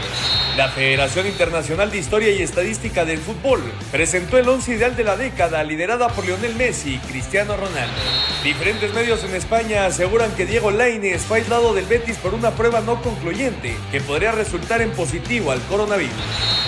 La 0.59 0.69
Federación 0.69 1.27
Internacional 1.27 1.91
de 1.91 1.97
Historia 1.97 2.29
y 2.33 2.43
Estadística 2.43 3.07
del 3.07 3.21
Fútbol 3.21 3.63
presentó 3.91 4.37
el 4.37 4.47
once 4.47 4.75
ideal 4.75 4.95
de 4.95 5.05
la 5.05 5.17
década 5.17 5.65
liderada 5.65 6.09
por 6.09 6.27
Lionel 6.27 6.55
Messi 6.55 6.97
y 6.97 6.99
Cristiano 6.99 7.57
Ronaldo. 7.57 7.97
Diferentes 8.45 8.93
medios 8.93 9.25
en 9.25 9.35
España 9.35 9.87
aseguran 9.87 10.31
que 10.33 10.45
Diego 10.45 10.71
Lainez 10.71 11.23
fue 11.23 11.39
aislado 11.39 11.73
del 11.73 11.87
Betis 11.87 12.19
por 12.19 12.35
una 12.35 12.51
prueba 12.51 12.83
no 12.83 13.01
concluyente 13.01 13.75
que 13.91 14.03
podría 14.03 14.33
resultar 14.33 14.83
en 14.83 14.91
positivo 14.91 15.51
al 15.51 15.63
coronavirus. 15.63 16.13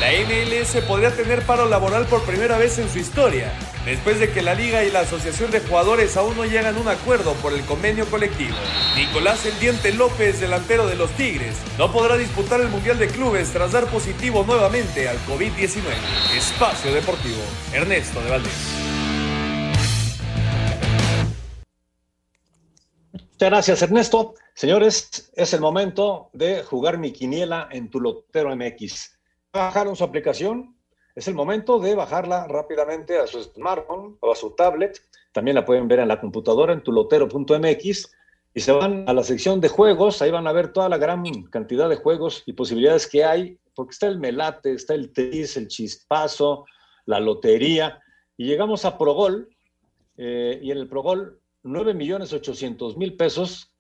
La 0.01 0.09
MLS 0.13 0.83
podría 0.89 1.11
tener 1.11 1.43
paro 1.43 1.69
laboral 1.69 2.07
por 2.07 2.23
primera 2.23 2.57
vez 2.57 2.79
en 2.79 2.89
su 2.89 2.99
historia, 2.99 3.53
después 3.91 4.21
de 4.21 4.31
que 4.31 4.41
la 4.41 4.55
Liga 4.55 4.85
y 4.85 4.91
la 4.91 5.01
Asociación 5.01 5.51
de 5.51 5.61
Jugadores 5.61 6.17
aún 6.17 6.37
no 6.37 6.45
llegan 6.45 6.77
a 6.77 6.81
un 6.81 6.87
acuerdo 6.87 7.35
por 7.35 7.53
el 7.53 7.65
convenio 7.65 8.07
colectivo. 8.07 8.57
Nicolás 8.97 9.45
El 9.47 9.59
Diente 9.59 9.93
López, 9.93 10.41
delantero 10.41 10.87
de 10.87 10.95
los 10.95 11.11
Tigres, 11.13 11.57
no 11.77 11.91
podrá 11.93 12.17
disputar 12.17 12.61
el 12.61 12.69
Mundial 12.69 12.99
de 12.99 13.09
Clubes 13.09 13.53
tras 13.53 13.73
dar 13.73 13.87
positivo 13.87 14.45
nuevamente 14.45 15.09
al 15.09 15.19
COVID-19. 15.27 15.83
Espacio 16.37 16.95
Deportivo, 16.95 17.43
Ernesto 17.73 18.21
de 18.23 18.31
Valdés. 18.31 18.53
Muchas 23.13 23.51
gracias, 23.51 23.83
Ernesto. 23.83 24.35
Señores, 24.55 25.33
es 25.35 25.53
el 25.53 25.61
momento 25.61 26.31
de 26.33 26.63
jugar 26.63 26.99
mi 26.99 27.11
quiniela 27.11 27.69
en 27.73 27.91
tu 27.91 27.99
Lotero 27.99 28.55
MX. 28.55 29.19
¿Bajaron 29.53 29.97
su 29.97 30.05
aplicación? 30.05 30.77
Es 31.15 31.29
el 31.29 31.35
momento 31.35 31.79
de 31.81 31.95
bajarla 31.95 32.47
rápidamente 32.47 33.19
a 33.19 33.27
su 33.27 33.43
smartphone 33.43 34.17
o 34.21 34.33
a 34.33 34.37
su 34.37 34.51
tablet. 34.51 35.01
También 35.33 35.55
la 35.55 35.65
pueden 35.65 35.89
ver 35.89 36.01
en 36.01 36.09
la 36.09 36.21
computadora 36.21 36.73
en 36.73 36.83
tulotero.mx 36.83 38.11
y 38.55 38.61
se 38.61 38.73
van 38.73 39.09
a 39.09 39.13
la 39.13 39.23
sección 39.23 39.61
de 39.61 39.69
juegos. 39.69 40.23
Ahí 40.23 40.31
van 40.31 40.47
a 40.47 40.53
ver 40.53 40.73
toda 40.73 40.89
la 40.89 40.99
gran 40.99 41.25
cantidad 41.45 41.89
de 41.89 41.97
juegos 41.97 42.43
y 42.47 42.53
posibilidades 42.53 43.07
que 43.07 43.25
hay, 43.25 43.59
porque 43.75 43.93
está 43.93 44.07
el 44.07 44.19
melate, 44.19 44.73
está 44.73 44.95
el 44.95 45.13
tris, 45.13 45.57
el 45.57 45.69
chispazo, 45.69 46.65
la 47.07 47.21
lotería. 47.21 48.01
Y 48.37 48.47
llegamos 48.47 48.85
a 48.85 48.97
Progol, 48.97 49.49
eh, 50.17 50.59
y 50.63 50.71
en 50.71 50.79
el 50.79 50.89
Progol, 50.89 51.41
9 51.63 51.95
millones 51.95 52.33
800 52.33 52.97
mil 52.97 53.17
pesos 53.17 53.71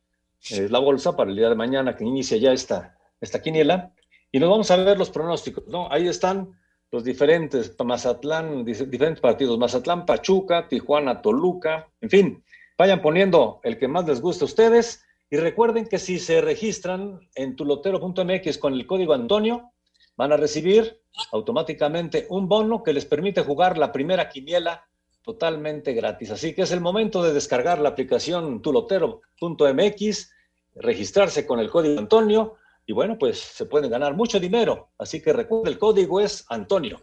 es 0.42 0.70
la 0.70 0.78
bolsa 0.78 1.16
para 1.16 1.30
el 1.30 1.36
día 1.36 1.48
de 1.48 1.54
mañana 1.54 1.96
que 1.96 2.04
inicia 2.04 2.36
ya 2.38 2.52
esta, 2.52 2.96
esta 3.20 3.42
quiniela. 3.42 3.92
Y 4.32 4.38
nos 4.38 4.48
vamos 4.48 4.70
a 4.70 4.76
ver 4.76 4.98
los 4.98 5.10
pronósticos, 5.10 5.66
¿no? 5.66 5.90
Ahí 5.90 6.08
están 6.08 6.59
los 6.92 7.04
diferentes, 7.04 7.74
Mazatlán, 7.82 8.64
diferentes 8.64 9.20
partidos, 9.20 9.58
Mazatlán, 9.58 10.04
Pachuca, 10.04 10.66
Tijuana, 10.68 11.22
Toluca, 11.22 11.88
en 12.00 12.10
fin, 12.10 12.44
vayan 12.76 13.00
poniendo 13.00 13.60
el 13.62 13.78
que 13.78 13.88
más 13.88 14.06
les 14.06 14.20
guste 14.20 14.44
a 14.44 14.46
ustedes 14.46 15.04
y 15.30 15.36
recuerden 15.36 15.86
que 15.86 15.98
si 15.98 16.18
se 16.18 16.40
registran 16.40 17.20
en 17.36 17.54
tulotero.mx 17.54 18.58
con 18.58 18.74
el 18.74 18.86
código 18.86 19.12
Antonio, 19.12 19.72
van 20.16 20.32
a 20.32 20.36
recibir 20.36 21.00
automáticamente 21.32 22.26
un 22.28 22.48
bono 22.48 22.82
que 22.82 22.92
les 22.92 23.04
permite 23.04 23.42
jugar 23.42 23.78
la 23.78 23.92
primera 23.92 24.28
quiniela 24.28 24.86
totalmente 25.22 25.92
gratis. 25.92 26.32
Así 26.32 26.54
que 26.54 26.62
es 26.62 26.72
el 26.72 26.80
momento 26.80 27.22
de 27.22 27.32
descargar 27.32 27.78
la 27.78 27.90
aplicación 27.90 28.60
tulotero.mx, 28.60 30.30
registrarse 30.74 31.46
con 31.46 31.60
el 31.60 31.70
código 31.70 31.98
Antonio 31.98 32.56
y 32.90 32.92
bueno, 32.92 33.16
pues 33.16 33.38
se 33.38 33.66
pueden 33.66 33.88
ganar 33.88 34.16
mucho 34.16 34.40
dinero. 34.40 34.88
Así 34.98 35.22
que 35.22 35.32
recuerden, 35.32 35.74
el 35.74 35.78
código 35.78 36.20
es 36.20 36.44
Antonio. 36.48 37.00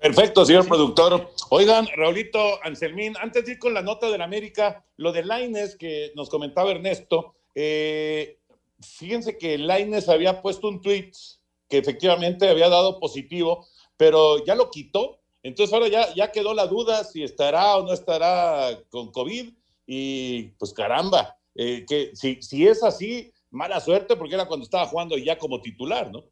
Perfecto, 0.00 0.44
señor 0.44 0.68
productor. 0.68 1.28
Oigan, 1.50 1.88
Raulito 1.96 2.62
Anselmín, 2.62 3.14
antes 3.20 3.44
de 3.44 3.52
ir 3.52 3.58
con 3.58 3.74
la 3.74 3.82
nota 3.82 4.08
del 4.08 4.22
América, 4.22 4.86
lo 4.96 5.10
de 5.10 5.24
Laines 5.24 5.74
que 5.74 6.12
nos 6.14 6.30
comentaba 6.30 6.70
Ernesto, 6.70 7.34
eh, 7.56 8.38
fíjense 8.80 9.36
que 9.36 9.58
Laines 9.58 10.08
había 10.08 10.40
puesto 10.40 10.68
un 10.68 10.80
tweet 10.80 11.10
que 11.68 11.78
efectivamente 11.78 12.48
había 12.48 12.68
dado 12.68 13.00
positivo, 13.00 13.66
pero 13.96 14.44
ya 14.44 14.54
lo 14.54 14.70
quitó. 14.70 15.18
Entonces 15.42 15.74
ahora 15.74 15.88
ya, 15.88 16.14
ya 16.14 16.30
quedó 16.30 16.54
la 16.54 16.68
duda 16.68 17.02
si 17.02 17.24
estará 17.24 17.76
o 17.76 17.82
no 17.84 17.92
estará 17.92 18.78
con 18.88 19.10
COVID. 19.10 19.52
Y 19.84 20.42
pues 20.60 20.72
caramba, 20.72 21.36
eh, 21.56 21.84
que 21.88 22.14
si, 22.14 22.40
si 22.40 22.68
es 22.68 22.84
así, 22.84 23.31
mala 23.52 23.80
suerte 23.80 24.16
porque 24.16 24.34
era 24.34 24.46
cuando 24.48 24.64
estaba 24.64 24.86
jugando 24.86 25.16
ya 25.16 25.38
como 25.38 25.60
titular, 25.60 26.10
¿no? 26.10 26.24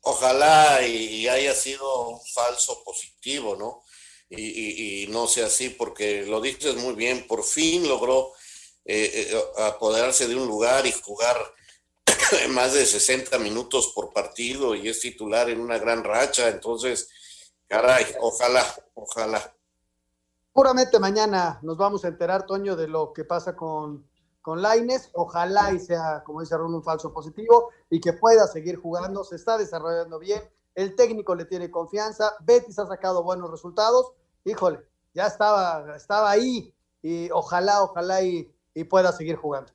Ojalá 0.00 0.86
y, 0.86 1.26
haya 1.28 1.54
sido 1.54 2.08
un 2.08 2.20
falso 2.20 2.82
positivo, 2.84 3.56
¿no? 3.56 3.82
Y, 4.28 4.42
y- 4.42 5.04
y 5.04 5.06
no 5.08 5.26
sea 5.26 5.46
así, 5.46 5.70
porque 5.70 6.26
lo 6.26 6.40
dices 6.40 6.76
muy 6.76 6.94
bien, 6.94 7.26
por 7.26 7.44
fin 7.44 7.86
logró 7.88 8.32
eh, 8.84 9.30
eh, 9.32 9.42
apoderarse 9.62 10.26
de 10.26 10.36
un 10.36 10.46
lugar 10.46 10.86
y 10.86 10.92
jugar 10.92 11.36
más 12.50 12.74
de 12.74 12.84
60 12.84 13.38
minutos 13.38 13.92
por 13.94 14.12
partido 14.12 14.74
y 14.74 14.88
es 14.88 15.00
titular 15.00 15.48
en 15.48 15.60
una 15.60 15.78
gran 15.78 16.04
racha, 16.04 16.48
entonces, 16.48 17.08
caray, 17.66 18.04
ojalá, 18.20 18.64
ojalá. 18.94 19.54
Seguramente 20.52 20.98
mañana 20.98 21.58
nos 21.62 21.76
vamos 21.76 22.04
a 22.04 22.08
enterar, 22.08 22.46
Toño, 22.46 22.76
de 22.76 22.88
lo 22.88 23.12
que 23.12 23.24
pasa 23.24 23.56
con, 23.56 24.08
con 24.44 24.60
Laines, 24.60 25.08
ojalá 25.14 25.72
y 25.72 25.78
sea, 25.78 26.22
como 26.22 26.42
dice 26.42 26.54
Raúl, 26.54 26.74
un 26.74 26.84
falso 26.84 27.14
positivo 27.14 27.70
y 27.88 27.98
que 27.98 28.12
pueda 28.12 28.46
seguir 28.46 28.76
jugando, 28.76 29.24
se 29.24 29.36
está 29.36 29.56
desarrollando 29.56 30.18
bien, 30.18 30.42
el 30.74 30.94
técnico 30.96 31.34
le 31.34 31.46
tiene 31.46 31.70
confianza, 31.70 32.30
Betis 32.40 32.78
ha 32.78 32.86
sacado 32.86 33.22
buenos 33.22 33.50
resultados, 33.50 34.12
híjole, 34.44 34.80
ya 35.14 35.28
estaba, 35.28 35.96
estaba 35.96 36.30
ahí 36.30 36.74
y 37.00 37.30
ojalá, 37.30 37.82
ojalá 37.84 38.20
y, 38.20 38.52
pueda 38.90 39.12
seguir 39.12 39.36
jugando. 39.36 39.72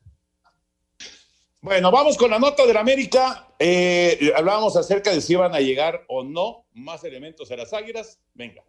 Bueno, 1.62 1.90
vamos 1.90 2.16
con 2.16 2.30
la 2.30 2.38
nota 2.38 2.64
de 2.68 2.74
la 2.76 2.82
América. 2.82 3.48
Eh, 3.58 4.32
hablábamos 4.38 4.76
acerca 4.76 5.10
de 5.10 5.20
si 5.20 5.34
iban 5.34 5.56
a 5.56 5.62
llegar 5.62 6.06
o 6.08 6.24
no 6.24 6.66
más 6.74 7.04
elementos 7.04 7.50
a 7.50 7.56
las 7.56 7.74
Águilas. 7.74 8.20
Venga. 8.36 8.64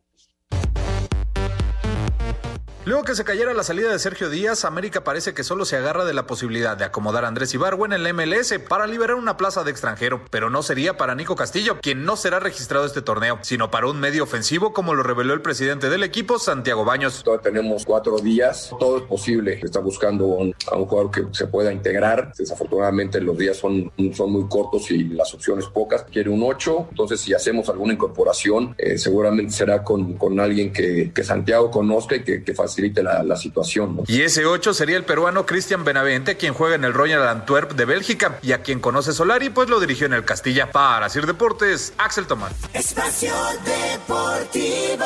Luego 2.86 3.04
que 3.04 3.14
se 3.14 3.24
cayera 3.24 3.52
la 3.52 3.62
salida 3.62 3.92
de 3.92 3.98
Sergio 3.98 4.30
Díaz, 4.30 4.64
América 4.64 5.04
parece 5.04 5.34
que 5.34 5.44
solo 5.44 5.66
se 5.66 5.76
agarra 5.76 6.06
de 6.06 6.14
la 6.14 6.26
posibilidad 6.26 6.78
de 6.78 6.84
acomodar 6.86 7.26
a 7.26 7.28
Andrés 7.28 7.52
Ibarwen 7.52 7.92
en 7.92 8.02
la 8.02 8.12
MLS 8.14 8.54
para 8.70 8.86
liberar 8.86 9.16
una 9.16 9.36
plaza 9.36 9.64
de 9.64 9.70
extranjero, 9.70 10.22
pero 10.30 10.48
no 10.48 10.62
sería 10.62 10.96
para 10.96 11.14
Nico 11.14 11.36
Castillo, 11.36 11.78
quien 11.82 12.06
no 12.06 12.16
será 12.16 12.40
registrado 12.40 12.86
este 12.86 13.02
torneo, 13.02 13.38
sino 13.42 13.70
para 13.70 13.86
un 13.86 14.00
medio 14.00 14.24
ofensivo 14.24 14.72
como 14.72 14.94
lo 14.94 15.02
reveló 15.02 15.34
el 15.34 15.42
presidente 15.42 15.90
del 15.90 16.02
equipo, 16.02 16.38
Santiago 16.38 16.86
Baños. 16.86 17.22
Todavía 17.22 17.42
tenemos 17.42 17.84
cuatro 17.84 18.18
días, 18.18 18.70
todo 18.80 18.96
es 18.96 19.02
posible. 19.02 19.60
Está 19.62 19.80
buscando 19.80 20.24
un, 20.24 20.54
a 20.72 20.76
un 20.76 20.86
jugador 20.86 21.10
que 21.10 21.26
se 21.32 21.48
pueda 21.48 21.74
integrar. 21.74 22.32
Desafortunadamente 22.34 23.20
los 23.20 23.36
días 23.36 23.58
son, 23.58 23.92
son 24.14 24.32
muy 24.32 24.48
cortos 24.48 24.90
y 24.90 25.04
las 25.04 25.34
opciones 25.34 25.66
pocas. 25.66 26.04
Quiere 26.10 26.30
un 26.30 26.42
8, 26.42 26.86
entonces 26.92 27.20
si 27.20 27.34
hacemos 27.34 27.68
alguna 27.68 27.92
incorporación, 27.92 28.74
eh, 28.78 28.96
seguramente 28.96 29.52
será 29.52 29.84
con, 29.84 30.14
con 30.14 30.40
alguien 30.40 30.72
que, 30.72 31.12
que 31.14 31.22
Santiago 31.22 31.70
conozca 31.70 32.16
y 32.16 32.24
que, 32.24 32.42
que 32.42 32.54
facilite 32.54 32.70
la, 33.02 33.22
la 33.22 33.36
situación. 33.36 33.96
¿no? 33.96 34.02
Y 34.06 34.22
ese 34.22 34.46
8 34.46 34.74
sería 34.74 34.96
el 34.96 35.04
peruano 35.04 35.46
Cristian 35.46 35.84
Benavente, 35.84 36.36
quien 36.36 36.54
juega 36.54 36.74
en 36.74 36.84
el 36.84 36.94
Royal 36.94 37.26
Antwerp 37.28 37.72
de 37.72 37.84
Bélgica 37.84 38.38
y 38.42 38.52
a 38.52 38.62
quien 38.62 38.80
conoce 38.80 39.12
Solari, 39.12 39.50
pues 39.50 39.68
lo 39.68 39.80
dirigió 39.80 40.06
en 40.06 40.14
el 40.14 40.24
Castilla. 40.24 40.70
Para 40.70 41.08
Sir 41.08 41.26
Deportes, 41.26 41.92
Axel 41.98 42.26
Tomás. 42.26 42.52
Espacio 42.72 43.32
Deportivo. 43.64 45.04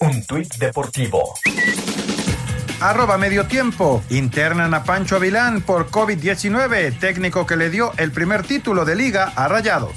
Un 0.00 0.26
tuit 0.26 0.52
deportivo. 0.56 1.34
Arroba 2.80 3.16
medio 3.16 3.46
tiempo. 3.46 4.02
Internan 4.10 4.74
a 4.74 4.82
Pancho 4.82 5.14
Avilán 5.14 5.60
por 5.62 5.88
COVID-19, 5.90 6.98
técnico 6.98 7.46
que 7.46 7.56
le 7.56 7.70
dio 7.70 7.92
el 7.96 8.10
primer 8.10 8.42
título 8.42 8.84
de 8.84 8.96
liga 8.96 9.32
a 9.36 9.46
Rayados. 9.46 9.92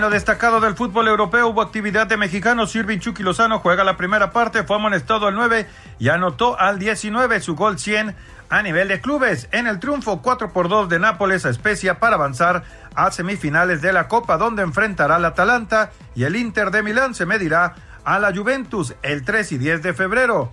En 0.00 0.04
lo 0.04 0.10
destacado 0.10 0.60
del 0.60 0.76
fútbol 0.76 1.08
europeo 1.08 1.48
hubo 1.48 1.60
actividad 1.60 2.06
de 2.06 2.16
mexicanos. 2.16 2.70
Sirvin 2.72 3.00
Chucky 3.00 3.22
Lozano 3.22 3.58
juega 3.58 3.84
la 3.84 3.98
primera 3.98 4.32
parte, 4.32 4.64
fue 4.64 4.76
amonestado 4.76 5.26
al 5.26 5.34
9 5.34 5.66
y 5.98 6.08
anotó 6.08 6.58
al 6.58 6.78
19 6.78 7.38
su 7.42 7.54
gol 7.54 7.78
100 7.78 8.16
a 8.48 8.62
nivel 8.62 8.88
de 8.88 9.02
clubes. 9.02 9.46
En 9.52 9.66
el 9.66 9.78
triunfo 9.78 10.22
4 10.22 10.54
por 10.54 10.70
2 10.70 10.88
de 10.88 11.00
Nápoles 11.00 11.44
a 11.44 11.50
Especia 11.50 12.00
para 12.00 12.14
avanzar 12.14 12.64
a 12.94 13.10
semifinales 13.10 13.82
de 13.82 13.92
la 13.92 14.08
Copa, 14.08 14.38
donde 14.38 14.62
enfrentará 14.62 15.16
al 15.16 15.24
Atalanta 15.26 15.90
y 16.14 16.24
el 16.24 16.34
Inter 16.34 16.70
de 16.70 16.82
Milán 16.82 17.14
se 17.14 17.26
medirá 17.26 17.74
a 18.02 18.18
la 18.18 18.34
Juventus 18.34 18.94
el 19.02 19.22
3 19.22 19.52
y 19.52 19.58
10 19.58 19.82
de 19.82 19.92
febrero. 19.92 20.50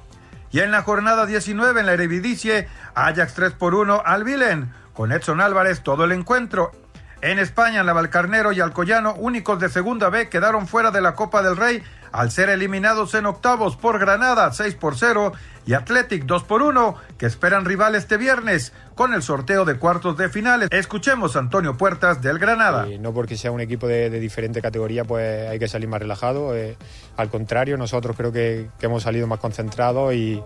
Y 0.51 0.59
en 0.59 0.71
la 0.71 0.81
jornada 0.81 1.25
19 1.25 1.79
en 1.79 1.85
la 1.85 1.93
Eredivisie, 1.93 2.67
Ajax 2.95 3.33
3 3.35 3.53
por 3.53 3.75
1 3.75 4.01
al 4.05 4.25
Vilen, 4.25 4.73
con 4.91 5.13
Edson 5.13 5.39
Álvarez 5.39 5.83
todo 5.83 6.03
el 6.03 6.11
encuentro. 6.11 6.73
En 7.21 7.39
España, 7.39 7.83
Navalcarnero 7.83 8.51
y 8.51 8.59
Alcoyano, 8.59 9.15
únicos 9.15 9.59
de 9.59 9.69
segunda 9.69 10.09
B, 10.09 10.29
quedaron 10.29 10.67
fuera 10.67 10.91
de 10.91 11.01
la 11.01 11.15
Copa 11.15 11.41
del 11.41 11.57
Rey 11.57 11.81
al 12.11 12.31
ser 12.31 12.49
eliminados 12.49 13.13
en 13.15 13.25
octavos 13.25 13.75
por 13.75 13.99
Granada 13.99 14.51
6 14.51 14.75
por 14.75 14.97
0 14.97 15.33
y 15.65 15.73
Athletic 15.73 16.23
2 16.25 16.43
por 16.43 16.61
1, 16.61 16.95
que 17.17 17.25
esperan 17.25 17.65
rival 17.65 17.95
este 17.95 18.17
viernes 18.17 18.71
con 18.95 19.13
el 19.13 19.21
sorteo 19.21 19.65
de 19.65 19.77
cuartos 19.77 20.15
de 20.15 20.29
finales. 20.29 20.69
Escuchemos 20.71 21.35
a 21.35 21.39
Antonio 21.39 21.75
Puertas 21.75 22.21
del 22.21 22.39
Granada. 22.39 22.87
No 22.99 23.13
porque 23.13 23.35
sea 23.35 23.51
un 23.51 23.61
equipo 23.61 23.87
de, 23.87 24.09
diferente 24.11 24.61
categoría, 24.61 25.03
pues 25.03 25.49
hay 25.49 25.59
que 25.59 25.67
salir 25.67 25.89
más 25.89 25.99
relajado. 25.99 26.55
Eh, 26.55 26.77
al 27.17 27.29
contrario, 27.29 27.77
nosotros 27.77 28.15
creo 28.15 28.31
que, 28.31 28.69
hemos 28.81 29.03
salido 29.03 29.27
más 29.27 29.39
concentrados 29.39 30.13
y, 30.13 30.41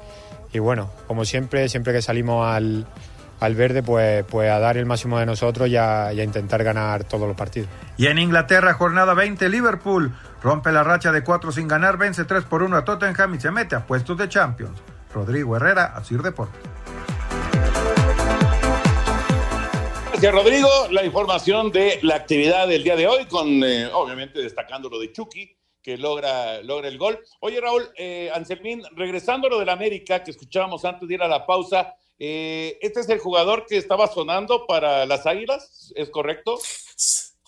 bueno, 0.57 0.89
como 1.05 1.25
siempre, 1.25 1.69
siempre 1.69 1.93
que 1.93 2.01
salimos 2.01 2.47
al, 2.47 2.87
al 3.41 3.55
verde, 3.55 3.81
pues, 3.81 4.23
pues 4.25 4.49
a 4.51 4.59
dar 4.59 4.77
el 4.77 4.85
máximo 4.85 5.19
de 5.19 5.25
nosotros 5.25 5.67
y 5.67 5.75
a, 5.75 6.13
y 6.13 6.19
a 6.19 6.23
intentar 6.23 6.63
ganar 6.63 7.03
todos 7.03 7.27
los 7.27 7.35
partidos. 7.35 7.67
Y 7.97 8.05
en 8.05 8.19
Inglaterra, 8.19 8.73
jornada 8.73 9.15
20, 9.15 9.49
Liverpool 9.49 10.15
rompe 10.43 10.71
la 10.71 10.83
racha 10.83 11.11
de 11.11 11.23
4 11.23 11.51
sin 11.51 11.67
ganar, 11.67 11.97
vence 11.97 12.23
3 12.23 12.43
por 12.43 12.61
1 12.61 12.77
a 12.77 12.85
Tottenham 12.85 13.33
y 13.33 13.39
se 13.39 13.49
mete 13.49 13.75
a 13.75 13.85
puestos 13.85 14.15
de 14.17 14.29
Champions. 14.29 14.79
Rodrigo 15.11 15.55
Herrera, 15.55 15.85
Asir 15.95 16.21
Deportes. 16.21 16.61
Gracias, 20.11 20.33
Rodrigo. 20.33 20.69
La 20.91 21.03
información 21.03 21.71
de 21.71 21.97
la 22.03 22.17
actividad 22.17 22.67
del 22.67 22.83
día 22.83 22.95
de 22.95 23.07
hoy, 23.07 23.25
con 23.25 23.63
eh, 23.63 23.89
obviamente 23.91 24.39
destacando 24.39 24.87
lo 24.87 24.99
de 24.99 25.11
Chucky, 25.11 25.57
que 25.81 25.97
logra, 25.97 26.61
logra 26.61 26.87
el 26.89 26.99
gol. 26.99 27.17
Oye, 27.39 27.59
Raúl, 27.59 27.89
eh, 27.97 28.29
Anselmín, 28.35 28.83
regresando 28.95 29.47
a 29.47 29.49
lo 29.49 29.57
del 29.57 29.69
América, 29.69 30.23
que 30.23 30.29
escuchábamos 30.29 30.85
antes 30.85 31.09
de 31.09 31.15
ir 31.15 31.23
a 31.23 31.27
la 31.27 31.43
pausa, 31.43 31.95
eh, 32.19 32.77
¿este 32.81 32.99
es 32.99 33.09
el 33.09 33.19
jugador 33.19 33.65
que 33.65 33.77
estaba 33.77 34.11
sonando 34.11 34.65
para 34.67 35.05
las 35.05 35.25
Águilas? 35.25 35.91
¿Es 35.95 36.09
correcto? 36.09 36.59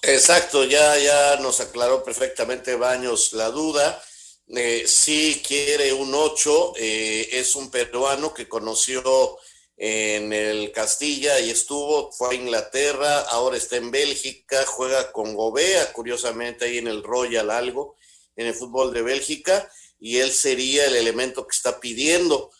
Exacto, 0.01 0.65
ya, 0.65 0.97
ya 0.97 1.37
nos 1.37 1.59
aclaró 1.61 2.03
perfectamente 2.03 2.75
Baños 2.75 3.33
la 3.33 3.49
duda. 3.49 4.01
Eh, 4.47 4.83
sí 4.85 5.41
quiere 5.45 5.93
un 5.93 6.13
8, 6.13 6.73
eh, 6.77 7.29
es 7.31 7.55
un 7.55 7.71
peruano 7.71 8.33
que 8.33 8.49
conoció 8.49 9.37
en 9.77 10.33
el 10.33 10.71
Castilla 10.71 11.39
y 11.39 11.49
estuvo, 11.49 12.11
fue 12.11 12.31
a 12.31 12.33
Inglaterra, 12.33 13.21
ahora 13.29 13.57
está 13.57 13.77
en 13.77 13.91
Bélgica, 13.91 14.65
juega 14.65 15.11
con 15.11 15.33
Gobea, 15.33 15.91
curiosamente 15.93 16.65
ahí 16.65 16.77
en 16.77 16.87
el 16.87 17.03
Royal 17.03 17.49
algo, 17.49 17.95
en 18.35 18.47
el 18.47 18.53
fútbol 18.53 18.93
de 18.93 19.01
Bélgica, 19.01 19.69
y 19.99 20.17
él 20.17 20.31
sería 20.31 20.85
el 20.85 20.95
elemento 20.95 21.47
que 21.47 21.55
está 21.55 21.79
pidiendo. 21.79 22.51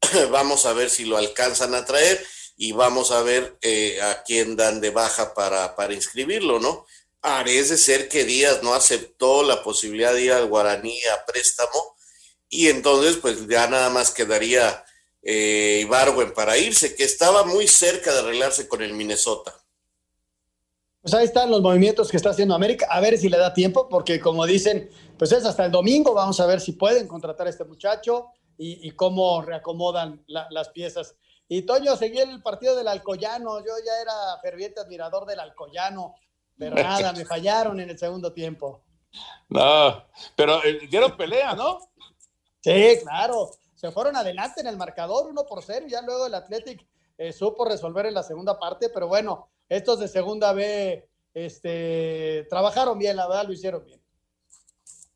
vamos 0.30 0.66
a 0.66 0.72
ver 0.72 0.90
si 0.90 1.04
lo 1.04 1.16
alcanzan 1.16 1.74
a 1.74 1.84
traer 1.84 2.24
y 2.56 2.72
vamos 2.72 3.10
a 3.10 3.22
ver 3.22 3.56
eh, 3.62 4.00
a 4.02 4.22
quién 4.22 4.56
dan 4.56 4.80
de 4.80 4.90
baja 4.90 5.34
para, 5.34 5.76
para 5.76 5.94
inscribirlo, 5.94 6.58
¿no? 6.58 6.86
Parece 7.20 7.76
ser 7.76 8.08
que 8.08 8.24
Díaz 8.24 8.62
no 8.62 8.74
aceptó 8.74 9.42
la 9.42 9.62
posibilidad 9.62 10.12
de 10.12 10.22
ir 10.22 10.32
al 10.32 10.46
Guaraní 10.46 11.00
a 11.04 11.24
préstamo 11.24 11.96
y 12.48 12.68
entonces 12.68 13.16
pues 13.16 13.46
ya 13.46 13.68
nada 13.68 13.90
más 13.90 14.10
quedaría 14.10 14.84
eh, 15.22 15.80
Ibarwen 15.82 16.32
para 16.32 16.56
irse, 16.56 16.94
que 16.94 17.04
estaba 17.04 17.44
muy 17.44 17.68
cerca 17.68 18.12
de 18.12 18.20
arreglarse 18.20 18.68
con 18.68 18.82
el 18.82 18.94
Minnesota. 18.94 19.54
Pues 21.02 21.14
ahí 21.14 21.24
están 21.24 21.50
los 21.50 21.60
movimientos 21.60 22.10
que 22.10 22.16
está 22.16 22.30
haciendo 22.30 22.54
América, 22.54 22.86
a 22.90 23.00
ver 23.00 23.18
si 23.18 23.28
le 23.28 23.38
da 23.38 23.54
tiempo, 23.54 23.88
porque 23.88 24.20
como 24.20 24.46
dicen, 24.46 24.90
pues 25.18 25.32
es 25.32 25.44
hasta 25.44 25.66
el 25.66 25.72
domingo, 25.72 26.12
vamos 26.12 26.40
a 26.40 26.46
ver 26.46 26.60
si 26.60 26.72
pueden 26.72 27.06
contratar 27.06 27.46
a 27.46 27.50
este 27.50 27.64
muchacho 27.64 28.28
y, 28.58 28.86
y 28.86 28.90
cómo 28.90 29.40
reacomodan 29.40 30.22
la, 30.26 30.48
las 30.50 30.68
piezas. 30.68 31.16
Y 31.48 31.62
Toño, 31.62 31.96
seguí 31.96 32.18
el 32.18 32.42
partido 32.42 32.76
del 32.76 32.88
Alcoyano, 32.88 33.60
yo 33.60 33.72
ya 33.84 34.02
era 34.02 34.38
ferviente 34.42 34.80
admirador 34.80 35.24
del 35.24 35.40
Alcoyano, 35.40 36.14
pero 36.58 36.74
nada, 36.82 37.12
me 37.12 37.24
fallaron 37.24 37.80
en 37.80 37.88
el 37.88 37.98
segundo 37.98 38.32
tiempo. 38.32 38.82
No, 39.48 40.04
pero 40.36 40.62
eh, 40.64 40.86
dieron 40.90 41.16
pelea, 41.16 41.54
¿no? 41.54 41.78
Sí, 42.60 42.98
claro. 43.02 43.50
Se 43.74 43.90
fueron 43.92 44.16
adelante 44.16 44.60
en 44.60 44.66
el 44.66 44.76
marcador, 44.76 45.30
uno 45.30 45.46
por 45.46 45.62
cero, 45.62 45.86
y 45.86 45.90
ya 45.90 46.02
luego 46.02 46.26
el 46.26 46.34
Athletic 46.34 46.84
eh, 47.16 47.32
supo 47.32 47.64
resolver 47.64 48.06
en 48.06 48.14
la 48.14 48.22
segunda 48.22 48.58
parte, 48.58 48.90
pero 48.90 49.08
bueno, 49.08 49.48
estos 49.68 50.00
de 50.00 50.08
segunda 50.08 50.52
B 50.52 51.08
este, 51.32 52.46
trabajaron 52.50 52.98
bien, 52.98 53.16
la 53.16 53.28
verdad, 53.28 53.46
lo 53.46 53.52
hicieron 53.52 53.84
bien. 53.84 54.02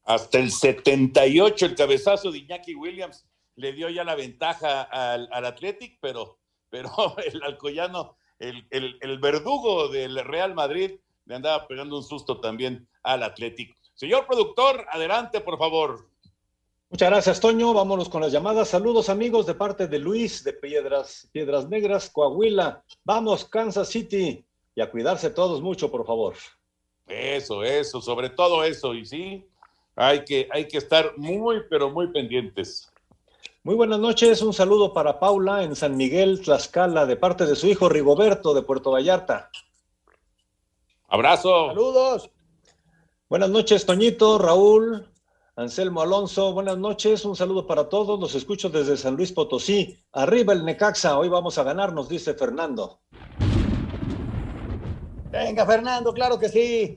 Hasta 0.05 0.39
el 0.39 0.51
78, 0.51 1.67
el 1.67 1.75
cabezazo 1.75 2.31
de 2.31 2.39
Iñaki 2.39 2.75
Williams 2.75 3.27
le 3.57 3.73
dio 3.73 3.89
ya 3.89 4.05
la 4.05 4.15
ventaja 4.15 4.83
al, 4.83 5.29
al 5.33 5.45
Athletic, 5.45 5.99
pero, 6.01 6.39
pero 6.71 6.91
el 7.25 7.43
Alcoyano, 7.43 8.17
el, 8.39 8.67
el, 8.71 8.99
el 9.01 9.19
verdugo 9.19 9.89
del 9.89 10.25
Real 10.25 10.55
Madrid, 10.55 10.93
le 11.27 11.35
andaba 11.35 11.67
pegando 11.67 11.97
un 11.97 12.03
susto 12.03 12.41
también 12.41 12.89
al 13.03 13.23
Athletic. 13.23 13.77
Señor 13.95 14.27
productor, 14.27 14.87
adelante, 14.91 15.41
por 15.41 15.59
favor. 15.59 16.09
Muchas 16.93 17.09
gracias, 17.09 17.41
Toño. 17.41 17.73
Vámonos 17.73 18.09
con 18.11 18.21
las 18.21 18.33
llamadas. 18.33 18.69
Saludos, 18.69 19.09
amigos, 19.09 19.47
de 19.47 19.55
parte 19.55 19.87
de 19.87 19.99
Luis 19.99 20.45
de 20.45 20.53
Piedras, 20.53 21.27
Piedras 21.33 21.67
Negras, 21.69 22.11
Coahuila. 22.11 22.85
Vamos, 23.05 23.47
Kansas 23.47 23.89
City. 23.89 24.45
Y 24.75 24.81
a 24.83 24.91
cuidarse 24.91 25.31
todos 25.31 25.63
mucho, 25.63 25.91
por 25.91 26.05
favor. 26.05 26.35
Eso, 27.07 27.63
eso, 27.63 28.03
sobre 28.03 28.29
todo 28.29 28.63
eso. 28.63 28.93
Y 28.93 29.07
sí, 29.07 29.47
hay 29.97 30.23
que, 30.25 30.49
hay 30.51 30.69
que 30.69 30.77
estar 30.77 31.17
muy, 31.17 31.63
pero 31.71 31.91
muy 31.91 32.09
pendientes. 32.09 32.92
Muy 33.65 33.77
buenas 33.77 34.01
noches. 34.01 34.43
Un 34.43 34.53
saludo 34.53 34.93
para 34.93 35.21
Paula 35.21 35.63
en 35.63 35.77
San 35.77 35.97
Miguel, 35.97 36.41
Tlaxcala, 36.41 37.07
de 37.07 37.15
parte 37.15 37.47
de 37.47 37.55
su 37.55 37.69
hijo 37.69 37.89
Rigoberto 37.89 38.55
de 38.55 38.63
Puerto 38.63 38.91
Vallarta. 38.91 39.51
Abrazo. 41.07 41.69
Saludos. 41.69 42.29
Buenas 43.29 43.51
noches, 43.51 43.87
Toñito, 43.87 44.37
Raúl, 44.39 45.09
Anselmo 45.55 46.03
Alonso, 46.03 46.53
buenas 46.53 46.77
noches, 46.77 47.25
un 47.25 47.37
saludo 47.37 47.67
para 47.67 47.89
todos, 47.89 48.19
los 48.19 48.35
escucho 48.35 48.69
desde 48.69 48.97
San 48.97 49.15
Luis 49.15 49.31
Potosí. 49.31 49.97
Arriba 50.11 50.53
el 50.53 50.65
Necaxa, 50.65 51.17
hoy 51.17 51.29
vamos 51.29 51.57
a 51.57 51.63
ganar, 51.63 51.93
nos 51.93 52.09
dice 52.09 52.35
Fernando. 52.35 52.99
Venga, 55.31 55.65
Fernando, 55.65 56.13
claro 56.13 56.37
que 56.37 56.49
sí. 56.49 56.97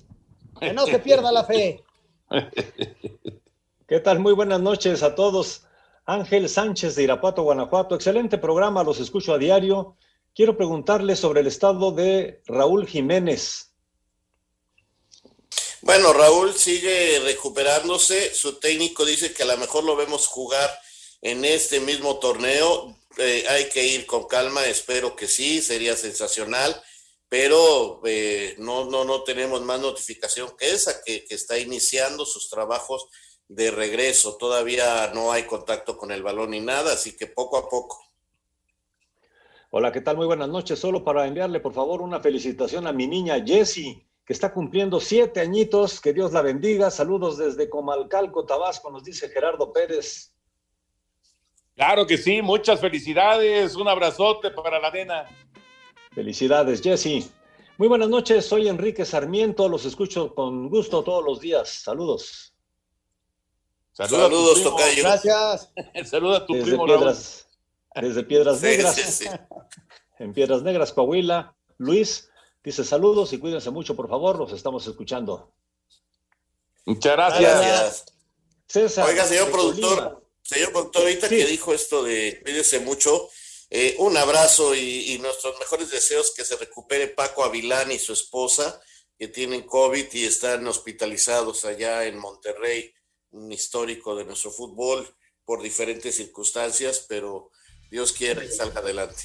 Que 0.59 0.73
no 0.73 0.87
se 0.87 0.97
pierda 0.97 1.31
la 1.31 1.43
fe. 1.43 1.83
¿Qué 3.87 3.99
tal? 3.99 4.19
Muy 4.19 4.33
buenas 4.33 4.61
noches 4.61 5.03
a 5.03 5.13
todos. 5.13 5.65
Ángel 6.05 6.47
Sánchez 6.49 6.95
de 6.95 7.03
Irapuato, 7.03 7.41
Guanajuato. 7.41 7.95
Excelente 7.95 8.37
programa, 8.37 8.83
los 8.83 8.99
escucho 8.99 9.33
a 9.33 9.37
diario. 9.37 9.97
Quiero 10.35 10.55
preguntarle 10.55 11.15
sobre 11.15 11.41
el 11.41 11.47
estado 11.47 11.91
de 11.91 12.41
Raúl 12.45 12.87
Jiménez. 12.87 13.71
Bueno, 15.81 16.13
Raúl 16.13 16.53
sigue 16.53 17.19
recuperándose. 17.23 18.33
Su 18.33 18.59
técnico 18.59 19.05
dice 19.05 19.33
que 19.33 19.43
a 19.43 19.47
lo 19.47 19.57
mejor 19.57 19.83
lo 19.83 19.95
vemos 19.95 20.27
jugar 20.27 20.69
en 21.21 21.43
este 21.43 21.79
mismo 21.79 22.19
torneo. 22.19 22.97
Eh, 23.17 23.45
hay 23.49 23.69
que 23.69 23.85
ir 23.85 24.05
con 24.05 24.27
calma, 24.27 24.65
espero 24.65 25.15
que 25.15 25.27
sí, 25.27 25.61
sería 25.61 25.95
sensacional, 25.95 26.83
pero 27.29 28.01
eh, 28.05 28.55
no, 28.57 28.85
no, 28.85 29.05
no 29.05 29.23
tenemos 29.23 29.61
más 29.61 29.79
notificación 29.79 30.55
que 30.57 30.71
esa, 30.71 31.01
que, 31.01 31.23
que 31.23 31.35
está 31.35 31.57
iniciando 31.57 32.25
sus 32.25 32.49
trabajos 32.49 33.07
de 33.47 33.71
regreso. 33.71 34.37
Todavía 34.37 35.11
no 35.13 35.31
hay 35.31 35.43
contacto 35.43 35.97
con 35.97 36.11
el 36.11 36.23
balón 36.23 36.51
ni 36.51 36.59
nada, 36.59 36.93
así 36.93 37.15
que 37.15 37.27
poco 37.27 37.57
a 37.57 37.69
poco. 37.69 37.99
Hola, 39.71 39.91
¿qué 39.91 40.01
tal? 40.01 40.17
Muy 40.17 40.25
buenas 40.25 40.49
noches. 40.49 40.79
Solo 40.79 41.03
para 41.03 41.27
enviarle, 41.27 41.59
por 41.59 41.73
favor, 41.73 42.01
una 42.01 42.19
felicitación 42.19 42.87
a 42.87 42.93
mi 42.93 43.07
niña 43.07 43.43
Jessie, 43.45 44.07
que 44.25 44.33
está 44.33 44.53
cumpliendo 44.53 44.99
siete 44.99 45.41
añitos. 45.41 45.99
Que 45.99 46.13
Dios 46.13 46.31
la 46.31 46.41
bendiga. 46.41 46.89
Saludos 46.89 47.37
desde 47.37 47.69
Comalcalco, 47.69 48.45
Tabasco, 48.45 48.89
nos 48.89 49.03
dice 49.03 49.29
Gerardo 49.29 49.73
Pérez. 49.73 50.33
Claro 51.75 52.07
que 52.07 52.17
sí, 52.17 52.41
muchas 52.41 52.79
felicidades. 52.79 53.75
Un 53.75 53.87
abrazote 53.87 54.51
para 54.51 54.79
la 54.79 54.91
nena. 54.91 55.25
Felicidades, 56.13 56.81
Jessie. 56.81 57.27
Muy 57.77 57.89
buenas 57.89 58.07
noches, 58.07 58.45
soy 58.45 58.69
Enrique 58.69 59.03
Sarmiento, 59.03 59.67
los 59.67 59.83
escucho 59.83 60.33
con 60.33 60.69
gusto 60.69 61.03
todos 61.03 61.25
los 61.25 61.41
días. 61.41 61.67
Saludos. 61.67 62.54
Saludos, 63.95 64.21
Saludos 64.21 64.63
Tocayo. 64.63 65.03
Gracias. 65.03 65.69
Saluda 66.09 66.37
a 66.37 66.45
tu 66.45 66.53
desde 66.53 66.65
primo 66.67 66.85
Piedras, 66.85 67.47
desde 67.95 68.23
Piedras 68.23 68.61
Negras, 68.61 68.95
sí, 68.95 69.03
sí. 69.03 69.25
en 70.19 70.33
Piedras 70.33 70.61
Negras, 70.63 70.91
Coahuila. 70.91 71.55
Luis 71.77 72.29
dice 72.63 72.83
saludos 72.83 73.31
y 73.33 73.37
cuídense 73.37 73.69
mucho, 73.71 73.95
por 73.95 74.09
favor, 74.09 74.37
los 74.37 74.51
estamos 74.51 74.85
escuchando. 74.87 75.53
Muchas 76.85 77.13
Gracias. 77.13 78.05
César. 78.67 79.07
Oiga, 79.07 79.25
señor 79.25 79.51
productor, 79.51 79.97
Colima. 79.97 80.19
señor 80.41 80.71
productor, 80.71 81.01
ahorita 81.03 81.27
Sí. 81.29 81.37
que 81.37 81.45
dijo 81.45 81.73
esto 81.73 82.03
de 82.03 82.41
cuídese 82.43 82.79
mucho, 82.79 83.29
eh, 83.69 83.95
un 83.99 84.17
abrazo 84.17 84.73
y, 84.75 85.13
y 85.13 85.19
nuestros 85.19 85.57
mejores 85.59 85.91
deseos 85.91 86.33
que 86.35 86.43
se 86.43 86.55
recupere 86.57 87.07
Paco 87.07 87.43
Avilán 87.43 87.91
y 87.91 87.99
su 87.99 88.13
esposa, 88.13 88.81
que 89.17 89.27
tienen 89.27 89.63
COVID 89.63 90.05
y 90.13 90.25
están 90.25 90.67
hospitalizados 90.67 91.65
allá 91.65 92.05
en 92.05 92.17
Monterrey, 92.17 92.93
un 93.35 93.51
histórico 93.51 94.15
de 94.15 94.25
nuestro 94.25 94.49
fútbol 94.51 95.07
por 95.45 95.61
diferentes 95.61 96.15
circunstancias, 96.15 97.05
pero 97.07 97.49
Dios 97.91 98.11
quiera 98.13 98.43
y 98.43 98.47
salga 98.49 98.79
adelante. 98.79 99.21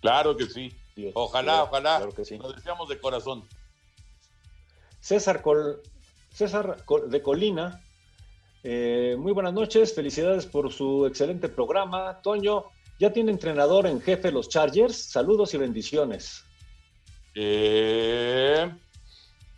Claro 0.00 0.36
que 0.36 0.46
sí. 0.46 0.72
Dios 0.94 1.12
Ojalá, 1.14 1.64
ojalá. 1.64 1.96
claro 1.98 2.12
que 2.14 2.24
sí. 2.24 2.38
Lo 2.38 2.52
deseamos 2.52 2.88
de 2.88 3.00
corazón. 3.00 3.48
César, 5.00 5.42
Col- 5.42 5.80
César 6.32 6.84
Col- 6.84 7.10
de 7.10 7.22
Colina, 7.22 7.82
eh, 8.62 9.16
muy 9.18 9.32
buenas 9.32 9.52
noches, 9.52 9.94
felicidades 9.94 10.46
por 10.46 10.72
su 10.72 11.06
excelente 11.06 11.48
programa. 11.48 12.20
Toño, 12.22 12.64
ya 12.98 13.12
tiene 13.12 13.30
entrenador 13.32 13.86
en 13.86 14.00
jefe 14.00 14.30
los 14.32 14.48
Chargers, 14.48 15.10
saludos 15.10 15.54
y 15.54 15.58
bendiciones. 15.58 16.42
Eh, 17.34 18.70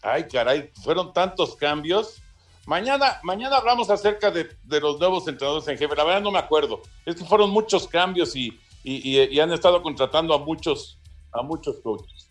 Ay, 0.02 0.28
caray, 0.28 0.70
fueron 0.84 1.12
tantos 1.12 1.56
cambios. 1.56 2.22
Mañana, 2.68 3.18
mañana 3.22 3.56
hablamos 3.56 3.88
acerca 3.88 4.30
de, 4.30 4.46
de 4.62 4.80
los 4.80 5.00
nuevos 5.00 5.26
entrenadores 5.26 5.66
en 5.68 5.78
jefe. 5.78 5.96
La 5.96 6.04
verdad 6.04 6.20
no 6.20 6.30
me 6.30 6.38
acuerdo. 6.38 6.82
Es 7.06 7.16
que 7.16 7.24
fueron 7.24 7.48
muchos 7.48 7.88
cambios 7.88 8.36
y, 8.36 8.60
y- 8.84 9.16
y- 9.18 9.24
y 9.34 9.40
han 9.40 9.50
estado 9.54 9.80
contratando 9.80 10.34
a 10.34 10.38
muchos, 10.38 10.98
a 11.32 11.40
muchos 11.40 11.76
coaches. 11.82 12.28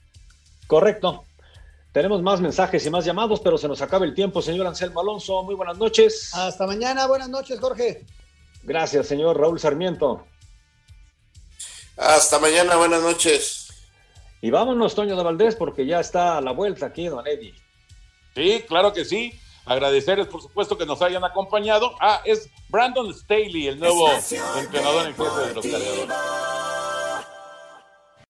Correcto. 0.68 1.24
Tenemos 1.92 2.22
más 2.22 2.40
mensajes 2.40 2.86
y 2.86 2.90
más 2.92 3.04
llamados, 3.04 3.40
pero 3.40 3.58
se 3.58 3.68
nos 3.68 3.82
acaba 3.82 4.06
el 4.06 4.14
tiempo, 4.14 4.40
señor 4.44 4.68
Anselmo 4.68 5.00
Alonso. 5.00 5.42
Muy 5.42 5.56
buenas 5.56 5.80
noches. 5.80 6.32
Hasta 6.36 6.68
mañana, 6.68 7.08
buenas 7.08 7.30
noches, 7.30 7.60
Jorge. 7.60 8.06
Gracias, 8.62 9.08
señor 9.08 9.40
Raúl 9.40 9.60
Sarmiento. 9.60 10.24
Hasta 11.98 12.38
mañana, 12.38 12.76
buenas 12.76 13.02
noches. 13.02 13.70
Y 14.42 14.52
vámonos, 14.52 14.94
Toño 14.94 15.16
de 15.16 15.24
Valdés, 15.24 15.56
porque 15.56 15.84
ya 15.88 16.00
está 16.00 16.38
a 16.38 16.42
la 16.42 16.52
vuelta 16.52 16.86
aquí, 16.86 17.08
don 17.08 17.26
Eddie. 17.26 17.56
Sí, 18.36 18.64
claro 18.68 18.94
que 18.94 19.04
sí. 19.04 19.34
Agradecerles, 19.68 20.28
por 20.28 20.41
supuesto, 20.41 20.78
que 20.78 20.86
nos 20.86 21.01
hayan 21.01 21.24
acompañado. 21.24 21.93
Ah, 21.99 22.22
es 22.26 22.49
Brandon 22.70 23.13
Staley, 23.13 23.68
el 23.68 23.80
nuevo 23.80 24.09
entrenador 24.57 25.07
en 25.07 25.15
jefe 25.15 25.47
de 25.47 25.53
los. 25.53 25.65
Cargadores. 25.65 26.57